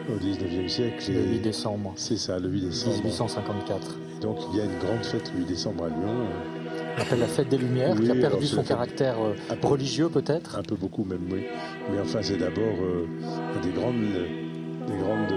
au 0.09 0.19
19e 0.19 0.69
siècle. 0.69 1.05
Le 1.13 1.19
Et 1.21 1.29
8 1.35 1.41
décembre 1.41 1.93
C'est 1.97 2.17
ça, 2.17 2.39
le 2.39 2.49
8 2.49 2.61
décembre. 2.63 2.97
1854. 2.97 3.99
Et 4.17 4.21
donc 4.23 4.39
il 4.53 4.59
y 4.59 4.61
a 4.61 4.65
une 4.65 4.79
grande 4.79 5.05
fête 5.05 5.31
le 5.35 5.41
8 5.41 5.47
décembre 5.47 5.85
à 5.85 5.89
Lyon. 5.89 6.27
On 6.97 7.03
appelle 7.03 7.21
la 7.21 7.27
fête 7.27 7.49
des 7.49 7.59
Lumières, 7.59 7.95
Oui, 7.99 8.05
qui 8.07 8.11
a 8.11 8.15
perdu 8.15 8.47
son 8.47 8.63
caractère 8.63 9.17
euh, 9.23 9.35
peu- 9.61 9.69
religieux 9.69 10.09
peut-être. 10.09 10.59
Un 10.59 10.63
peu 10.63 10.75
beaucoup 10.77 11.05
même, 11.05 11.21
oui. 11.31 11.43
Mais 11.93 12.01
enfin, 12.01 12.19
c'est 12.23 12.37
d'abord 12.37 12.75
euh, 12.83 13.07
des 13.63 13.71
grandes, 13.71 13.95
des 14.87 14.97
grandes, 14.99 15.29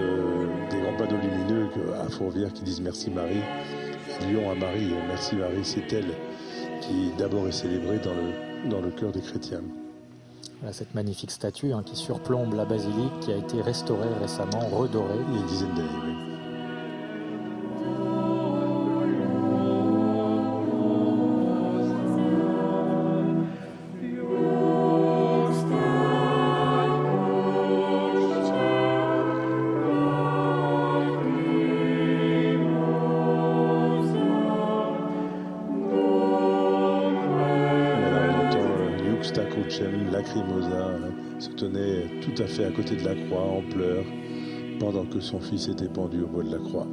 des 0.72 0.80
grands 0.82 0.98
panneaux 0.98 1.22
lumineux 1.22 1.68
à 2.04 2.10
Fourvière 2.10 2.52
qui 2.54 2.64
disent 2.64 2.82
Merci 2.82 3.10
Marie. 3.12 3.42
Lyon 4.28 4.52
à 4.52 4.56
Marie, 4.56 4.94
euh, 4.94 5.08
Merci 5.08 5.36
Marie, 5.36 5.64
c'est 5.64 5.92
elle 5.94 6.14
qui 6.82 7.12
d'abord 7.18 7.48
est 7.48 7.52
célébrée 7.52 8.00
dans 8.00 8.14
le, 8.14 8.70
dans 8.70 8.82
le 8.82 8.92
cœur 8.92 9.12
des 9.12 9.22
chrétiens. 9.22 9.62
Voilà 10.60 10.74
cette 10.74 10.94
magnifique 10.96 11.32
statue 11.32 11.74
hein, 11.74 11.84
qui 11.86 11.96
surplombe 11.96 12.54
la 12.54 12.66
basilique, 12.66 13.20
qui 13.22 13.32
a 13.32 13.38
été 13.38 13.62
restaurée 13.62 14.14
récemment, 14.22 14.68
redorée. 14.72 15.16
Il 15.30 15.36
y 15.36 15.38
a 15.38 15.42
une 15.42 15.48
dizaine 15.48 15.74
d'années, 15.76 15.90
oui. 16.06 16.33
Tout 42.34 42.44
à 42.44 42.48
fait 42.48 42.66
à 42.66 42.72
côté 42.72 42.96
de 42.96 43.04
la 43.04 43.16
croix 43.16 43.42
en 43.42 43.62
pleurs 43.62 44.06
pendant 44.80 45.06
que 45.06 45.20
son 45.20 45.40
fils 45.40 45.68
était 45.68 45.88
pendu 45.88 46.22
au 46.22 46.28
bout 46.28 46.44
de 46.44 46.52
la 46.52 46.58
croix. 46.58 46.88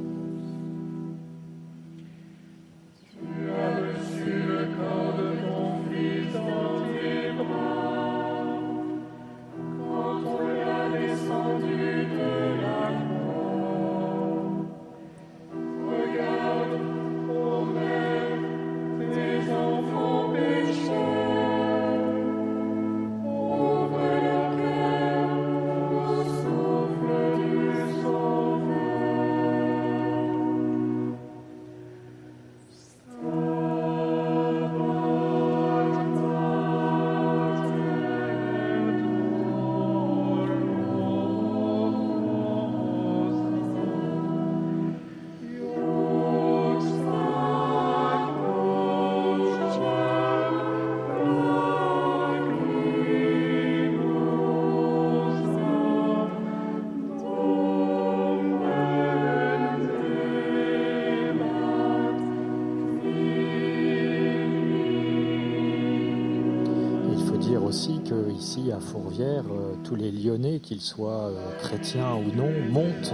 Fourvière, 68.91 69.43
euh, 69.49 69.73
tous 69.83 69.95
les 69.95 70.11
Lyonnais, 70.11 70.59
qu'ils 70.59 70.81
soient 70.81 71.29
euh, 71.29 71.57
chrétiens 71.61 72.15
ou 72.15 72.35
non, 72.35 72.49
montent 72.69 73.13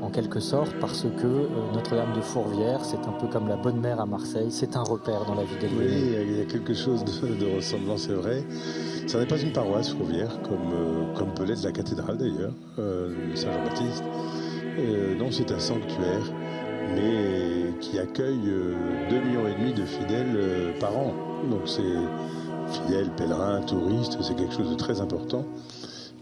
en 0.00 0.08
quelque 0.08 0.40
sorte 0.40 0.72
parce 0.80 1.02
que 1.02 1.26
euh, 1.26 1.46
Notre-Dame 1.74 2.14
de 2.16 2.20
Fourvière, 2.22 2.84
c'est 2.84 3.06
un 3.06 3.12
peu 3.12 3.26
comme 3.26 3.48
la 3.48 3.56
Bonne 3.56 3.80
Mère 3.80 4.00
à 4.00 4.06
Marseille, 4.06 4.50
c'est 4.50 4.76
un 4.76 4.82
repère 4.82 5.26
dans 5.26 5.34
la 5.34 5.44
vie 5.44 5.56
des 5.60 5.66
Oui, 5.66 5.84
Lyonnais. 5.84 6.24
il 6.26 6.38
y 6.38 6.40
a 6.40 6.44
quelque 6.46 6.72
chose 6.74 7.04
de, 7.04 7.34
de 7.34 7.56
ressemblant, 7.56 7.98
c'est 7.98 8.14
vrai. 8.14 8.42
Ça 9.06 9.18
n'est 9.20 9.26
pas 9.26 9.38
une 9.38 9.52
paroisse 9.52 9.90
fourvière, 9.90 10.40
comme, 10.42 11.14
comme 11.14 11.34
peut 11.34 11.44
l'être 11.44 11.64
la 11.64 11.72
cathédrale 11.72 12.16
d'ailleurs, 12.16 12.52
Saint-Jean-Baptiste. 13.34 14.04
Euh, 14.78 15.14
non, 15.16 15.30
c'est 15.30 15.50
un 15.52 15.58
sanctuaire, 15.58 16.32
mais 16.94 17.74
qui 17.80 17.98
accueille 17.98 18.48
euh, 18.48 18.74
2,5 19.10 19.24
millions 19.26 19.48
et 19.48 19.54
demi 19.60 19.74
de 19.74 19.84
fidèles 19.84 20.74
par 20.78 20.96
an. 20.96 21.12
Donc 21.50 21.62
c'est 21.66 21.82
fidèles, 22.70 23.10
pèlerins, 23.16 23.60
touristes, 23.62 24.18
c'est 24.20 24.34
quelque 24.34 24.54
chose 24.54 24.70
de 24.70 24.76
très 24.76 25.00
important. 25.00 25.44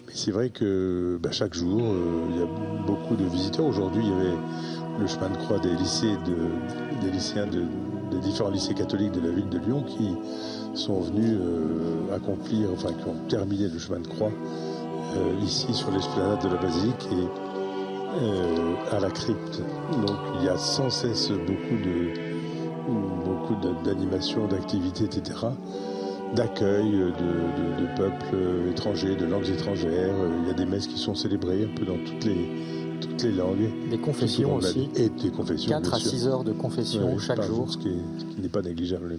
Mais 0.06 0.12
c'est 0.14 0.30
vrai 0.30 0.50
que 0.50 1.18
bah, 1.22 1.30
chaque 1.32 1.54
jour, 1.54 1.80
euh, 1.82 2.26
il 2.30 2.36
y 2.38 2.42
a 2.42 2.46
beaucoup 2.86 3.16
de 3.16 3.24
visiteurs. 3.24 3.66
Aujourd'hui, 3.66 4.02
il 4.04 4.10
y 4.10 4.12
avait 4.12 4.36
le 4.98 5.06
chemin 5.06 5.28
de 5.30 5.36
croix 5.36 5.58
des 5.58 5.74
lycées, 5.74 6.16
de, 6.26 7.04
des 7.04 7.10
lycéens 7.10 7.46
de, 7.46 7.64
des 8.10 8.18
différents 8.20 8.50
lycées 8.50 8.74
catholiques 8.74 9.12
de 9.12 9.20
la 9.20 9.30
ville 9.30 9.48
de 9.48 9.58
Lyon 9.58 9.84
qui 9.86 10.14
sont 10.74 11.00
venus 11.00 11.36
euh, 11.40 12.14
accomplir, 12.14 12.68
enfin 12.72 12.92
qui 12.92 13.08
ont 13.08 13.16
terminé 13.28 13.68
le 13.68 13.78
chemin 13.78 14.00
de 14.00 14.08
croix 14.08 14.32
euh, 15.16 15.34
ici 15.42 15.72
sur 15.72 15.90
l'esplanade 15.90 16.42
de 16.42 16.48
la 16.48 16.60
basilique 16.60 17.08
et 17.12 17.28
à 18.90 18.98
la 18.98 19.10
crypte. 19.10 19.60
Donc 20.06 20.16
il 20.40 20.46
y 20.46 20.48
a 20.48 20.56
sans 20.56 20.90
cesse 20.90 21.28
beaucoup 21.30 21.76
de 21.84 22.28
beaucoup 23.24 23.54
d'animations, 23.84 24.46
d'activités, 24.46 25.04
etc. 25.04 25.36
d'accueil 26.34 26.90
de, 26.90 26.98
de- 27.06 27.82
de 27.82 27.96
peuples 27.96 28.70
étrangers, 28.70 29.16
de 29.16 29.24
langues 29.26 29.48
étrangères. 29.48 30.14
Euh, 30.14 30.30
Il 30.42 30.48
y 30.48 30.50
a 30.50 30.54
des 30.54 30.66
messes 30.66 30.86
qui 30.86 30.98
sont 30.98 31.14
célébrées 31.14 31.64
un 31.64 31.74
peu 31.76 31.84
dans 31.86 31.96
toutes 32.04 32.24
les, 32.24 32.48
toutes 33.00 33.22
les 33.22 33.32
langues. 33.32 33.70
Des 33.90 33.98
confessions 33.98 34.56
aussi. 34.56 34.88
Et 34.96 35.08
des 35.08 35.30
confessions. 35.30 35.70
4 35.70 35.82
bien 35.82 35.92
à 35.92 35.98
sûr. 35.98 36.10
6 36.10 36.26
heures 36.28 36.44
de 36.44 36.52
confession 36.52 37.14
Ouais, 37.14 37.18
chaque 37.18 37.42
jour. 37.42 37.70
Ce 37.70 37.78
qui, 37.78 37.88
est- 37.88 38.18
ce 38.20 38.24
qui 38.24 38.40
n'est 38.40 38.48
pas 38.48 38.62
négligeable. 38.62 39.18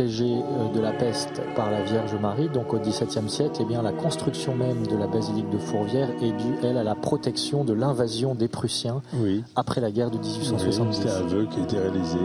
Protégée 0.00 0.32
euh, 0.42 0.72
de 0.72 0.80
la 0.80 0.92
peste 0.92 1.42
par 1.54 1.70
la 1.70 1.82
Vierge 1.82 2.14
Marie, 2.14 2.48
donc 2.48 2.72
au 2.72 2.78
XVIIe 2.78 3.28
siècle, 3.28 3.56
eh 3.60 3.64
bien 3.64 3.82
la 3.82 3.92
construction 3.92 4.54
même 4.54 4.86
de 4.86 4.96
la 4.96 5.06
basilique 5.06 5.50
de 5.50 5.58
Fourvière 5.58 6.08
est 6.22 6.32
due, 6.32 6.54
elle, 6.62 6.78
à 6.78 6.82
la 6.82 6.94
protection 6.94 7.64
de 7.64 7.74
l'invasion 7.74 8.34
des 8.34 8.48
Prussiens 8.48 9.02
Oui. 9.14 9.44
après 9.56 9.82
la 9.82 9.90
guerre 9.90 10.10
de 10.10 10.16
Oui, 10.16 10.22
1870. 10.38 10.96
C'était 10.96 11.10
un 11.10 11.26
vœu 11.26 11.46
qui 11.50 11.60
a 11.60 11.62
été 11.64 11.78
réalisé. 11.78 12.18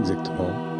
Exactement. 0.00 0.73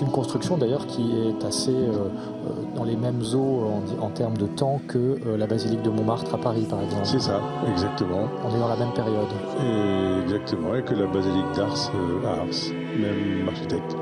C'est 0.00 0.06
une 0.06 0.12
construction 0.12 0.56
d'ailleurs 0.56 0.86
qui 0.86 1.12
est 1.12 1.44
assez 1.44 1.74
euh, 1.74 1.92
euh, 1.92 2.74
dans 2.74 2.84
les 2.84 2.96
mêmes 2.96 3.20
eaux 3.34 3.66
en, 3.66 4.02
en 4.02 4.08
termes 4.08 4.38
de 4.38 4.46
temps 4.46 4.80
que 4.88 4.96
euh, 4.96 5.36
la 5.36 5.46
basilique 5.46 5.82
de 5.82 5.90
Montmartre 5.90 6.34
à 6.34 6.38
Paris, 6.38 6.66
par 6.70 6.80
exemple. 6.80 7.04
C'est 7.04 7.20
ça, 7.20 7.38
exactement. 7.70 8.26
On 8.42 8.56
est 8.56 8.58
dans 8.58 8.68
la 8.68 8.76
même 8.76 8.94
période. 8.94 9.28
Et 9.62 10.22
exactement, 10.22 10.74
et 10.74 10.82
que 10.82 10.94
la 10.94 11.06
basilique 11.06 11.52
d'Ars 11.54 11.92
à 12.24 12.28
Ars, 12.30 12.72
même 12.98 13.46
architecte, 13.46 13.94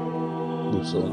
Bosson. 0.71 1.11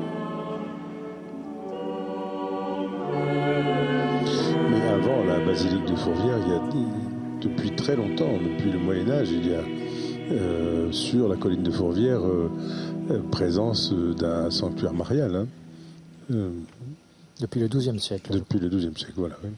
Mais 4.69 4.87
avant 4.87 5.23
la 5.27 5.43
basilique 5.43 5.85
de 5.85 5.95
Fourvière, 5.95 6.37
il 6.45 6.51
y 6.51 6.55
a 6.55 6.61
depuis 7.41 7.71
très 7.71 7.95
longtemps, 7.95 8.33
depuis 8.33 8.71
le 8.71 8.77
Moyen 8.77 9.09
Âge, 9.09 9.31
il 9.31 9.49
y 9.49 9.55
a 9.55 9.61
euh, 10.31 10.91
sur 10.91 11.27
la 11.27 11.35
colline 11.35 11.61
de 11.61 11.69
Fourvière 11.69 12.21
euh, 12.25 12.49
présence 13.31 13.91
euh, 13.93 14.13
d'un 14.13 14.49
sanctuaire 14.49 14.93
marial. 14.93 15.35
hein. 15.35 15.47
Euh, 16.31 16.49
Depuis 17.39 17.59
le 17.59 17.67
XIIe 17.67 17.99
siècle. 17.99 18.33
depuis 18.33 18.59
le 18.59 18.69
XIIe 18.69 18.93
siècle, 18.97 19.13
voilà. 19.17 19.35
oui. 19.43 19.49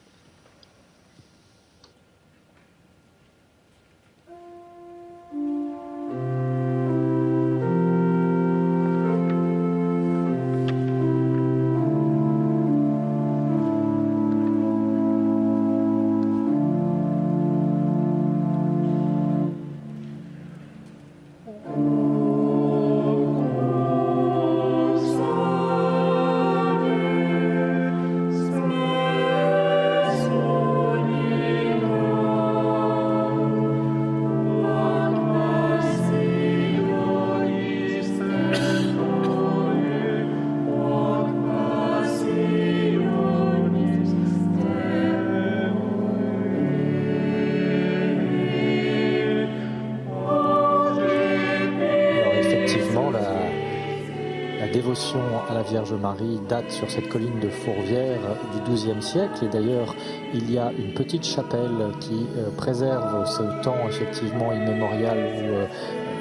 Date 56.48 56.70
sur 56.70 56.90
cette 56.90 57.08
colline 57.08 57.38
de 57.40 57.48
Fourvière 57.48 58.20
du 58.54 58.72
XIIe 58.72 59.02
siècle. 59.02 59.44
Et 59.44 59.48
d'ailleurs, 59.48 59.94
il 60.34 60.50
y 60.50 60.58
a 60.58 60.72
une 60.78 60.92
petite 60.94 61.24
chapelle 61.24 61.92
qui 62.00 62.26
euh, 62.36 62.50
préserve 62.56 63.26
ce 63.26 63.42
temps 63.62 63.86
effectivement 63.88 64.52
immémorial 64.52 65.18
où 65.18 65.40
euh, 65.54 65.66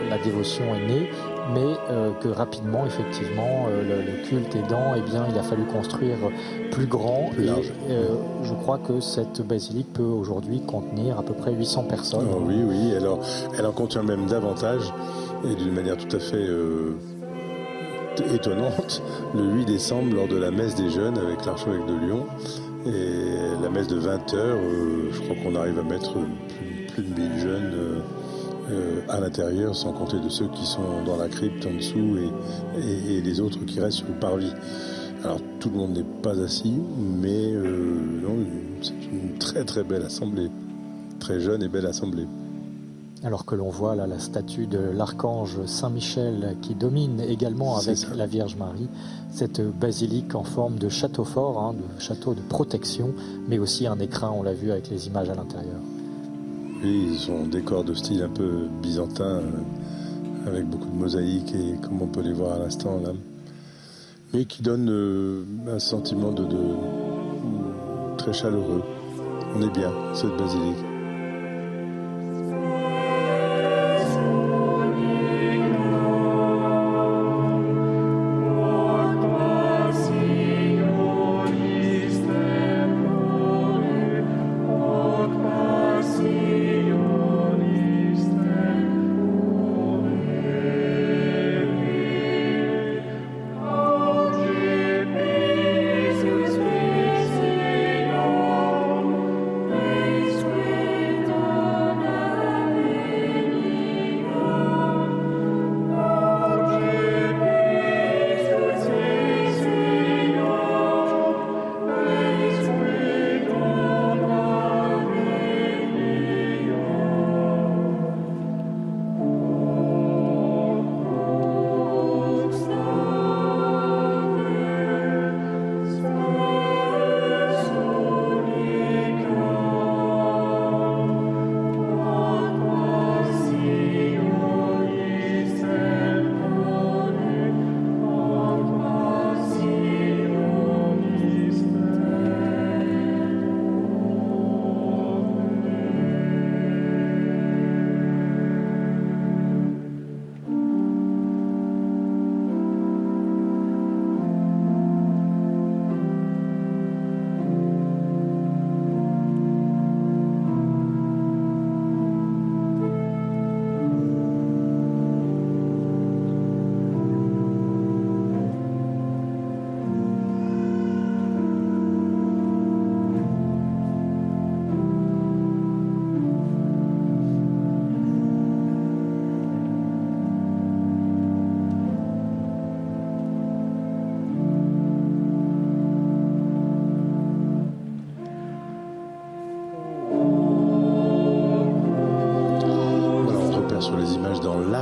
la 0.10 0.18
dévotion 0.20 0.64
est 0.76 0.88
née, 0.88 1.10
mais 1.54 1.74
euh, 1.90 2.12
que 2.22 2.28
rapidement, 2.28 2.86
effectivement, 2.86 3.66
euh, 3.70 3.82
le, 3.82 4.12
le 4.12 4.24
culte 4.28 4.56
aidant, 4.56 4.94
eh 4.96 5.02
bien, 5.02 5.26
il 5.30 5.38
a 5.38 5.44
fallu 5.44 5.64
construire 5.66 6.18
plus 6.72 6.86
grand. 6.86 7.30
Plus 7.34 7.44
et 7.44 7.48
large. 7.48 7.74
euh, 7.90 8.08
je 8.44 8.54
crois 8.54 8.78
que 8.78 9.00
cette 9.00 9.42
basilique 9.42 9.92
peut 9.94 10.04
aujourd'hui 10.04 10.62
contenir 10.62 11.18
à 11.20 11.24
peu 11.24 11.34
près 11.34 11.52
800 11.52 11.84
personnes. 11.84 12.28
Oh 12.32 12.42
oui, 12.46 12.62
oui, 12.66 12.96
alors 12.96 13.20
elle 13.58 13.66
en 13.66 13.72
contient 13.72 14.04
même 14.04 14.28
davantage 14.28 14.94
et 15.50 15.56
d'une 15.56 15.72
manière 15.74 15.98
tout 15.98 16.16
à 16.16 16.20
fait 16.20 16.36
étonnante. 18.34 19.02
Le 19.36 19.44
8 19.44 19.66
décembre, 19.66 20.16
lors 20.16 20.28
de 20.28 20.38
la 20.38 20.52
messe 20.52 20.76
des 20.76 20.90
jeunes 20.90 21.18
avec 21.18 21.46
l'archevêque 21.46 21.86
de 21.88 22.06
Lyon, 22.06 22.26
et 22.86 23.62
la 23.62 23.70
messe 23.70 23.88
de 23.88 23.98
20 23.98 24.34
heures, 24.34 24.58
euh, 24.58 25.10
je 25.12 25.20
crois 25.22 25.36
qu'on 25.44 25.56
arrive 25.56 25.78
à 25.80 25.84
mettre 25.84 26.14
plus, 26.94 27.04
de 27.04 27.22
1000 27.22 27.38
jeunes 27.40 27.72
euh, 27.74 28.00
euh, 28.72 29.00
à 29.10 29.20
l'intérieur, 29.20 29.76
sans 29.76 29.92
compter 29.94 30.20
de 30.20 30.30
ceux 30.30 30.48
qui 30.48 30.66
sont 30.66 31.04
dans 31.06 31.18
la 31.18 31.28
crypte 31.28 31.66
en 31.66 31.76
dessous 31.76 32.18
et, 32.78 33.18
et- 33.18 33.22
les 33.22 33.40
autres 33.42 33.60
qui 33.66 33.80
restent 33.80 33.98
sur 34.00 34.08
le 34.08 34.14
parvis. 34.20 34.52
Alors 35.24 35.40
tout 35.60 35.70
le 35.70 35.78
monde 35.78 35.98
n'est 35.98 36.22
pas 36.22 36.40
assis, 36.40 36.80
mais 37.00 37.54
c'est 38.82 38.94
une 39.12 39.38
très 39.40 39.64
très 39.66 39.84
belle 39.84 40.04
assemblée, 40.04 40.48
très 41.20 41.40
jeune 41.40 41.64
et 41.64 41.68
belle 41.68 41.88
assemblée. 41.88 42.28
Alors 43.28 43.44
que 43.44 43.56
l'on 43.56 43.70
voit 43.70 43.94
là 43.94 44.08
la 44.08 44.20
statue 44.20 44.68
de 44.68 44.80
l'archange 44.80 45.58
Saint-Michel 45.66 46.56
qui 46.62 46.76
domine 46.76 47.20
également 47.20 47.76
avec 47.76 47.98
ça. 47.98 48.16
la 48.16 48.26
Vierge 48.26 48.56
Marie, 48.56 48.88
cette 49.32 49.60
basilique 49.62 50.34
en 50.34 50.46
forme 50.46 50.80
de 50.80 50.88
château 50.88 51.26
fort, 51.26 51.62
hein, 51.62 51.74
de 51.74 52.02
château 52.02 52.34
de 52.34 52.40
protection, 52.40 53.10
mais 53.50 53.60
aussi 53.60 53.86
un 53.86 54.00
écrin, 54.00 54.32
on 54.34 54.44
l'a 54.44 54.54
vu 54.54 54.72
avec 54.72 54.90
les 54.90 55.08
images 55.08 55.30
à 55.30 55.36
l'intérieur. 55.36 55.76
Oui, 56.82 57.10
ils 57.12 57.30
ont 57.30 57.46
décor 57.46 57.84
de 57.84 57.94
style 57.94 58.24
un 58.24 58.30
peu 58.30 58.70
byzantin, 58.82 59.42
euh, 59.42 59.42
avec 60.48 60.66
beaucoup 60.70 60.88
de 60.88 60.96
mosaïques 60.96 61.54
et 61.54 61.76
comme 61.86 62.02
on 62.02 62.08
peut 62.08 62.22
les 62.22 62.32
voir 62.32 62.54
à 62.54 62.60
l'instant 62.60 62.98
là, 63.04 63.10
mais 64.34 64.46
qui 64.46 64.62
donne 64.62 64.90
euh, 64.90 65.44
un 65.68 65.80
sentiment 65.80 66.32
de, 66.32 66.46
de- 66.46 68.18
très 68.18 68.32
chaleureux. 68.32 68.84
On 69.54 69.62
est 69.62 69.74
bien 69.74 69.92
cette 70.14 70.38
basilique. 70.38 70.78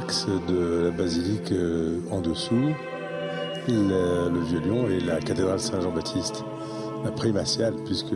L'axe 0.06 0.27
de 0.48 0.84
la 0.86 0.91
basilique 0.91 1.52
euh, 1.52 1.99
en 2.11 2.22
dessous 2.22 2.76
le, 3.68 4.30
le 4.32 4.40
vieux 4.41 4.60
lion 4.60 4.88
et 4.88 4.99
la 4.99 5.19
cathédrale 5.19 5.60
Saint-Jean-Baptiste, 5.60 6.44
la 7.03 7.10
primatiale, 7.11 7.73
puisque 7.86 8.14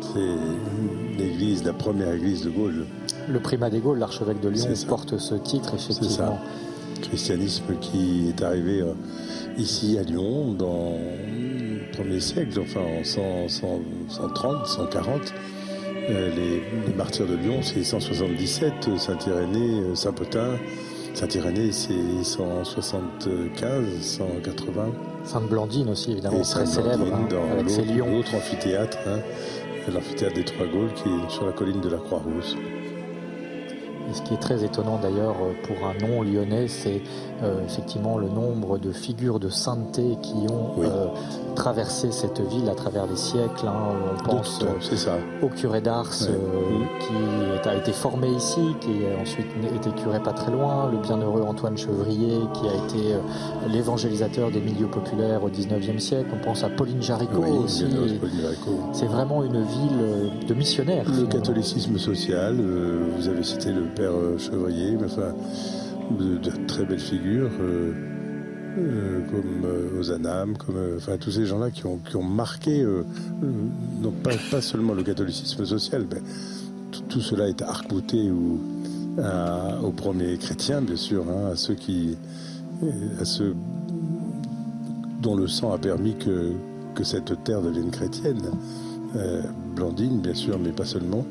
c'est 0.00 1.18
l'église, 1.18 1.64
la 1.64 1.72
première 1.72 2.12
église 2.12 2.44
de 2.44 2.50
Gaulle. 2.50 2.86
Le 3.28 3.40
primat 3.40 3.68
des 3.70 3.80
Gaules, 3.80 3.98
l'archevêque 3.98 4.40
de 4.40 4.48
Lyon, 4.48 4.68
C'est 4.72 4.86
porte 4.86 5.18
ce 5.18 5.34
titre, 5.34 5.74
C'est 5.78 5.92
ça. 5.92 5.98
effectivement. 6.00 6.38
Christianisme 7.02 7.74
qui 7.80 8.28
est 8.28 8.42
arrivé 8.42 8.80
euh, 8.80 8.92
ici 9.56 9.98
à 9.98 10.02
Lyon 10.02 10.52
dans 10.52 10.96
le 11.28 11.90
premier 11.96 12.20
siècle, 12.20 12.58
enfin 12.60 12.80
en 12.80 13.02
100, 13.04 13.48
100, 13.48 13.66
130, 14.08 14.66
140. 14.66 15.34
Euh, 16.10 16.30
les, 16.34 16.62
les 16.88 16.94
martyrs 16.96 17.26
de 17.26 17.34
Lyon, 17.34 17.60
c'est 17.62 17.82
177, 17.84 18.72
euh, 18.88 18.96
Saint-Irénée, 18.96 19.80
euh, 19.80 19.94
Saint-Potin. 19.94 20.56
Saint-Irénée, 21.14 21.72
c'est 21.72 22.22
175, 22.22 23.84
180. 24.00 24.86
Sainte 25.24 25.48
Blandine 25.48 25.88
aussi, 25.90 26.12
évidemment, 26.12 26.38
Et 26.38 26.42
très 26.42 26.64
Sainte-Blandine 26.66 26.96
célèbre, 27.06 27.14
hein, 27.16 27.28
dans 27.30 27.52
avec 27.58 27.70
ses 27.70 27.82
l'autre- 27.84 27.92
lions. 27.94 28.10
l'autre 28.16 28.34
amphithéâtre, 28.34 28.98
hein, 29.06 29.18
l'amphithéâtre 29.92 30.34
des 30.34 30.44
Trois 30.44 30.66
Gaules, 30.66 30.92
qui 30.94 31.08
est 31.08 31.28
sur 31.30 31.44
la 31.46 31.52
colline 31.52 31.80
de 31.80 31.88
la 31.88 31.98
Croix-Rousse. 31.98 32.56
Et 34.10 34.14
ce 34.14 34.22
qui 34.22 34.32
est 34.32 34.38
très 34.38 34.64
étonnant 34.64 34.98
d'ailleurs 35.02 35.34
pour 35.64 35.76
un 35.86 35.92
nom 36.06 36.22
lyonnais, 36.22 36.66
c'est 36.66 37.02
euh, 37.42 37.62
effectivement 37.66 38.16
le 38.16 38.28
nombre 38.28 38.78
de 38.78 38.90
figures 38.90 39.38
de 39.38 39.50
sainteté 39.50 40.16
qui 40.22 40.46
ont 40.50 40.82
euh, 40.82 41.08
traversé 41.58 42.12
cette 42.12 42.40
ville 42.40 42.68
à 42.70 42.74
travers 42.76 43.06
les 43.08 43.16
siècles. 43.16 43.66
hein. 43.66 43.74
On 44.20 44.22
pense 44.24 44.60
temps, 44.60 44.66
euh, 44.66 44.96
ça. 44.96 45.16
au 45.42 45.48
curé 45.48 45.80
d'Ars 45.80 46.06
Ouais. 46.22 46.28
euh, 46.30 47.60
qui 47.62 47.68
a 47.68 47.74
été 47.74 47.90
formé 47.92 48.28
ici, 48.28 48.60
qui 48.80 48.90
a 49.04 49.20
ensuite 49.20 49.46
été 49.74 49.90
curé 50.00 50.20
pas 50.20 50.32
très 50.32 50.52
loin, 50.52 50.88
le 50.90 50.98
bienheureux 50.98 51.42
Antoine 51.42 51.76
Chevrier 51.76 52.38
qui 52.54 52.66
a 52.68 52.74
été 52.84 53.14
euh, 53.14 53.18
l'évangélisateur 53.68 54.50
des 54.52 54.60
milieux 54.60 54.86
populaires 54.86 55.42
au 55.42 55.50
19e 55.50 55.98
siècle. 55.98 56.28
On 56.32 56.38
pense 56.44 56.62
à 56.62 56.68
Pauline 56.68 57.02
Jaricot 57.02 57.42
Oui, 57.42 57.58
aussi. 57.64 57.86
C'est 58.92 59.06
vraiment 59.06 59.42
une 59.42 59.60
ville 59.62 60.46
de 60.46 60.54
missionnaires. 60.54 61.04
Le 61.06 61.12
finalement. 61.12 61.30
catholicisme 61.30 61.98
social, 61.98 62.56
euh, 62.60 63.00
vous 63.16 63.28
avez 63.28 63.42
cité 63.42 63.72
le 63.72 63.82
père 63.96 64.12
Chevrier, 64.38 64.92
mais 64.98 65.06
enfin, 65.06 65.32
de, 66.18 66.38
de 66.38 66.50
très 66.68 66.84
belles 66.84 67.00
figures, 67.00 67.50
comme 69.30 69.64
euh, 69.64 70.00
Ozanam, 70.00 70.54
euh, 70.70 70.96
enfin 70.96 71.16
tous 71.16 71.32
ces 71.32 71.46
gens-là 71.46 71.70
qui 71.70 71.86
ont, 71.86 71.98
qui 71.98 72.16
ont 72.16 72.22
marqué, 72.22 72.82
euh, 72.82 73.04
euh, 73.42 73.46
non 74.00 74.12
pas, 74.12 74.60
seulement 74.60 74.94
le 74.94 75.02
catholicisme 75.02 75.64
social, 75.64 76.06
mais 76.10 76.20
tout, 77.08 77.20
cela 77.20 77.48
est 77.48 77.62
arc-bouté 77.62 78.30
aux 78.30 79.90
premiers 79.92 80.36
chrétiens, 80.38 80.80
bien 80.80 80.96
sûr, 80.96 81.24
hein, 81.28 81.50
à 81.52 81.56
ceux 81.56 81.74
qui, 81.74 82.16
à 83.20 83.24
ceux 83.24 83.54
dont 85.20 85.34
le 85.34 85.48
sang 85.48 85.72
a 85.72 85.78
permis 85.78 86.14
que, 86.16 86.52
que 86.94 87.04
cette 87.04 87.44
terre 87.44 87.62
devienne 87.62 87.90
chrétienne. 87.90 88.42
Euh, 89.16 89.42
Blandine, 89.74 90.20
bien 90.20 90.34
sûr, 90.34 90.58
mais 90.58 90.70
pas 90.70 90.84
seulement. 90.84 91.24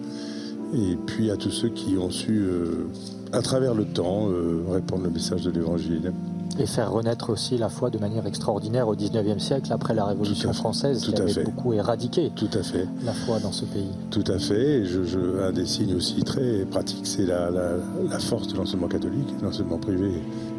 Et 0.74 0.98
puis 1.06 1.32
à 1.32 1.38
tous 1.38 1.52
ceux 1.52 1.70
qui 1.70 1.98
ont 1.98 2.10
su, 2.10 2.40
euh, 2.40 2.88
à 3.32 3.42
travers 3.42 3.74
le 3.74 3.86
temps, 3.86 4.30
euh, 4.30 4.64
répandre 4.70 5.04
le 5.04 5.10
message 5.10 5.44
de 5.44 5.52
l'Évangile. 5.52 6.12
Et 6.60 6.66
faire 6.66 6.92
renaître 6.92 7.30
aussi 7.30 7.58
la 7.58 7.70
foi 7.70 7.90
de 7.92 8.00
manière 8.00 8.26
extraordinaire 8.26 8.88
au 8.88 8.96
XIXe 8.96 9.38
siècle, 9.44 9.72
après 9.72 9.94
la 9.94 10.06
Révolution 10.06 10.52
française, 10.54 11.02
tout 11.04 11.12
qui 11.12 11.22
avait 11.22 11.32
fait. 11.32 11.44
beaucoup 11.44 11.74
éradiqué 11.74 12.32
Tout 12.36 12.50
à 12.54 12.64
fait. 12.64 12.88
la 13.06 13.14
foi 13.14 13.40
dans 13.40 13.52
ce 13.52 13.66
pays. 13.66 13.92
Tout 14.10 14.24
à 14.28 14.40
fait. 14.40 14.80
Et 14.80 14.86
je, 14.86 15.04
je- 15.04 15.40
un 15.44 15.52
des 15.52 15.66
signes 15.68 15.94
aussi 15.96 16.24
très 16.24 16.66
pratiques, 16.66 17.06
c'est 17.06 17.26
la, 17.28 17.52
la, 17.52 17.74
la 18.10 18.20
force 18.20 18.48
de 18.48 18.58
l'enseignement 18.58 18.88
catholique, 18.88 19.28
l'enseignement 19.44 19.78
privé 19.78 20.10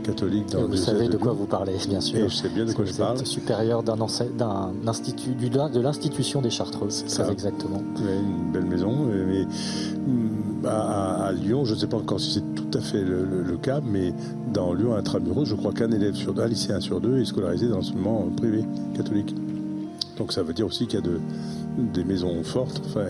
catholique 0.05 0.51
dans 0.53 0.61
Et 0.61 0.67
vous 0.69 0.77
savez 0.77 1.09
de 1.09 1.17
quoi 1.17 1.33
vous 1.33 1.47
parlez, 1.47 1.75
bien 1.89 2.01
sûr. 2.01 2.19
Et 2.19 2.29
je 2.29 2.35
sais 2.35 2.49
bien 2.49 2.65
de 2.65 2.73
quoi 2.73 2.85
je 2.85 2.93
parle. 2.95 3.27
supérieur 3.27 3.83
d'un 3.83 3.99
institut, 4.87 5.35
de 5.35 5.81
l'institution 5.81 6.41
des 6.43 6.51
Chartreuses, 6.51 7.05
ça. 7.09 7.25
très 7.25 7.33
exactement. 7.33 7.83
Une 7.99 8.53
belle 8.53 8.67
maison. 8.67 8.93
Mais 9.27 9.47
à, 10.65 11.33
Lyon, 11.33 11.65
je 11.65 11.75
ne 11.75 11.79
sais 11.79 11.87
pas 11.87 11.97
encore 11.97 12.21
si 12.21 12.33
c'est 12.33 12.55
tout 12.55 12.71
à 12.77 12.81
fait 12.81 13.03
le, 13.03 13.57
cas, 13.61 13.81
mais 13.85 14.13
dans 14.53 14.73
Lyon 14.73 14.95
intramuros, 14.95 15.45
je 15.45 15.55
crois 15.55 15.73
qu'un 15.73 15.91
élève 15.91 16.15
sur 16.15 16.33
deux, 16.35 16.43
un 16.43 16.49
lycéen 16.49 16.81
sur 16.81 17.01
deux 17.01 17.21
est 17.21 17.25
scolarisé 17.25 17.69
dans 17.69 17.77
l'enseignement 17.77 18.29
privé 18.37 18.65
catholique. 18.97 19.35
Donc 20.17 20.33
ça 20.33 20.43
veut 20.43 20.53
dire 20.53 20.67
aussi 20.67 20.87
qu'il 20.87 21.01
y 21.01 21.03
a 21.03 21.05
de, 21.05 21.21
des 21.93 22.05
maisons 22.05 22.43
fortes, 22.43 22.81
enfin, 22.87 23.07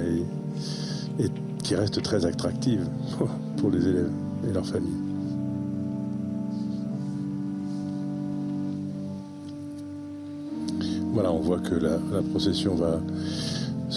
et, 1.18 1.28
qui 1.62 1.74
restent 1.74 2.02
très 2.02 2.24
attractives 2.24 2.86
pour 3.58 3.70
les 3.70 3.86
élèves 3.86 4.10
et 4.48 4.52
leurs 4.52 4.66
familles. 4.66 4.90
Voilà, 11.12 11.32
on 11.32 11.40
voit 11.40 11.58
que 11.58 11.74
la 11.74 11.98
procession 12.30 12.74
va 12.74 13.00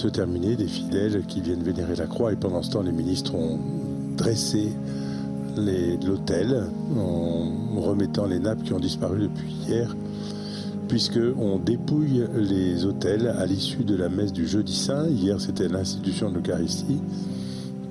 se 0.01 0.07
terminer, 0.07 0.55
des 0.55 0.67
fidèles 0.67 1.23
qui 1.27 1.41
viennent 1.41 1.61
vénérer 1.61 1.95
la 1.95 2.07
croix, 2.07 2.33
et 2.33 2.35
pendant 2.35 2.63
ce 2.63 2.71
temps, 2.71 2.81
les 2.81 2.91
ministres 2.91 3.35
ont 3.35 3.59
dressé 4.17 4.69
l'autel 5.55 6.63
en 6.97 7.79
remettant 7.79 8.25
les 8.25 8.39
nappes 8.39 8.63
qui 8.63 8.73
ont 8.73 8.79
disparu 8.79 9.19
depuis 9.19 9.53
hier, 9.67 9.95
puisque 10.87 11.19
on 11.37 11.59
dépouille 11.59 12.25
les 12.35 12.85
autels 12.85 13.27
à 13.27 13.45
l'issue 13.45 13.83
de 13.83 13.95
la 13.95 14.09
messe 14.09 14.33
du 14.33 14.47
jeudi 14.47 14.73
saint. 14.73 15.07
Hier, 15.07 15.39
c'était 15.39 15.67
l'institution 15.67 16.31
de 16.31 16.37
l'Eucharistie, 16.37 16.99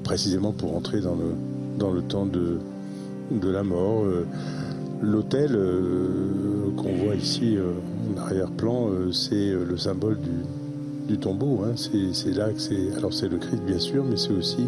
précisément 0.03 0.53
pour 0.53 0.77
entrer 0.77 1.01
dans 1.01 1.15
le, 1.15 1.35
dans 1.79 1.93
le 1.93 2.03
temps 2.03 2.27
de, 2.27 2.59
de 3.31 3.49
la 3.49 3.63
mort. 3.63 4.05
Euh, 4.05 4.27
L'autel 5.03 5.53
euh, 5.55 6.73
qu'on 6.77 6.93
voit 6.97 7.15
ici 7.15 7.57
euh, 7.57 7.73
en 8.13 8.21
arrière-plan, 8.21 8.91
c'est 9.13 9.51
le 9.51 9.79
symbole 9.79 10.19
du, 10.21 10.29
du 11.11 11.19
tombeau. 11.19 11.63
hein. 11.65 11.75
C'est 11.77 12.33
là 12.33 12.51
que 12.51 12.61
c'est. 12.61 12.95
Alors 12.97 13.13
c'est 13.13 13.29
le 13.29 13.39
Christ 13.39 13.63
bien 13.65 13.79
sûr, 13.79 14.05
mais 14.05 14.17
c'est 14.17 14.33
aussi 14.33 14.67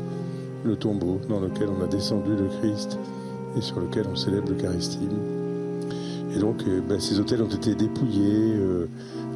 le 0.64 0.76
tombeau 0.76 1.20
dans 1.28 1.40
lequel 1.40 1.68
on 1.68 1.82
a 1.82 1.86
descendu 1.86 2.30
le 2.30 2.48
Christ 2.60 2.98
et 3.56 3.60
sur 3.60 3.80
lequel 3.80 4.06
on 4.10 4.16
célèbre 4.16 4.48
l'Eucharistie. 4.50 5.08
Et 6.34 6.38
donc 6.38 6.62
euh, 6.66 6.80
ben, 6.88 6.98
ces 6.98 7.20
autels 7.20 7.42
ont 7.42 7.48
été 7.48 7.74
dépouillés, 7.74 8.54
euh, 8.56 8.88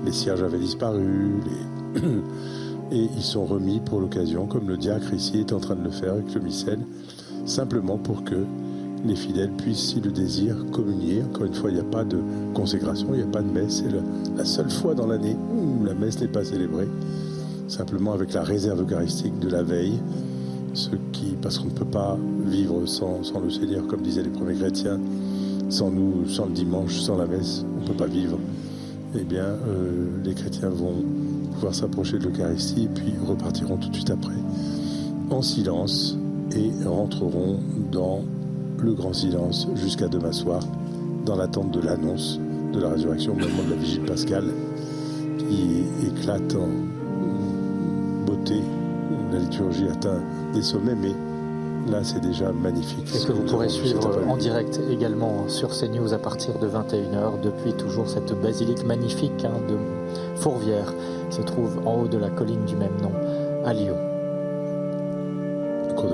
les 0.05 0.13
cierges 0.13 0.43
avaient 0.43 0.59
disparu, 0.59 1.35
et 2.91 3.09
ils 3.17 3.23
sont 3.23 3.45
remis 3.45 3.81
pour 3.81 4.01
l'occasion, 4.01 4.47
comme 4.47 4.69
le 4.69 4.77
diacre 4.77 5.13
ici 5.13 5.39
est 5.41 5.53
en 5.53 5.61
train 5.61 5.77
de 5.77 5.85
le 5.85 5.91
faire 5.91 6.15
avec 6.15 6.33
le 6.35 6.41
missel, 6.41 6.79
simplement 7.45 7.99
pour 7.99 8.25
que 8.25 8.37
les 9.07 9.17
fidèles 9.17 9.51
puissent, 9.53 9.93
si 9.93 10.01
le 10.01 10.11
désirent, 10.11 10.65
communier. 10.73 11.23
Encore 11.23 11.47
une 11.47 11.55
fois, 11.55 11.71
il 11.71 11.75
n'y 11.75 11.81
a 11.81 11.85
pas 11.85 12.05
de 12.05 12.19
consécration, 12.55 13.09
il 13.13 13.19
n'y 13.19 13.23
a 13.23 13.27
pas 13.27 13.43
de 13.43 13.51
messe. 13.51 13.83
C'est 13.85 14.37
la, 14.37 14.45
seule 14.45 14.71
fois 14.71 14.95
dans 14.95 15.07
l'année 15.07 15.37
où 15.53 15.85
la 15.85 15.95
messe 15.95 16.21
n'est 16.21 16.29
pas 16.29 16.45
célébrée. 16.45 16.89
Simplement 17.69 18.13
avec 18.13 18.33
la 18.33 18.43
réserve 18.43 18.83
eucharistique 18.83 19.39
de 19.39 19.49
la 19.49 19.63
veille. 19.63 19.99
Qui, 21.13 21.37
parce 21.41 21.59
qu'on 21.59 21.69
ne 21.69 21.71
peut 21.71 21.87
pas 21.87 22.19
vivre 22.45 22.85
sans, 22.85 23.23
sans 23.23 23.41
le 23.41 23.49
Seigneur, 23.49 23.87
comme 23.87 24.03
disaient 24.03 24.23
les 24.23 24.29
premiers 24.29 24.57
chrétiens, 24.57 25.01
sans 25.71 25.91
nous, 25.91 26.29
sans 26.29 26.45
le 26.45 26.53
dimanche, 26.53 27.01
sans 27.01 27.17
la 27.17 27.27
messe, 27.27 27.65
on 27.79 27.81
ne 27.81 27.87
peut 27.87 27.95
pas 27.95 28.07
vivre. 28.07 28.39
Eh 29.19 29.25
bien, 29.25 29.45
euh, 29.45 30.09
les 30.23 30.35
chrétiens 30.35 30.69
vont 30.69 31.03
pouvoir 31.55 31.75
s'approcher 31.75 32.19
de 32.19 32.25
l'Eucharistie 32.25 32.85
et 32.85 32.89
puis 32.89 33.15
repartiront 33.27 33.79
tout 33.79 33.89
de 33.89 33.95
suite 33.95 34.11
après 34.11 34.35
en 35.31 35.43
silence 35.43 36.19
et 36.55 36.71
rentreront 36.87 37.59
dans 37.91 38.23
le 38.79 38.93
grand 38.93 39.13
silence 39.13 39.69
jusqu'à 39.75 40.09
demain 40.09 40.33
soir, 40.33 40.61
dans 41.25 41.37
l'attente 41.37 41.71
de 41.71 41.81
l'annonce 41.81 42.39
de 42.73 42.81
la 42.81 42.91
résurrection 42.91 43.33
au 43.33 43.37
moment 43.37 43.63
de 43.65 43.71
la 43.71 43.77
vigile 43.77 44.03
pascale, 44.03 44.53
qui 45.39 45.85
éclate 46.07 46.55
en 46.55 46.69
beauté. 48.27 48.61
La 49.33 49.39
liturgie 49.39 49.89
atteint 49.89 50.21
des 50.55 50.63
sommets, 50.63 50.95
mais 50.95 51.13
là 51.91 52.01
c'est 52.03 52.21
déjà 52.21 52.53
magnifique. 52.53 53.09
Et 53.15 53.19
Ce 53.19 53.27
que 53.27 53.33
vous 53.33 53.43
pourrez 53.43 53.69
suivre 53.69 54.21
en 54.29 54.37
direct 54.37 54.81
également 54.91 55.49
sur 55.49 55.71
CNews 55.71 56.13
à 56.13 56.19
partir 56.19 56.59
de 56.59 56.69
21h, 56.69 57.41
depuis 57.43 57.73
toujours 57.73 58.09
cette 58.09 58.33
basilique 58.41 58.85
magnifique 58.85 59.45
hein, 59.45 59.61
de 59.69 59.77
Fourvière, 60.37 60.95
qui 61.31 61.37
se 61.37 61.43
trouve 61.43 61.81
en 61.87 62.03
haut 62.03 62.09
de 62.09 62.19
la 62.19 62.31
colline 62.31 62.65
du 62.65 62.77
même 62.77 62.97
nom, 63.03 63.13
à 63.65 63.73
Lyon. 63.73 63.97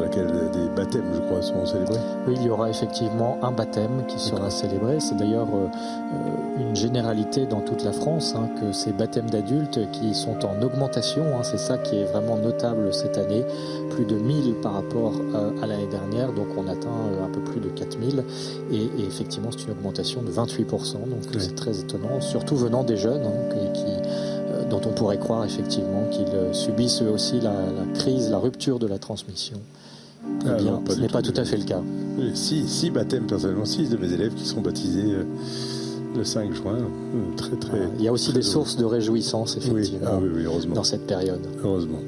Laquelle 0.02 0.50
des 0.52 0.68
baptêmes, 0.76 1.04
je 1.14 1.20
crois, 1.20 1.42
seront 1.42 1.64
célébrés. 1.64 1.98
Oui, 2.26 2.34
il 2.36 2.46
y 2.46 2.50
aura 2.50 2.68
effectivement 2.68 3.38
un 3.42 3.52
baptême 3.52 4.04
qui 4.08 4.18
sera 4.18 4.50
célébré. 4.50 4.98
C'est 5.00 5.16
d'ailleurs 5.16 5.48
euh, 5.54 5.66
euh, 5.66 6.60
une 6.60 6.76
généralité 6.76 7.46
dans 7.46 7.60
toute 7.60 7.84
la 7.84 7.92
France 7.92 8.34
hein, 8.36 8.48
que 8.60 8.72
ces 8.72 8.92
baptêmes 8.92 9.30
d'adultes 9.30 9.78
qui 9.92 10.14
sont 10.14 10.44
en 10.44 10.60
augmentation, 10.62 11.22
hein, 11.36 11.42
c'est 11.42 11.58
ça 11.58 11.78
qui 11.78 11.96
est 11.96 12.04
vraiment 12.04 12.36
notable 12.36 12.92
cette 12.92 13.16
année, 13.16 13.44
plus 13.90 14.04
de 14.04 14.16
1000 14.16 14.54
par 14.62 14.74
rapport 14.74 15.12
euh, 15.34 15.50
à 15.62 15.66
l'année 15.66 15.86
dernière, 15.86 16.32
donc 16.32 16.48
on 16.56 16.68
atteint 16.68 16.90
un 17.24 17.28
peu 17.28 17.40
plus 17.40 17.60
de 17.60 17.68
4000 17.68 18.24
et, 18.70 18.76
et 18.76 19.06
effectivement 19.06 19.50
c'est 19.50 19.64
une 19.64 19.72
augmentation 19.72 20.22
de 20.22 20.30
28%, 20.30 20.92
donc 20.92 21.22
c'est 21.38 21.54
très 21.54 21.80
étonnant, 21.80 22.20
surtout 22.20 22.56
venant 22.56 22.84
des 22.84 22.96
jeunes 22.96 23.24
hein, 23.24 23.70
qui, 23.74 24.68
dont 24.68 24.80
on 24.84 24.92
pourrait 24.92 25.18
croire 25.18 25.44
effectivement 25.44 26.04
qu'ils 26.10 26.54
subissent 26.54 27.02
eux 27.02 27.10
aussi 27.10 27.40
la, 27.40 27.52
la 27.52 27.92
crise, 27.94 28.30
la 28.30 28.38
rupture 28.38 28.78
de 28.78 28.86
la 28.86 28.98
transmission. 28.98 29.58
Eh 30.24 30.48
Ah 30.48 30.54
bien, 30.54 30.72
non, 30.72 30.78
pas 30.80 30.94
ce 30.94 31.00
n'est 31.00 31.08
pas 31.08 31.22
tout. 31.22 31.32
à 31.36 31.44
fait 31.44 31.56
le 31.56 31.64
cas. 31.64 31.80
Oui, 32.18 32.30
Six, 32.34 32.68
six 32.68 32.90
baptêmes, 32.90 33.26
personnellement, 33.26 33.64
six 33.64 33.88
de 33.88 33.96
mes 33.96 34.12
élèves 34.12 34.34
qui 34.34 34.44
seront 34.46 34.60
baptisés 34.60 35.04
euh, 35.12 35.24
le 36.16 36.24
5 36.24 36.52
juin. 36.54 36.76
Euh, 36.78 37.36
Très, 37.36 37.56
très. 37.56 37.78
Il 37.98 38.04
y 38.04 38.08
a 38.08 38.12
aussi 38.12 38.28
des 38.32 38.38
heureux. 38.40 38.42
sources 38.42 38.76
de 38.76 38.84
réjouissance, 38.84 39.56
Oui, 39.56 39.66
effectivement, 39.80 40.06
ah 40.10 40.18
oui, 40.22 40.28
oui, 40.34 40.42
heureusement. 40.44 40.74
dans 40.74 40.84
cette 40.84 41.06
période. 41.06 41.40
Heureusement. 41.64 42.00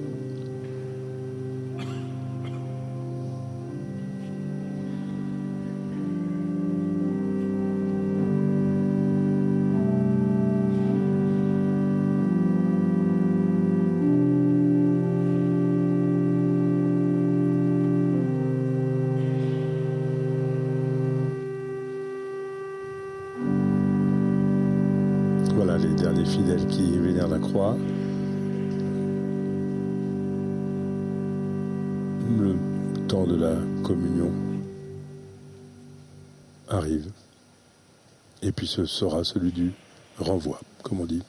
Ce 38.75 38.87
sera 38.87 39.23
celui 39.23 39.53
du 39.53 39.73
renvoi, 40.19 40.61
comme 40.83 41.01
on 41.01 41.07
dit. 41.07 41.23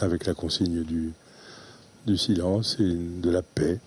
Avec 0.00 0.24
la 0.24 0.32
consigne 0.32 0.82
du, 0.82 1.12
du 2.06 2.16
silence 2.16 2.76
et 2.80 2.94
de 2.94 3.28
la 3.30 3.42
paix. 3.42 3.78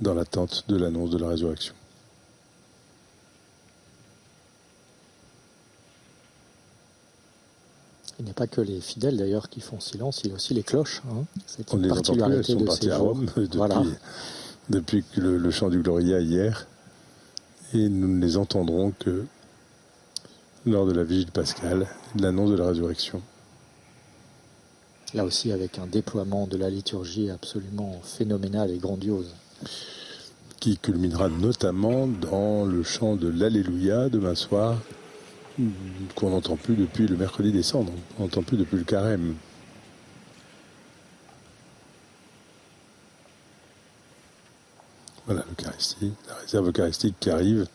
Dans 0.00 0.14
l'attente 0.14 0.64
de 0.68 0.76
l'annonce 0.76 1.10
de 1.10 1.18
la 1.18 1.28
résurrection. 1.28 1.74
Il 8.18 8.24
n'y 8.24 8.30
a 8.30 8.34
pas 8.34 8.46
que 8.48 8.60
les 8.60 8.80
fidèles 8.80 9.16
d'ailleurs 9.16 9.48
qui 9.48 9.60
font 9.60 9.78
silence, 9.80 10.22
il 10.24 10.30
y 10.30 10.32
a 10.32 10.34
aussi 10.36 10.52
les 10.54 10.62
cloches. 10.64 11.02
hein. 11.10 11.24
C'est 11.46 11.72
On 11.72 11.78
une 11.82 11.88
particularité 11.88 12.54
de 12.56 12.70
ces 12.70 12.90
à 12.90 12.96
jours. 12.98 13.08
Rome 13.08 13.26
depuis, 13.36 13.56
Voilà. 13.56 13.82
Depuis 14.70 15.02
que 15.02 15.20
le, 15.20 15.38
le 15.38 15.50
chant 15.50 15.68
du 15.68 15.80
Gloria 15.80 16.20
hier. 16.20 16.66
Et 17.74 17.88
nous 17.88 18.08
ne 18.08 18.20
les 18.20 18.36
entendrons 18.36 18.92
que 18.98 19.24
lors 20.66 20.86
de 20.86 20.92
la 20.92 21.04
vigile 21.04 21.30
pascale, 21.30 21.86
de 22.14 22.22
l'annonce 22.22 22.50
de 22.50 22.56
la 22.56 22.66
résurrection. 22.66 23.22
Là 25.14 25.24
aussi 25.24 25.52
avec 25.52 25.78
un 25.78 25.86
déploiement 25.86 26.46
de 26.46 26.56
la 26.56 26.68
liturgie 26.70 27.30
absolument 27.30 28.00
phénoménal 28.02 28.70
et 28.70 28.78
grandiose. 28.78 29.34
qui 30.60 30.76
culminera 30.76 31.28
notamment 31.28 32.06
dans 32.08 32.64
le 32.64 32.82
chant 32.82 33.14
de 33.16 33.28
l'Alléluia 33.28 34.08
demain 34.08 34.34
soir, 34.34 34.78
qu'on 36.14 36.30
n'entend 36.30 36.56
plus 36.56 36.74
depuis 36.74 37.06
le 37.06 37.16
mercredi 37.16 37.52
décembre, 37.52 37.92
on 38.18 38.22
n'entend 38.22 38.42
plus 38.42 38.56
depuis 38.56 38.76
le 38.76 38.84
carême. 38.84 39.34
Voilà 45.28 45.44
l'Eucharistie, 45.46 46.14
la 46.26 46.36
réserve 46.36 46.68
eucharistique 46.68 47.16
qui 47.20 47.28
arrive. 47.28 47.66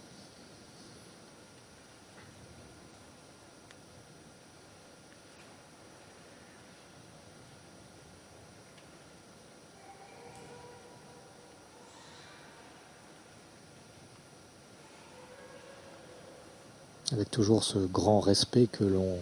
avec 17.12 17.30
toujours 17.30 17.64
ce 17.64 17.78
grand 17.78 18.20
respect 18.20 18.66
que 18.66 18.84
l'on 18.84 19.20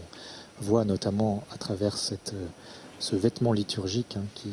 voit 0.62 0.86
notamment 0.86 1.44
à 1.52 1.58
travers 1.58 1.98
cette, 1.98 2.32
euh, 2.34 2.48
ce 3.00 3.18
vêtement 3.18 3.52
liturgique 3.52 4.16
hein, 4.16 4.24
qui... 4.36 4.48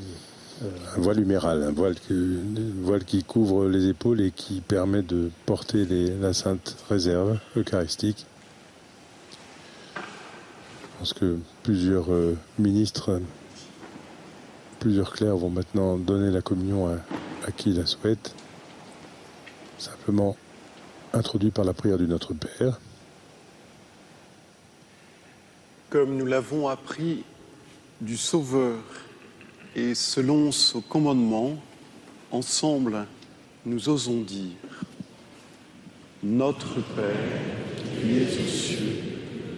euh, 0.63 0.71
Un 0.97 1.01
voile 1.01 1.21
huméral, 1.21 1.63
un 1.63 1.73
voile, 1.73 3.05
qui 3.05 3.25
couvre 3.25 3.67
les 3.69 3.89
épaules 3.89 4.21
et 4.21 4.31
qui 4.31 4.61
permet 4.61 5.03
de 5.03 5.31
porter 5.47 5.85
la 6.21 6.33
sainte 6.33 6.77
réserve 6.89 7.39
eucharistique. 7.57 8.27
Je 9.97 10.99
pense 10.99 11.13
que 11.13 11.39
plusieurs 11.63 12.13
euh, 12.13 12.37
ministres, 12.59 13.21
plusieurs 14.81 15.13
clercs 15.13 15.37
vont 15.37 15.51
maintenant 15.51 15.97
donner 15.97 16.31
la 16.31 16.43
communion 16.43 16.89
à, 16.89 16.97
à 17.47 17.53
qui 17.53 17.73
la 17.73 17.87
souhaite, 17.87 18.35
simplement 19.79 20.37
introduit 21.13 21.51
par 21.51 21.65
la 21.65 21.73
prière 21.73 21.99
du 21.99 22.09
Notre 22.09 22.35
Père. 22.35 22.79
comme 25.91 26.17
nous 26.17 26.27
l'avons 26.27 26.69
appris 26.69 27.25
du 28.01 28.17
Sauveur 28.17 28.79
et 29.77 29.95
selon 29.95 30.51
ce 30.53 30.79
commandement, 30.79 31.57
ensemble, 32.31 33.07
nous 33.67 33.89
osons 33.89 34.21
dire 34.23 34.57
Notre 36.23 36.81
Père 36.95 37.15
qui 38.01 38.19
es 38.19 38.27
aux 38.27 38.49
cieux, 38.49 38.99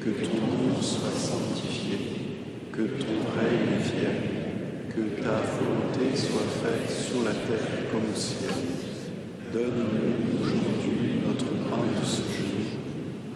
que 0.01 0.11
ton 0.11 0.37
nom 0.37 0.81
soit 0.81 1.11
sanctifié, 1.17 1.99
que 2.73 2.83
ton 2.83 3.21
règne 3.39 3.81
vienne, 3.83 4.89
que 4.89 5.23
ta 5.23 5.41
volonté 5.59 6.17
soit 6.17 6.49
faite 6.63 6.91
sur 6.91 7.23
la 7.23 7.33
terre 7.33 7.91
comme 7.93 8.11
au 8.13 8.17
ciel. 8.17 8.51
Donne-nous 9.53 10.43
aujourd'hui 10.43 11.21
notre 11.27 11.45
pain 11.45 12.01
de 12.01 12.05
ce 12.05 12.23
jour. 12.23 12.67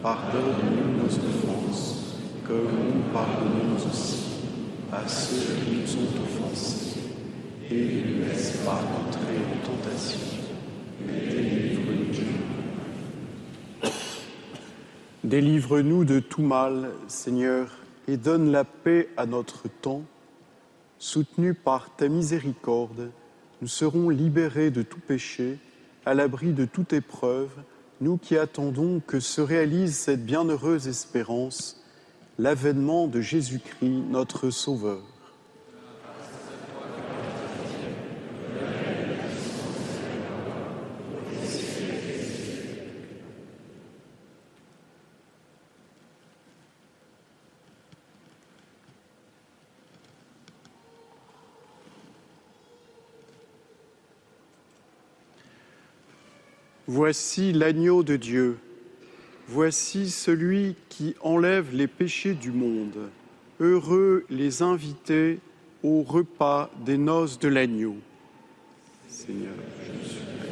Pardonne-nous 0.03 1.03
nos 1.03 1.07
offenses 1.07 1.95
comme 2.47 2.69
nous 2.95 3.13
pardonnons 3.13 3.77
aussi 3.77 4.24
à 4.95 5.09
ceux 5.09 5.55
qui 5.65 5.71
nous 5.77 5.97
ont 6.03 6.23
offensés. 6.23 7.01
Et 7.71 8.03
ne 8.05 8.25
laisse 8.27 8.59
pas 8.59 8.81
entrer 9.07 9.39
en 9.53 9.67
tentation, 9.67 10.21
mais 11.07 11.27
délivre-nous. 11.27 12.05
Délivre-nous 15.25 16.05
de 16.05 16.21
tout 16.21 16.43
mal, 16.43 16.91
Seigneur, 17.09 17.79
et 18.07 18.17
donne 18.17 18.53
la 18.53 18.65
paix 18.65 19.09
à 19.17 19.27
notre 19.27 19.69
temps. 19.69 20.03
Soutenus 20.99 21.57
par 21.65 21.97
ta 21.97 22.09
miséricorde, 22.09 23.11
nous 23.63 23.69
serons 23.69 24.11
libérés 24.11 24.71
de 24.71 24.83
tout 24.83 25.01
péché, 25.01 25.59
à 26.07 26.15
l'abri 26.15 26.53
de 26.53 26.67
toute 26.67 26.93
épreuve, 26.93 27.51
nous 28.01 28.19
qui 28.19 28.37
attendons 28.37 29.01
que 29.05 29.21
se 29.21 29.41
réalise 29.41 29.97
cette 29.97 30.25
bienheureuse 30.25 30.87
espérance 30.87 31.84
l'avènement 32.39 33.07
de 33.07 33.21
Jésus-Christ, 33.21 34.03
notre 34.11 34.51
Sauveur. 34.51 35.03
Voici 56.87 57.53
l'agneau 57.53 58.03
de 58.05 58.17
Dieu. 58.17 58.59
Voici 59.55 60.11
celui 60.11 60.75
qui 60.89 61.15
enlève 61.21 61.73
les 61.73 61.87
péchés 61.87 62.35
du 62.35 62.51
monde. 62.51 63.09
Heureux 63.61 64.25
les 64.29 64.63
invités 64.63 65.39
au 65.85 66.03
repas 66.03 66.71
des 66.85 66.99
noces 66.99 67.39
de 67.39 67.47
l'agneau. 67.47 67.95
Seigneur, 69.07 69.55
je 69.81 70.09
suis 70.09 70.44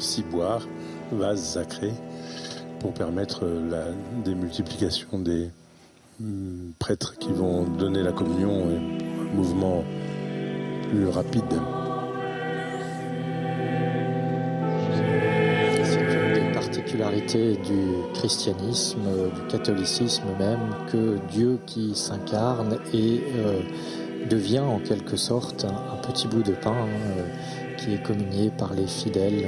différents 0.00 0.60
ciboires, 0.60 0.68
vases 1.12 1.42
sacrés, 1.42 1.92
pour 2.80 2.92
permettre 2.92 3.44
la 3.44 3.86
démultiplication 4.24 5.18
des 5.18 5.50
hum, 6.20 6.72
prêtres 6.78 7.16
qui 7.18 7.32
vont 7.32 7.64
donner 7.64 8.02
la 8.02 8.12
communion 8.12 8.70
et 8.70 8.76
un 8.76 9.34
mouvement 9.34 9.84
plus 10.88 11.08
rapide. 11.08 11.60
C'est 15.84 16.00
une 16.00 16.32
des 16.34 16.52
particularités 16.52 17.56
du 17.56 18.12
christianisme, 18.14 19.00
euh, 19.06 19.28
du 19.28 19.46
catholicisme 19.48 20.24
même, 20.38 20.74
que 20.90 21.18
Dieu 21.30 21.58
qui 21.66 21.94
s'incarne 21.94 22.78
et 22.94 23.20
euh, 23.36 23.60
devient 24.28 24.60
en 24.60 24.78
quelque 24.78 25.16
sorte 25.16 25.64
un, 25.64 25.96
petit 25.98 26.26
bout 26.26 26.42
de 26.42 26.52
pain 26.52 26.74
euh, 26.74 27.76
qui 27.76 27.94
est 27.94 28.02
communié 28.02 28.50
par 28.56 28.74
les 28.74 28.86
fidèles. 28.86 29.46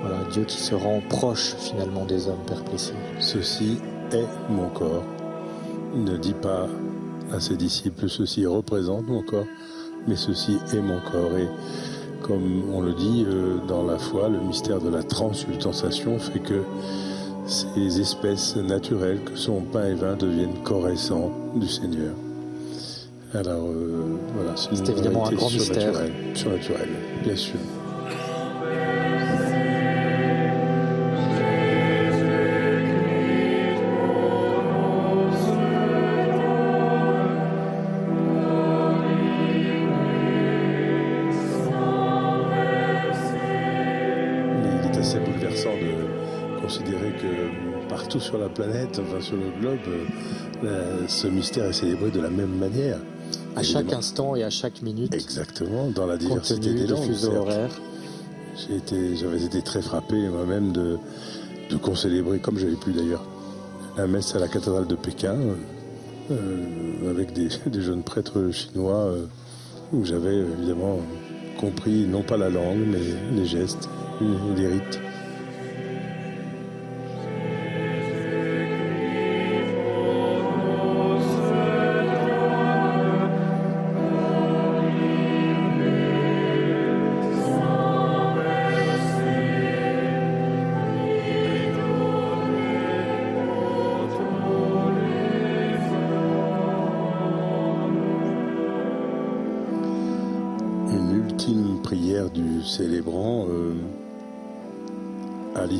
Voilà, 0.00 0.18
Dieu 0.30 0.44
qui 0.44 0.58
se 0.58 0.74
rend 0.74 1.00
proche 1.08 1.54
finalement 1.58 2.04
des 2.04 2.28
hommes 2.28 2.44
perplexés. 2.46 2.94
Ceci 3.18 3.78
est 4.12 4.26
mon 4.50 4.68
corps. 4.68 5.04
Il 5.94 6.04
ne 6.04 6.16
dit 6.16 6.34
pas 6.34 6.66
à 7.32 7.40
ses 7.40 7.56
disciples, 7.56 8.08
ceci 8.08 8.46
représente 8.46 9.06
mon 9.06 9.22
corps, 9.22 9.46
mais 10.06 10.16
ceci 10.16 10.58
est 10.72 10.80
mon 10.80 11.00
corps. 11.00 11.36
Et 11.36 11.48
comme 12.22 12.64
on 12.72 12.80
le 12.80 12.92
dit 12.92 13.24
euh, 13.26 13.58
dans 13.66 13.84
la 13.84 13.98
foi, 13.98 14.28
le 14.28 14.40
mystère 14.40 14.80
de 14.80 14.90
la 14.90 15.02
transubstantiation 15.02 16.18
fait 16.18 16.40
que 16.40 16.62
ces 17.46 18.00
espèces 18.00 18.56
naturelles 18.56 19.20
que 19.24 19.36
sont 19.36 19.62
pain 19.62 19.86
et 19.86 19.94
vin 19.94 20.16
deviennent 20.16 20.62
corps 20.64 20.88
et 20.88 20.96
sang 20.96 21.32
du 21.54 21.66
Seigneur. 21.66 22.14
Alors 23.34 23.66
euh, 23.68 24.18
voilà, 24.34 24.54
c'est 24.56 24.88
évidemment 24.88 25.26
un 25.26 25.32
grand 25.32 25.50
mystère. 25.50 25.94
surnaturelle, 26.34 26.88
bien 27.24 27.36
sûr. 27.36 27.58
Planète, 48.62 49.00
enfin 49.00 49.20
sur 49.20 49.36
le 49.36 49.50
globe, 49.60 49.78
euh, 49.88 50.04
la- 51.02 51.08
ce 51.08 51.26
mystère 51.28 51.66
est 51.66 51.72
célébré 51.72 52.10
de 52.10 52.20
la 52.20 52.30
même 52.30 52.56
manière, 52.58 52.98
À 53.56 53.62
chaque 53.62 53.92
instant 53.92 54.36
et 54.36 54.44
à 54.44 54.50
chaque 54.50 54.82
minute. 54.82 55.12
Exactement, 55.14 55.90
dans 55.94 56.06
la 56.06 56.16
diversité 56.16 56.74
des 56.74 56.86
langues. 56.86 57.10
j'avais 59.16 59.44
été 59.44 59.62
très 59.62 59.82
frappé 59.82 60.16
moi-même 60.28 60.72
de, 60.72 60.98
de 61.70 61.76
concélébrer, 61.76 62.38
comme 62.38 62.58
j'avais 62.58 62.76
pu 62.76 62.92
d'ailleurs, 62.92 63.24
la 63.96 64.06
messe 64.06 64.34
à 64.34 64.38
la 64.38 64.48
cathédrale 64.48 64.86
de 64.86 64.94
Pékin, 64.94 65.36
euh, 66.30 67.10
avec 67.10 67.32
des, 67.32 67.48
des 67.66 67.80
jeunes 67.80 68.02
prêtres 68.02 68.50
chinois, 68.52 69.06
euh, 69.06 69.26
où 69.92 70.04
j'avais 70.04 70.36
évidemment 70.36 70.98
compris 71.60 72.06
non 72.06 72.22
pas 72.22 72.36
la 72.36 72.50
langue, 72.50 72.84
mais 72.86 73.00
les 73.36 73.46
gestes 73.46 73.88
les 74.56 74.66
rites. 74.68 75.00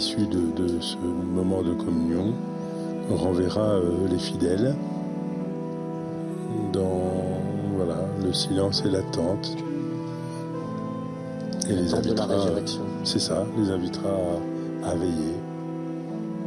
L'issue 0.08 0.26
de, 0.26 0.62
de 0.62 0.80
ce 0.80 0.96
moment 0.96 1.62
de 1.62 1.74
communion 1.74 2.32
renverra 3.10 3.72
euh, 3.72 4.08
les 4.10 4.18
fidèles. 4.18 4.74
Dans 6.72 7.40
voilà, 7.76 7.96
le 8.24 8.32
silence 8.32 8.82
et 8.86 8.90
l'attente. 8.90 9.56
Et 11.68 11.74
les 11.74 11.94
invitera, 11.94 12.26
c'est 13.04 13.18
ça, 13.18 13.44
les 13.58 13.70
invitera 13.70 14.08
à, 14.84 14.90
à 14.90 14.94
veiller, 14.94 15.36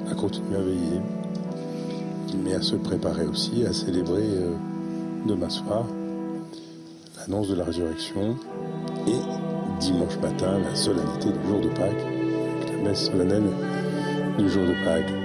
à 0.10 0.16
continuer 0.16 0.58
à 0.58 0.62
veiller, 0.62 1.02
mais 2.44 2.56
à 2.56 2.62
se 2.62 2.76
préparer 2.76 3.26
aussi 3.26 3.64
à 3.66 3.74
célébrer 3.74 4.24
euh, 4.24 4.54
demain 5.28 5.50
soir 5.50 5.86
l'annonce 7.18 7.50
de 7.50 7.56
la 7.56 7.66
résurrection 7.66 8.36
et 9.08 9.80
dimanche 9.80 10.18
matin 10.24 10.58
la 10.60 10.76
solennité 10.76 11.30
du 11.30 11.48
jour 11.48 11.62
de 11.62 11.68
Pâques, 11.70 12.11
messe 12.82 13.06
solennelle 13.06 13.44
du 14.38 14.50
jour 14.50 14.64
de 14.66 14.74
Pâques. 14.84 15.21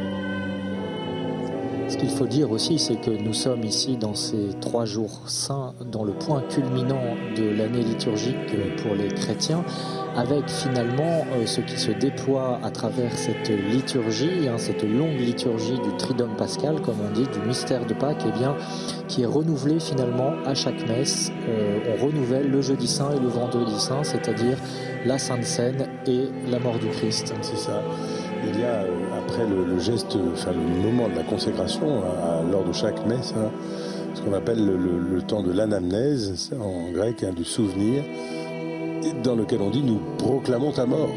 Qu'il 2.06 2.16
faut 2.16 2.26
dire 2.28 2.52
aussi, 2.52 2.78
c'est 2.78 3.00
que 3.00 3.10
nous 3.10 3.32
sommes 3.32 3.64
ici 3.64 3.96
dans 3.96 4.14
ces 4.14 4.50
trois 4.60 4.84
jours 4.84 5.22
saints, 5.26 5.74
dans 5.90 6.04
le 6.04 6.12
point 6.12 6.40
culminant 6.42 7.02
de 7.36 7.50
l'année 7.50 7.82
liturgique 7.82 8.36
pour 8.80 8.94
les 8.94 9.08
chrétiens, 9.08 9.64
avec 10.14 10.48
finalement 10.48 11.26
euh, 11.32 11.46
ce 11.46 11.60
qui 11.60 11.76
se 11.76 11.90
déploie 11.90 12.60
à 12.62 12.70
travers 12.70 13.12
cette 13.18 13.48
liturgie, 13.48 14.48
hein, 14.48 14.56
cette 14.56 14.84
longue 14.84 15.18
liturgie 15.18 15.80
du 15.80 15.96
Triduum 15.98 16.36
pascal, 16.36 16.80
comme 16.80 17.00
on 17.04 17.12
dit, 17.12 17.26
du 17.26 17.40
mystère 17.44 17.84
de 17.84 17.92
Pâques, 17.92 18.24
eh 18.24 18.38
bien, 18.38 18.54
qui 19.08 19.22
est 19.22 19.26
renouvelée 19.26 19.80
finalement 19.80 20.30
à 20.44 20.54
chaque 20.54 20.86
messe. 20.86 21.32
Euh, 21.48 21.80
on 21.92 22.06
renouvelle 22.06 22.48
le 22.48 22.62
jeudi 22.62 22.86
saint 22.86 23.10
et 23.16 23.18
le 23.18 23.28
vendredi 23.28 23.80
saint, 23.80 24.04
c'est-à-dire 24.04 24.58
la 25.04 25.18
Sainte 25.18 25.44
Seine 25.44 25.88
et 26.06 26.28
la 26.48 26.60
mort 26.60 26.78
du 26.78 26.86
Christ. 26.86 27.34
C'est 27.42 27.58
ça. 27.58 27.82
Il 28.44 28.60
y 28.60 28.64
a, 28.64 28.84
euh, 28.84 29.05
après 29.26 29.44
le, 29.46 29.78
geste, 29.78 30.16
enfin 30.32 30.52
le 30.52 30.82
moment 30.90 31.08
de 31.08 31.16
la 31.16 31.22
consécration, 31.22 32.02
à- 32.02 32.42
lors 32.50 32.64
de 32.64 32.72
chaque 32.72 33.04
messe, 33.06 33.34
hein, 33.36 33.50
ce 34.14 34.22
qu'on 34.22 34.32
appelle 34.32 34.64
le, 34.64 35.22
temps 35.22 35.42
de 35.42 35.52
l'anamnèse, 35.52 36.50
en 36.60 36.90
grec, 36.92 37.24
hein, 37.24 37.32
du 37.34 37.44
souvenir, 37.44 38.04
dans 39.24 39.34
lequel 39.34 39.60
on 39.60 39.70
dit 39.70 39.82
nous 39.82 40.00
proclamons 40.18 40.72
ta 40.72 40.86
mort. 40.86 41.10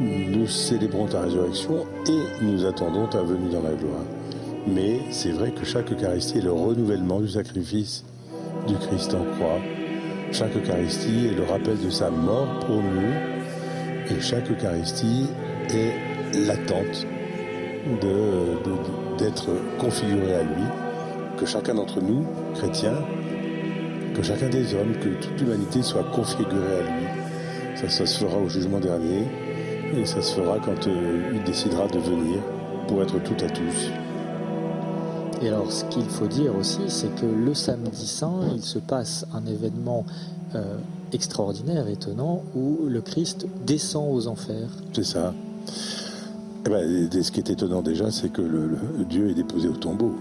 Nous 0.00 0.46
célébrons 0.46 1.06
ta 1.06 1.22
résurrection 1.22 1.86
et 2.08 2.44
nous 2.44 2.64
attendons 2.66 3.06
ta 3.06 3.22
venue 3.22 3.48
dans 3.50 3.62
la 3.62 3.74
gloire. 3.74 4.04
Mais 4.66 5.00
c'est 5.10 5.30
vrai 5.30 5.50
que 5.52 5.64
chaque 5.64 5.92
Eucharistie 5.92 6.38
est 6.38 6.42
le 6.42 6.52
renouvellement 6.52 7.20
du 7.20 7.28
sacrifice 7.28 8.04
du 8.66 8.74
Christ 8.74 9.14
en 9.14 9.24
croix. 9.36 9.60
Chaque 10.32 10.56
Eucharistie 10.56 11.28
est 11.30 11.36
le 11.36 11.44
rappel 11.44 11.76
de 11.84 11.90
sa 11.90 12.10
mort 12.10 12.58
pour 12.66 12.76
nous. 12.76 13.14
Et 14.10 14.20
chaque 14.20 14.50
Eucharistie 14.50 15.26
est 15.70 16.13
l'attente 16.46 17.06
d'être 19.18 19.48
configuré 19.78 20.34
à 20.34 20.42
lui. 20.42 20.64
Que 21.38 21.46
chacun 21.46 21.74
d'entre 21.74 22.00
nous, 22.00 22.24
chrétiens, 22.54 22.96
que 24.14 24.22
chacun 24.22 24.48
des 24.48 24.74
hommes, 24.74 24.94
que 25.00 25.08
toute 25.20 25.40
l'humanité 25.40 25.82
soit 25.82 26.04
configurée 26.04 26.78
à 26.78 26.82
lui. 26.82 27.06
Ça, 27.76 27.88
ça 27.88 28.06
se 28.06 28.24
fera 28.24 28.38
au 28.38 28.48
jugement 28.48 28.78
dernier. 28.78 29.24
Et 29.96 30.06
ça 30.06 30.22
se 30.22 30.34
fera 30.34 30.58
quand 30.58 30.88
euh, 30.88 31.32
il 31.34 31.44
décidera 31.44 31.86
de 31.86 31.98
venir 31.98 32.40
pour 32.88 33.02
être 33.02 33.22
tout 33.22 33.44
à 33.44 33.48
tous. 33.48 33.90
Et 35.42 35.48
alors, 35.48 35.70
ce 35.70 35.84
qu'il 35.86 36.04
faut 36.04 36.26
dire 36.26 36.56
aussi, 36.56 36.80
c'est 36.88 37.14
que 37.14 37.26
le 37.26 37.54
samedi 37.54 38.06
saint, 38.06 38.40
il 38.54 38.62
se 38.62 38.78
passe 38.78 39.26
un 39.34 39.44
événement 39.46 40.04
euh, 40.54 40.78
extraordinaire, 41.12 41.88
étonnant, 41.88 42.42
où 42.56 42.86
le 42.88 43.00
Christ 43.00 43.46
descend 43.66 44.08
aux 44.12 44.26
enfers. 44.26 44.70
C'est 44.92 45.04
ça. 45.04 45.34
Eh 46.66 46.70
ben, 46.70 47.22
ce 47.22 47.30
qui 47.30 47.40
est 47.40 47.50
étonnant 47.50 47.82
déjà, 47.82 48.10
c'est 48.10 48.30
que 48.30 48.42
Dieu 49.08 49.28
est 49.30 49.34
déposé 49.34 49.68
au 49.68 49.76
tombeau. 49.76 50.14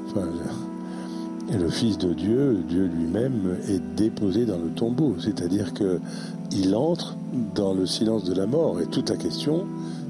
Et 1.52 1.58
le 1.58 1.70
Fils 1.70 1.98
de 1.98 2.14
Dieu, 2.14 2.64
Dieu 2.68 2.86
lui-même, 2.86 3.58
est 3.70 3.82
déposé 3.96 4.46
dans 4.46 4.58
le 4.58 4.70
tombeau. 4.70 5.16
C'est-à-dire 5.20 5.74
que 5.74 6.00
il 6.52 6.76
entre 6.76 7.16
dans 7.56 7.74
le 7.74 7.86
silence 7.86 8.24
de 8.24 8.34
la 8.34 8.46
mort. 8.46 8.80
Et 8.82 8.86
toute 8.86 9.10
la 9.10 9.18
question, 9.18 9.66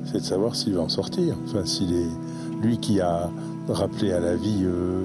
c'est 0.05 0.19
de 0.19 0.23
savoir 0.23 0.55
s'il 0.55 0.73
va 0.73 0.81
en 0.81 0.89
sortir. 0.89 1.35
Enfin, 1.45 1.65
s'il 1.65 1.93
est 1.93 2.10
lui 2.61 2.77
qui 2.77 2.99
a 2.99 3.30
rappelé 3.69 4.11
à 4.11 4.19
la 4.19 4.35
vie 4.35 4.64
euh, 4.64 5.01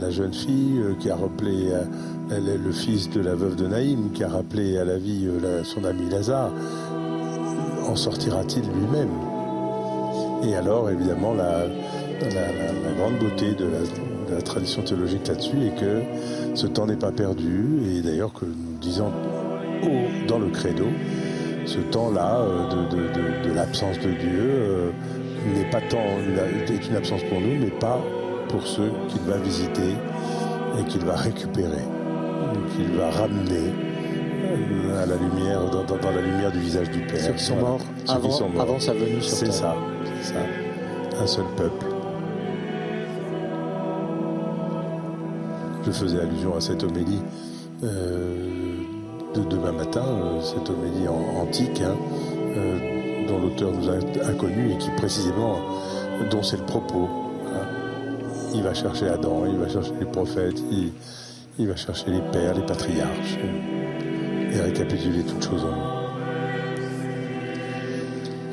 la 0.00 0.10
jeune 0.10 0.32
fille, 0.32 0.78
euh, 0.78 0.94
qui 0.98 1.10
a 1.10 1.16
rappelé 1.16 1.70
euh, 1.70 2.58
le, 2.58 2.72
fils 2.72 3.10
de 3.10 3.20
la 3.20 3.34
veuve 3.34 3.56
de 3.56 3.66
Naïm, 3.66 4.10
qui 4.12 4.24
a 4.24 4.28
rappelé 4.28 4.78
à 4.78 4.84
la 4.84 4.98
vie 4.98 5.28
son 5.64 5.84
ami 5.84 6.08
Lazare, 6.08 6.50
en 7.86 7.96
sortira-t-il 7.96 8.64
lui-même? 8.64 9.31
Et 10.44 10.54
alors, 10.56 10.90
évidemment, 10.90 11.34
la, 11.34 11.66
la- 11.66 12.28
la- 12.28 12.72
la 12.84 12.92
grande 12.98 13.18
beauté 13.18 13.52
de 13.54 13.64
la, 13.64 13.78
de 14.30 14.34
la 14.36 14.42
tradition 14.42 14.82
théologique 14.82 15.26
là-dessus 15.28 15.56
est 15.66 15.80
que 15.80 16.02
ce 16.54 16.66
temps 16.66 16.86
n'est 16.86 16.96
pas 16.96 17.12
perdu, 17.12 17.66
et 17.96 18.02
d'ailleurs 18.02 18.32
que 18.32 18.44
nous 18.44 18.78
disons 18.80 19.10
dans 20.28 20.38
le 20.38 20.48
credo, 20.50 20.84
ce 21.66 21.78
temps-là 21.78 22.40
euh, 22.40 22.68
de, 22.70 22.96
de- 22.96 23.02
de- 23.08 23.48
de 23.48 23.54
l'absence 23.54 23.98
de 23.98 24.10
Dieu 24.10 24.40
euh, 24.40 24.90
n'est 25.54 25.70
pas 25.70 25.80
tant 25.80 25.98
une- 26.18 26.74
est 26.74 26.88
une 26.88 26.96
absence 26.96 27.22
pour 27.28 27.40
nous, 27.40 27.58
mais 27.60 27.70
pas 27.70 28.00
pour 28.48 28.66
ceux 28.66 28.90
qu'il 29.08 29.22
va 29.22 29.36
visiter 29.38 29.96
et 30.80 30.84
qu'il 30.84 31.04
va 31.04 31.14
récupérer, 31.16 31.84
qu'il 32.76 32.96
va 32.96 33.10
ramener 33.10 33.72
euh, 34.44 35.02
à 35.02 35.06
la 35.06 35.16
lumière, 35.16 35.60
dans, 35.70 35.84
dans- 35.84 35.96
dans 36.00 36.10
la 36.10 36.20
lumière 36.20 36.50
du 36.52 36.58
visage 36.58 36.90
du 36.90 37.00
Père. 37.00 37.20
Ceux 37.20 37.32
qui 37.32 37.44
sont 37.44 37.54
Voilà. 37.54 37.68
morts 37.70 37.80
Ceux 37.98 38.04
qui 38.04 38.12
avant- 38.12 38.30
sont 38.30 38.48
morts. 38.48 38.62
avant 38.62 38.80
sa 38.80 38.92
venue 38.92 39.20
sur 39.20 39.38
terre. 39.38 39.48
c'est 39.48 39.52
ça. 39.52 39.76
Un 41.20 41.26
seul 41.26 41.44
peuple. 41.56 41.86
Je 45.84 45.90
faisais 45.90 46.20
allusion 46.20 46.56
à 46.56 46.60
cette 46.60 46.84
homélie 46.84 47.20
euh, 47.82 48.36
de 49.34 49.42
demain 49.42 49.72
matin, 49.72 50.04
euh, 50.04 50.40
cette 50.40 50.70
homélie 50.70 51.08
antique, 51.08 51.80
hein, 51.80 51.96
euh, 52.56 53.26
dont 53.26 53.40
l'auteur 53.40 53.72
nous 53.72 53.88
est 53.90 54.22
inconnu 54.22 54.72
et 54.72 54.78
qui 54.78 54.90
précisément, 54.90 55.58
dont 56.30 56.42
c'est 56.42 56.58
le 56.58 56.66
propos. 56.66 57.08
hein. 57.48 57.66
Il 58.54 58.62
va 58.62 58.74
chercher 58.74 59.08
Adam, 59.08 59.42
il 59.46 59.56
va 59.56 59.68
chercher 59.68 59.92
les 59.98 60.06
prophètes, 60.06 60.62
il, 61.58 61.66
va 61.66 61.74
chercher 61.74 62.10
les 62.10 62.20
pères, 62.30 62.54
les 62.54 62.64
patriarches, 62.64 63.38
et 64.52 64.60
récapituler 64.60 65.24
toutes 65.24 65.42
choses 65.44 65.64
en 65.64 65.76
nous. 65.76 65.91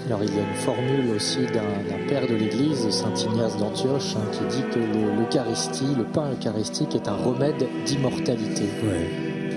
Alors 0.09 0.23
il 0.23 0.35
y 0.35 0.39
a 0.39 0.41
une 0.41 0.55
formule 0.55 1.15
aussi 1.15 1.41
d'un 1.53 2.07
père 2.07 2.25
de 2.27 2.33
l'Église, 2.33 2.89
Saint 2.89 3.13
Ignace 3.13 3.57
d'Antioche, 3.57 4.15
hein, 4.15 4.21
qui 4.31 4.55
dit 4.57 4.63
que 4.73 4.79
le- 4.79 5.15
l'Eucharistie, 5.23 5.93
le 5.95 6.03
pain 6.03 6.31
eucharistique 6.31 6.95
est 6.95 7.07
un 7.07 7.15
remède 7.15 7.63
d'immortalité. 7.85 8.63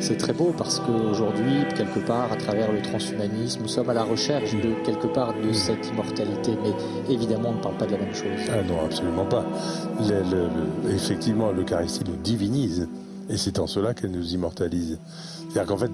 C'est 0.00 0.18
très 0.18 0.32
beau 0.34 0.52
parce 0.58 0.78
qu'aujourd'hui, 0.80 1.64
quelque 1.74 2.00
part, 2.00 2.30
à 2.32 2.36
travers 2.36 2.70
le 2.70 2.82
transhumanisme, 2.82 3.62
nous 3.62 3.68
sommes 3.68 3.88
à 3.88 3.94
la 3.94 4.02
recherche 4.02 4.52
de 4.52 4.74
quelque 4.84 5.06
part 5.06 5.32
de 5.32 5.52
cette 5.54 5.88
immortalité, 5.88 6.52
mais 6.62 7.14
évidemment 7.14 7.50
on 7.50 7.54
ne 7.58 7.62
parle 7.62 7.76
pas 7.76 7.86
de 7.86 7.92
la 7.92 7.98
même 7.98 8.14
chose. 8.14 8.40
Ah 8.50 8.62
non, 8.68 8.84
absolument 8.84 9.24
pas. 9.24 9.46
Le- 10.00 10.22
le- 10.30 10.48
le- 10.84 10.94
effectivement, 10.94 11.50
l'Eucharistie 11.52 12.02
nous 12.06 12.16
divinise, 12.16 12.88
et 13.30 13.38
c'est 13.38 13.58
en 13.58 13.66
cela 13.66 13.94
qu'elle 13.94 14.10
nous 14.10 14.34
immortalise. 14.34 14.98
C'est-à-dire 15.48 15.66
qu'en 15.66 15.78
fait, 15.78 15.92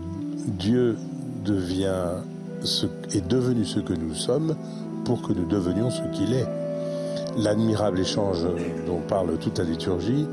Dieu 0.58 0.96
devient 1.44 2.22
ce, 2.62 2.86
est 3.14 3.26
devenu 3.26 3.64
ce 3.64 3.80
que 3.80 3.92
nous 3.92 4.14
sommes 4.14 4.54
pour 5.04 5.22
que 5.22 5.32
nous 5.32 5.46
devenions 5.46 5.90
ce 5.90 6.02
qu'il 6.12 6.32
est. 6.34 6.46
l'admirable 7.38 8.00
échange 8.00 8.46
dont 8.86 9.00
parle 9.08 9.36
toute 9.38 9.58
la 9.58 9.64
liturgie 9.64 10.26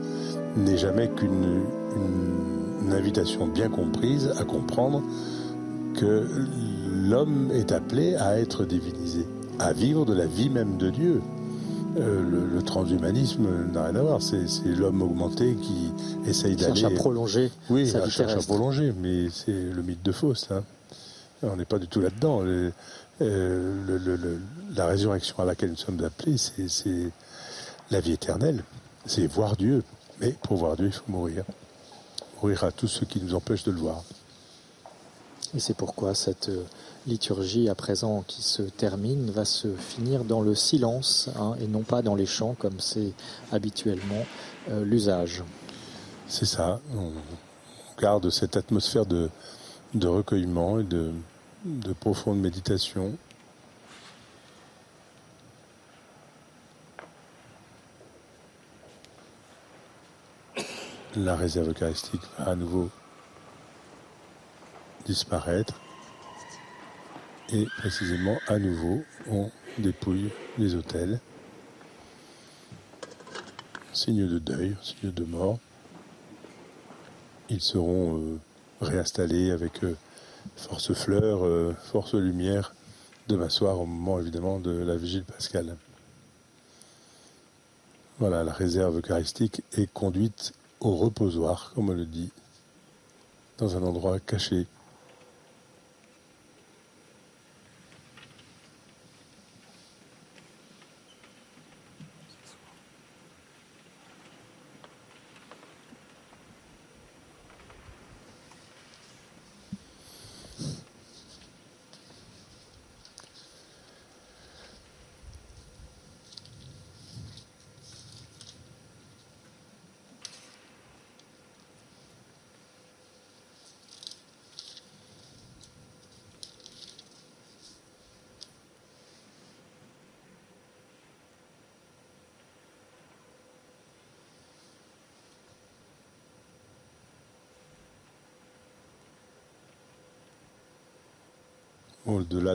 n'est 0.57 0.77
jamais 0.77 1.09
qu'une 1.09 1.61
une, 1.95 2.87
une 2.87 2.93
invitation 2.93 3.47
bien 3.47 3.69
comprise 3.69 4.31
à 4.39 4.43
comprendre 4.43 5.01
que 5.95 6.27
l'homme 7.09 7.49
est 7.53 7.71
appelé 7.71 8.15
à 8.15 8.39
être 8.39 8.65
divinisé, 8.65 9.25
à 9.59 9.71
vivre 9.73 10.05
de 10.05 10.13
la 10.13 10.25
vie 10.25 10.49
même 10.49 10.77
de 10.77 10.89
Dieu. 10.89 11.21
Euh, 11.97 12.21
le, 12.29 12.45
le 12.53 12.61
transhumanisme 12.61 13.47
n'a 13.73 13.85
rien 13.85 13.95
à 13.95 14.01
voir. 14.01 14.21
C'est 14.21 14.45
l'homme 14.65 15.01
augmenté 15.01 15.55
qui 15.55 15.93
essaye 16.29 16.57
Cherche 16.59 16.81
d'aller. 16.81 16.93
à 16.95 16.97
prolonger 16.97 17.49
Oui, 17.69 17.87
sa 17.87 17.99
à 17.99 18.05
vie 18.05 18.11
cherche 18.11 18.33
à 18.33 18.39
prolonger, 18.39 18.93
mais 19.01 19.29
c'est 19.31 19.53
le 19.73 19.81
mythe 19.81 20.03
de 20.03 20.11
Faust. 20.11 20.51
hein. 20.51 20.63
On 21.43 21.55
n'est 21.55 21.65
pas 21.65 21.79
du 21.79 21.87
tout 21.87 22.01
là-dedans. 22.01 22.41
Le- 22.41 22.71
le- 23.19 23.97
le- 23.97 24.15
le- 24.15 24.41
la 24.75 24.87
résurrection 24.87 25.37
à 25.39 25.45
laquelle 25.45 25.69
nous 25.71 25.75
sommes 25.77 26.03
appelés, 26.03 26.37
c'est- 26.37 27.11
la 27.91 27.99
vie 27.99 28.13
éternelle. 28.13 28.63
C'est 29.05 29.27
voir 29.27 29.55
Dieu. 29.55 29.83
Mais 30.19 30.31
pour 30.31 30.57
voir 30.57 30.75
Dieu, 30.75 30.87
il 30.87 30.91
faut 30.93 31.03
mourir. 31.07 31.43
Mourir 32.41 32.63
à 32.63 32.71
tous 32.71 32.87
ceux 32.87 33.05
qui 33.05 33.21
nous 33.21 33.35
empêchent 33.35 33.63
de 33.63 33.71
le 33.71 33.77
voir. 33.79 34.03
Et 35.53 35.59
c'est 35.59 35.75
pourquoi 35.75 36.15
cette 36.15 36.49
euh, 36.49 36.63
liturgie 37.07 37.69
à 37.69 37.75
présent 37.75 38.23
qui 38.27 38.41
se 38.41 38.63
termine 38.63 39.29
va 39.29 39.45
se 39.45 39.73
finir 39.75 40.23
dans 40.23 40.41
le 40.41 40.55
silence 40.55 41.29
hein, 41.37 41.55
et 41.61 41.67
non 41.67 41.83
pas 41.83 42.01
dans 42.01 42.15
les 42.15 42.25
chants 42.25 42.55
comme 42.57 42.79
c'est 42.79 43.13
habituellement 43.51 44.25
euh, 44.69 44.83
l'usage. 44.83 45.43
C'est 46.27 46.45
ça. 46.45 46.81
On 46.95 47.11
garde 48.01 48.29
cette 48.31 48.57
atmosphère 48.57 49.05
de, 49.05 49.29
de 49.95 50.07
recueillement 50.07 50.79
et 50.79 50.83
de, 50.83 51.11
de 51.63 51.93
profonde 51.93 52.39
méditation. 52.39 53.17
La 61.15 61.37
réserve 61.37 61.69
eucharistique 61.69 62.21
va 62.37 62.51
à 62.51 62.55
nouveau 62.55 62.89
disparaître. 65.05 65.79
Et 67.53 67.65
précisément, 67.77 68.37
à 68.47 68.59
nouveau, 68.59 69.01
on 69.29 69.49
dépouille 69.77 70.29
les 70.57 70.75
autels. 70.75 71.21
Signe 73.93 74.27
de 74.27 74.39
deuil, 74.39 74.75
signe 74.81 75.11
de 75.11 75.23
mort. 75.23 75.59
Ils 77.47 77.61
seront 77.61 78.17
euh, 78.19 78.39
réinstallés 78.85 79.51
avec 79.51 79.83
euh, 79.83 79.95
force 80.55 80.93
fleur, 80.93 81.45
euh, 81.45 81.75
force 81.91 82.13
lumière 82.13 82.73
demain 83.27 83.49
soir 83.49 83.79
au 83.79 83.85
moment 83.85 84.19
évidemment 84.19 84.59
de 84.59 84.71
la 84.71 84.95
vigile 84.95 85.23
pascale. 85.23 85.75
Voilà, 88.19 88.43
la 88.43 88.53
réserve 88.53 88.97
eucharistique 88.99 89.61
est 89.73 89.91
conduite 89.91 90.53
au 90.79 90.95
reposoir, 90.95 91.71
comme 91.75 91.89
on 91.89 91.93
le 91.93 92.05
dit, 92.05 92.31
dans 93.57 93.75
un 93.75 93.83
endroit 93.83 94.19
caché. 94.19 94.67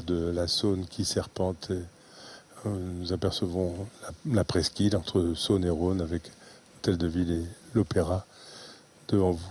De 0.06 0.30
la 0.30 0.48
Saône 0.48 0.86
qui 0.86 1.04
serpente, 1.04 1.70
euh, 1.70 1.82
nous 2.64 3.12
apercevons 3.12 3.74
la, 4.02 4.34
la 4.34 4.44
presqu'île 4.44 4.96
entre 4.96 5.34
Saône 5.34 5.64
et 5.64 5.70
Rhône 5.70 6.00
avec 6.00 6.30
l'hôtel 6.74 6.96
de 6.96 7.06
ville 7.06 7.32
et 7.32 7.44
l'opéra 7.74 8.24
devant 9.08 9.32
vous. 9.32 9.50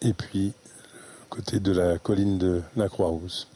Et 0.00 0.12
puis, 0.12 0.46
le 0.46 1.26
côté 1.28 1.60
de 1.60 1.72
la 1.72 1.98
colline 1.98 2.38
de 2.38 2.62
la 2.76 2.88
Croix-Rousse. 2.88 3.46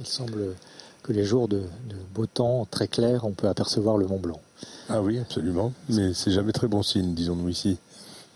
Il 0.00 0.06
semble 0.06 0.54
que 1.02 1.12
les 1.12 1.24
jours 1.24 1.48
de, 1.48 1.60
de 1.88 1.96
beau 2.12 2.26
temps 2.26 2.66
très 2.70 2.88
clairs, 2.88 3.24
on 3.24 3.32
peut 3.32 3.48
apercevoir 3.48 3.96
le 3.96 4.06
Mont 4.06 4.18
Blanc. 4.18 4.40
Ah 4.88 5.00
oui, 5.00 5.18
absolument. 5.18 5.72
Mais 5.88 6.12
c'est 6.14 6.32
jamais 6.32 6.52
très 6.52 6.66
bon 6.68 6.82
signe, 6.82 7.14
disons-nous 7.14 7.48
ici. 7.48 7.78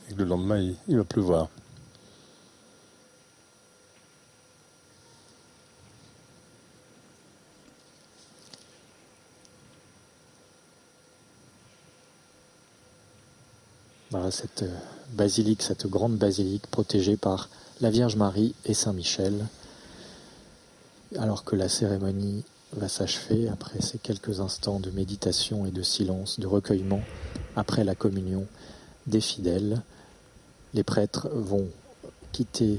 Et 0.09 0.15
que 0.15 0.19
le 0.19 0.25
lendemain, 0.25 0.59
il, 0.59 0.77
il 0.89 0.97
va 0.97 1.05
pleuvoir. 1.05 1.49
Cette 14.31 14.63
euh, 14.63 14.79
basilique, 15.13 15.63
cette 15.63 15.87
grande 15.87 16.17
basilique 16.17 16.67
protégée 16.69 17.17
par 17.17 17.49
la 17.81 17.91
Vierge 17.91 18.17
Marie 18.17 18.55
et 18.65 18.75
Saint 18.75 18.93
Michel. 18.93 19.47
Alors 21.19 21.45
que 21.45 21.57
la 21.57 21.69
cérémonie 21.69 22.45
va 22.73 22.89
s'achever 22.89 23.49
après 23.49 23.81
ces 23.81 23.99
quelques 23.99 24.41
instants 24.41 24.79
de 24.79 24.91
méditation 24.91 25.67
et 25.67 25.73
de 25.73 25.83
silence, 25.83 26.39
de 26.39 26.47
recueillement, 26.47 27.03
après 27.57 27.83
la 27.83 27.97
communion 27.97 28.47
des 29.07 29.21
fidèles, 29.21 29.83
les 30.75 30.85
prêtres 30.85 31.29
vont 31.33 31.67
quitter 32.31 32.79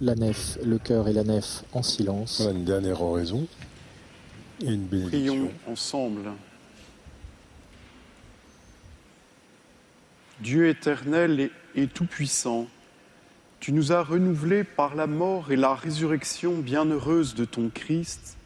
la 0.00 0.14
nef, 0.14 0.58
le 0.64 0.78
chœur 0.78 1.08
et 1.08 1.12
la 1.12 1.24
nef 1.24 1.64
en 1.72 1.82
silence. 1.82 2.40
Voilà 2.40 2.58
une 2.58 2.64
dernière 2.64 3.02
oraison 3.02 3.46
et 4.62 4.66
une 4.66 4.86
bénédiction. 4.86 5.34
Prions 5.34 5.50
ensemble. 5.66 6.30
Dieu 10.40 10.68
éternel 10.68 11.50
et, 11.74 11.86
tout-puissant, 11.86 12.66
tu 13.58 13.72
nous 13.72 13.92
as 13.92 14.02
renouvelés 14.02 14.64
par 14.64 14.94
la 14.94 15.06
mort 15.06 15.50
et 15.50 15.56
la 15.56 15.74
résurrection 15.74 16.58
bienheureuse 16.58 17.34
de 17.34 17.46
ton 17.46 17.70
Christ. 17.70 18.36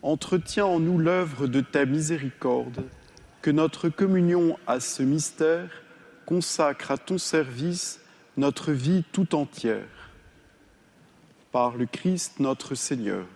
Entretiens 0.00 0.64
en 0.64 0.80
nous 0.80 0.98
l'œuvre 0.98 1.46
de 1.46 1.60
ta 1.60 1.84
miséricorde, 1.84 2.84
que 3.42 3.50
notre 3.50 3.90
communion 3.90 4.58
à 4.66 4.80
ce 4.80 5.02
mystère 5.02 5.68
consacre 6.24 6.90
à 6.90 6.98
ton 6.98 7.18
service 7.18 8.00
notre 8.38 8.72
vie 8.72 9.04
tout 9.12 9.34
entière. 9.34 10.10
Par 11.52 11.76
le 11.76 11.84
Christ 11.84 12.40
notre 12.40 12.74
Seigneur. 12.74 13.26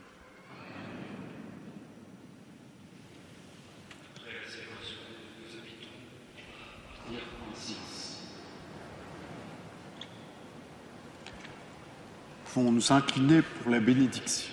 Nous 12.62 12.92
incliner 12.92 13.42
pour 13.42 13.70
la 13.70 13.80
bénédiction. 13.80 14.52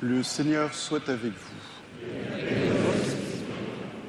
Le 0.00 0.22
Seigneur 0.22 0.74
soit 0.74 1.08
avec 1.08 1.32
vous. 1.32 2.06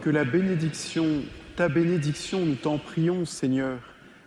Que 0.02 0.10
la 0.10 0.24
bénédiction, 0.24 1.22
ta 1.56 1.70
bénédiction, 1.70 2.46
nous 2.46 2.56
t'en 2.56 2.80
prions, 2.80 3.26
Seigneur, 3.26 3.78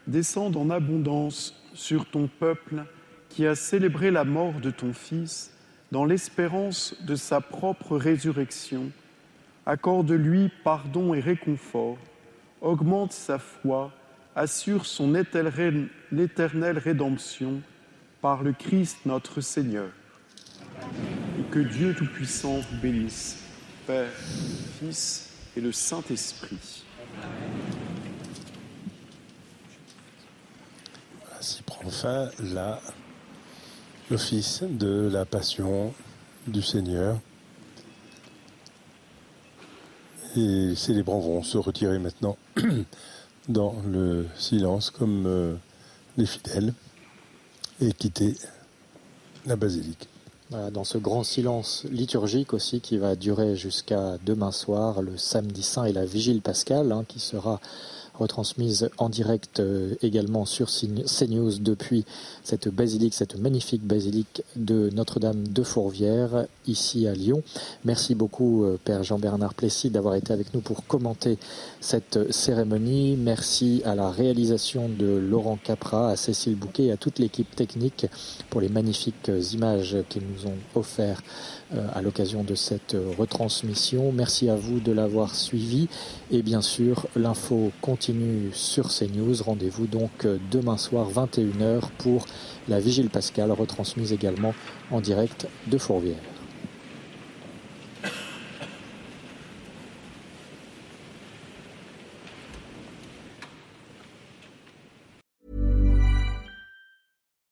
descende 0.07 0.57
en 0.57 0.71
abondance 0.71 1.61
sur 1.75 2.07
ton 2.07 2.29
peuple 2.29 2.85
qui 3.29 3.47
a 3.47 3.55
célébré 3.55 4.11
la 4.11 4.25
mort 4.25 4.61
de 4.61 4.71
ton 4.71 4.93
Fils 4.93 5.51
dans 5.93 6.05
l'espérance 6.05 6.95
de 7.03 7.17
sa 7.17 7.41
propre 7.41 7.97
résurrection. 7.97 8.91
Accorde-lui 9.67 10.51
pardon 10.63 11.13
et 11.13 11.21
réconfort, 11.21 11.99
augmente 12.61 13.13
sa 13.13 13.41
foi, 13.41 13.93
assure 14.37 14.87
son 14.87 15.17
éternelle 15.17 16.79
rédemption 16.79 17.61
par 18.21 18.45
le 18.45 18.53
Christ 18.53 18.99
notre 19.07 19.41
Seigneur. 19.41 19.91
Et 21.39 21.43
que 21.51 21.59
Dieu 21.59 21.95
Tout-Puissant 21.95 22.59
vous 22.59 22.81
bénisse, 22.81 23.43
Père, 23.89 24.13
Fils 24.79 25.31
et 25.57 25.61
le 25.61 25.73
Saint-Esprit. 25.73 26.85
Ainsi 31.39 31.63
prend 31.63 31.91
fin 31.91 32.31
l'office 34.11 34.63
de 34.63 35.09
la 35.13 35.25
Passion 35.25 35.93
du 36.47 36.63
Seigneur. 36.63 37.19
Et 40.37 40.41
les 40.41 40.75
célébrants 40.75 41.19
vont 41.19 41.43
se 41.43 41.57
retirer 41.57 41.99
maintenant 41.99 42.37
dans 43.49 43.75
le 43.87 44.27
silence 44.37 44.91
comme 44.91 45.25
euh, 45.27 45.55
les 46.17 46.27
fidèles 46.27 46.75
et 47.81 47.93
quitter 47.93 48.35
la 49.47 49.57
basilique. 49.57 50.09
Dans 50.51 50.85
ce 50.85 50.97
grand 50.97 51.25
silence 51.25 51.85
liturgique 51.91 52.53
aussi 52.53 52.81
qui 52.81 52.99
va 52.99 53.17
durer 53.17 53.57
jusqu'à 53.57 54.17
demain 54.25 54.53
soir, 54.53 55.03
le 55.03 55.17
samedi 55.17 55.63
saint 55.65 55.87
et 55.87 55.93
la 55.93 56.05
vigile 56.05 56.41
pascale, 56.41 56.93
hein, 56.93 57.05
qui 57.09 57.19
sera 57.19 57.61
retransmise 58.19 58.91
en 58.99 59.09
direct 59.09 59.61
euh, 59.61 59.95
également 60.03 60.45
sur 60.45 60.69
CNews 60.69 61.59
depuis 61.61 62.05
cette 62.43 62.69
basilique, 62.69 63.15
cette 63.15 63.39
magnifique 63.39 63.83
basilique 63.83 64.43
de 64.57 64.91
Notre-Dame 64.95 65.47
de 65.49 65.63
Fourvière, 65.63 66.47
ici 66.67 67.07
à 67.07 67.15
Lyon. 67.15 67.43
Merci 67.85 68.15
beaucoup, 68.15 68.65
euh, 68.65 68.79
Père 68.83 69.03
Jean-Bernard 69.03 69.55
Plessis, 69.55 69.91
d'avoir 69.91 70.15
été 70.15 70.33
avec 70.33 70.55
nous 70.55 70.61
pour 70.61 70.87
commenter 70.87 71.39
cette 71.81 72.33
cérémonie. 72.33 73.17
Merci 73.17 73.83
à 73.85 73.95
la 73.95 74.11
réalisation 74.11 74.89
de 74.89 75.07
Laurent 75.07 75.59
Capra, 75.63 76.11
à 76.11 76.17
Cécile 76.17 76.57
Bouquet 76.57 76.87
et 76.87 76.93
à 76.93 76.97
toute 76.97 77.19
l'équipe 77.19 77.55
technique 77.55 78.07
pour 78.51 78.61
les 78.61 78.69
magnifiques 78.69 79.31
images 79.53 79.97
qu'ils 80.09 80.23
nous 80.23 80.47
ont 80.47 80.79
offertes 80.79 81.25
euh, 81.75 81.87
à 81.95 82.03
l'occasion 82.03 82.45
de 82.45 82.55
cette 82.55 82.97
retransmission. 83.19 84.13
Merci 84.13 84.49
à 84.49 84.55
vous 84.55 84.79
de 84.79 84.93
l'avoir 84.93 85.35
suivi. 85.35 85.89
Et 86.31 86.43
bien 86.43 86.63
sûr, 86.63 87.07
l'info 87.17 87.73
continue 88.07 88.53
sur 88.53 88.89
CNews. 88.89 89.43
Rendez-vous 89.43 89.89
donc 89.89 90.29
demain 90.53 90.77
soir 90.77 91.11
21h 91.11 91.89
pour 91.99 92.25
la 92.69 92.79
Vigile 92.79 93.11
Pascale, 93.11 93.51
retransmise 93.51 94.13
également 94.13 94.55
en 94.93 95.01
direct 95.01 95.49
de 95.67 95.77
Fourvière. 95.77 96.36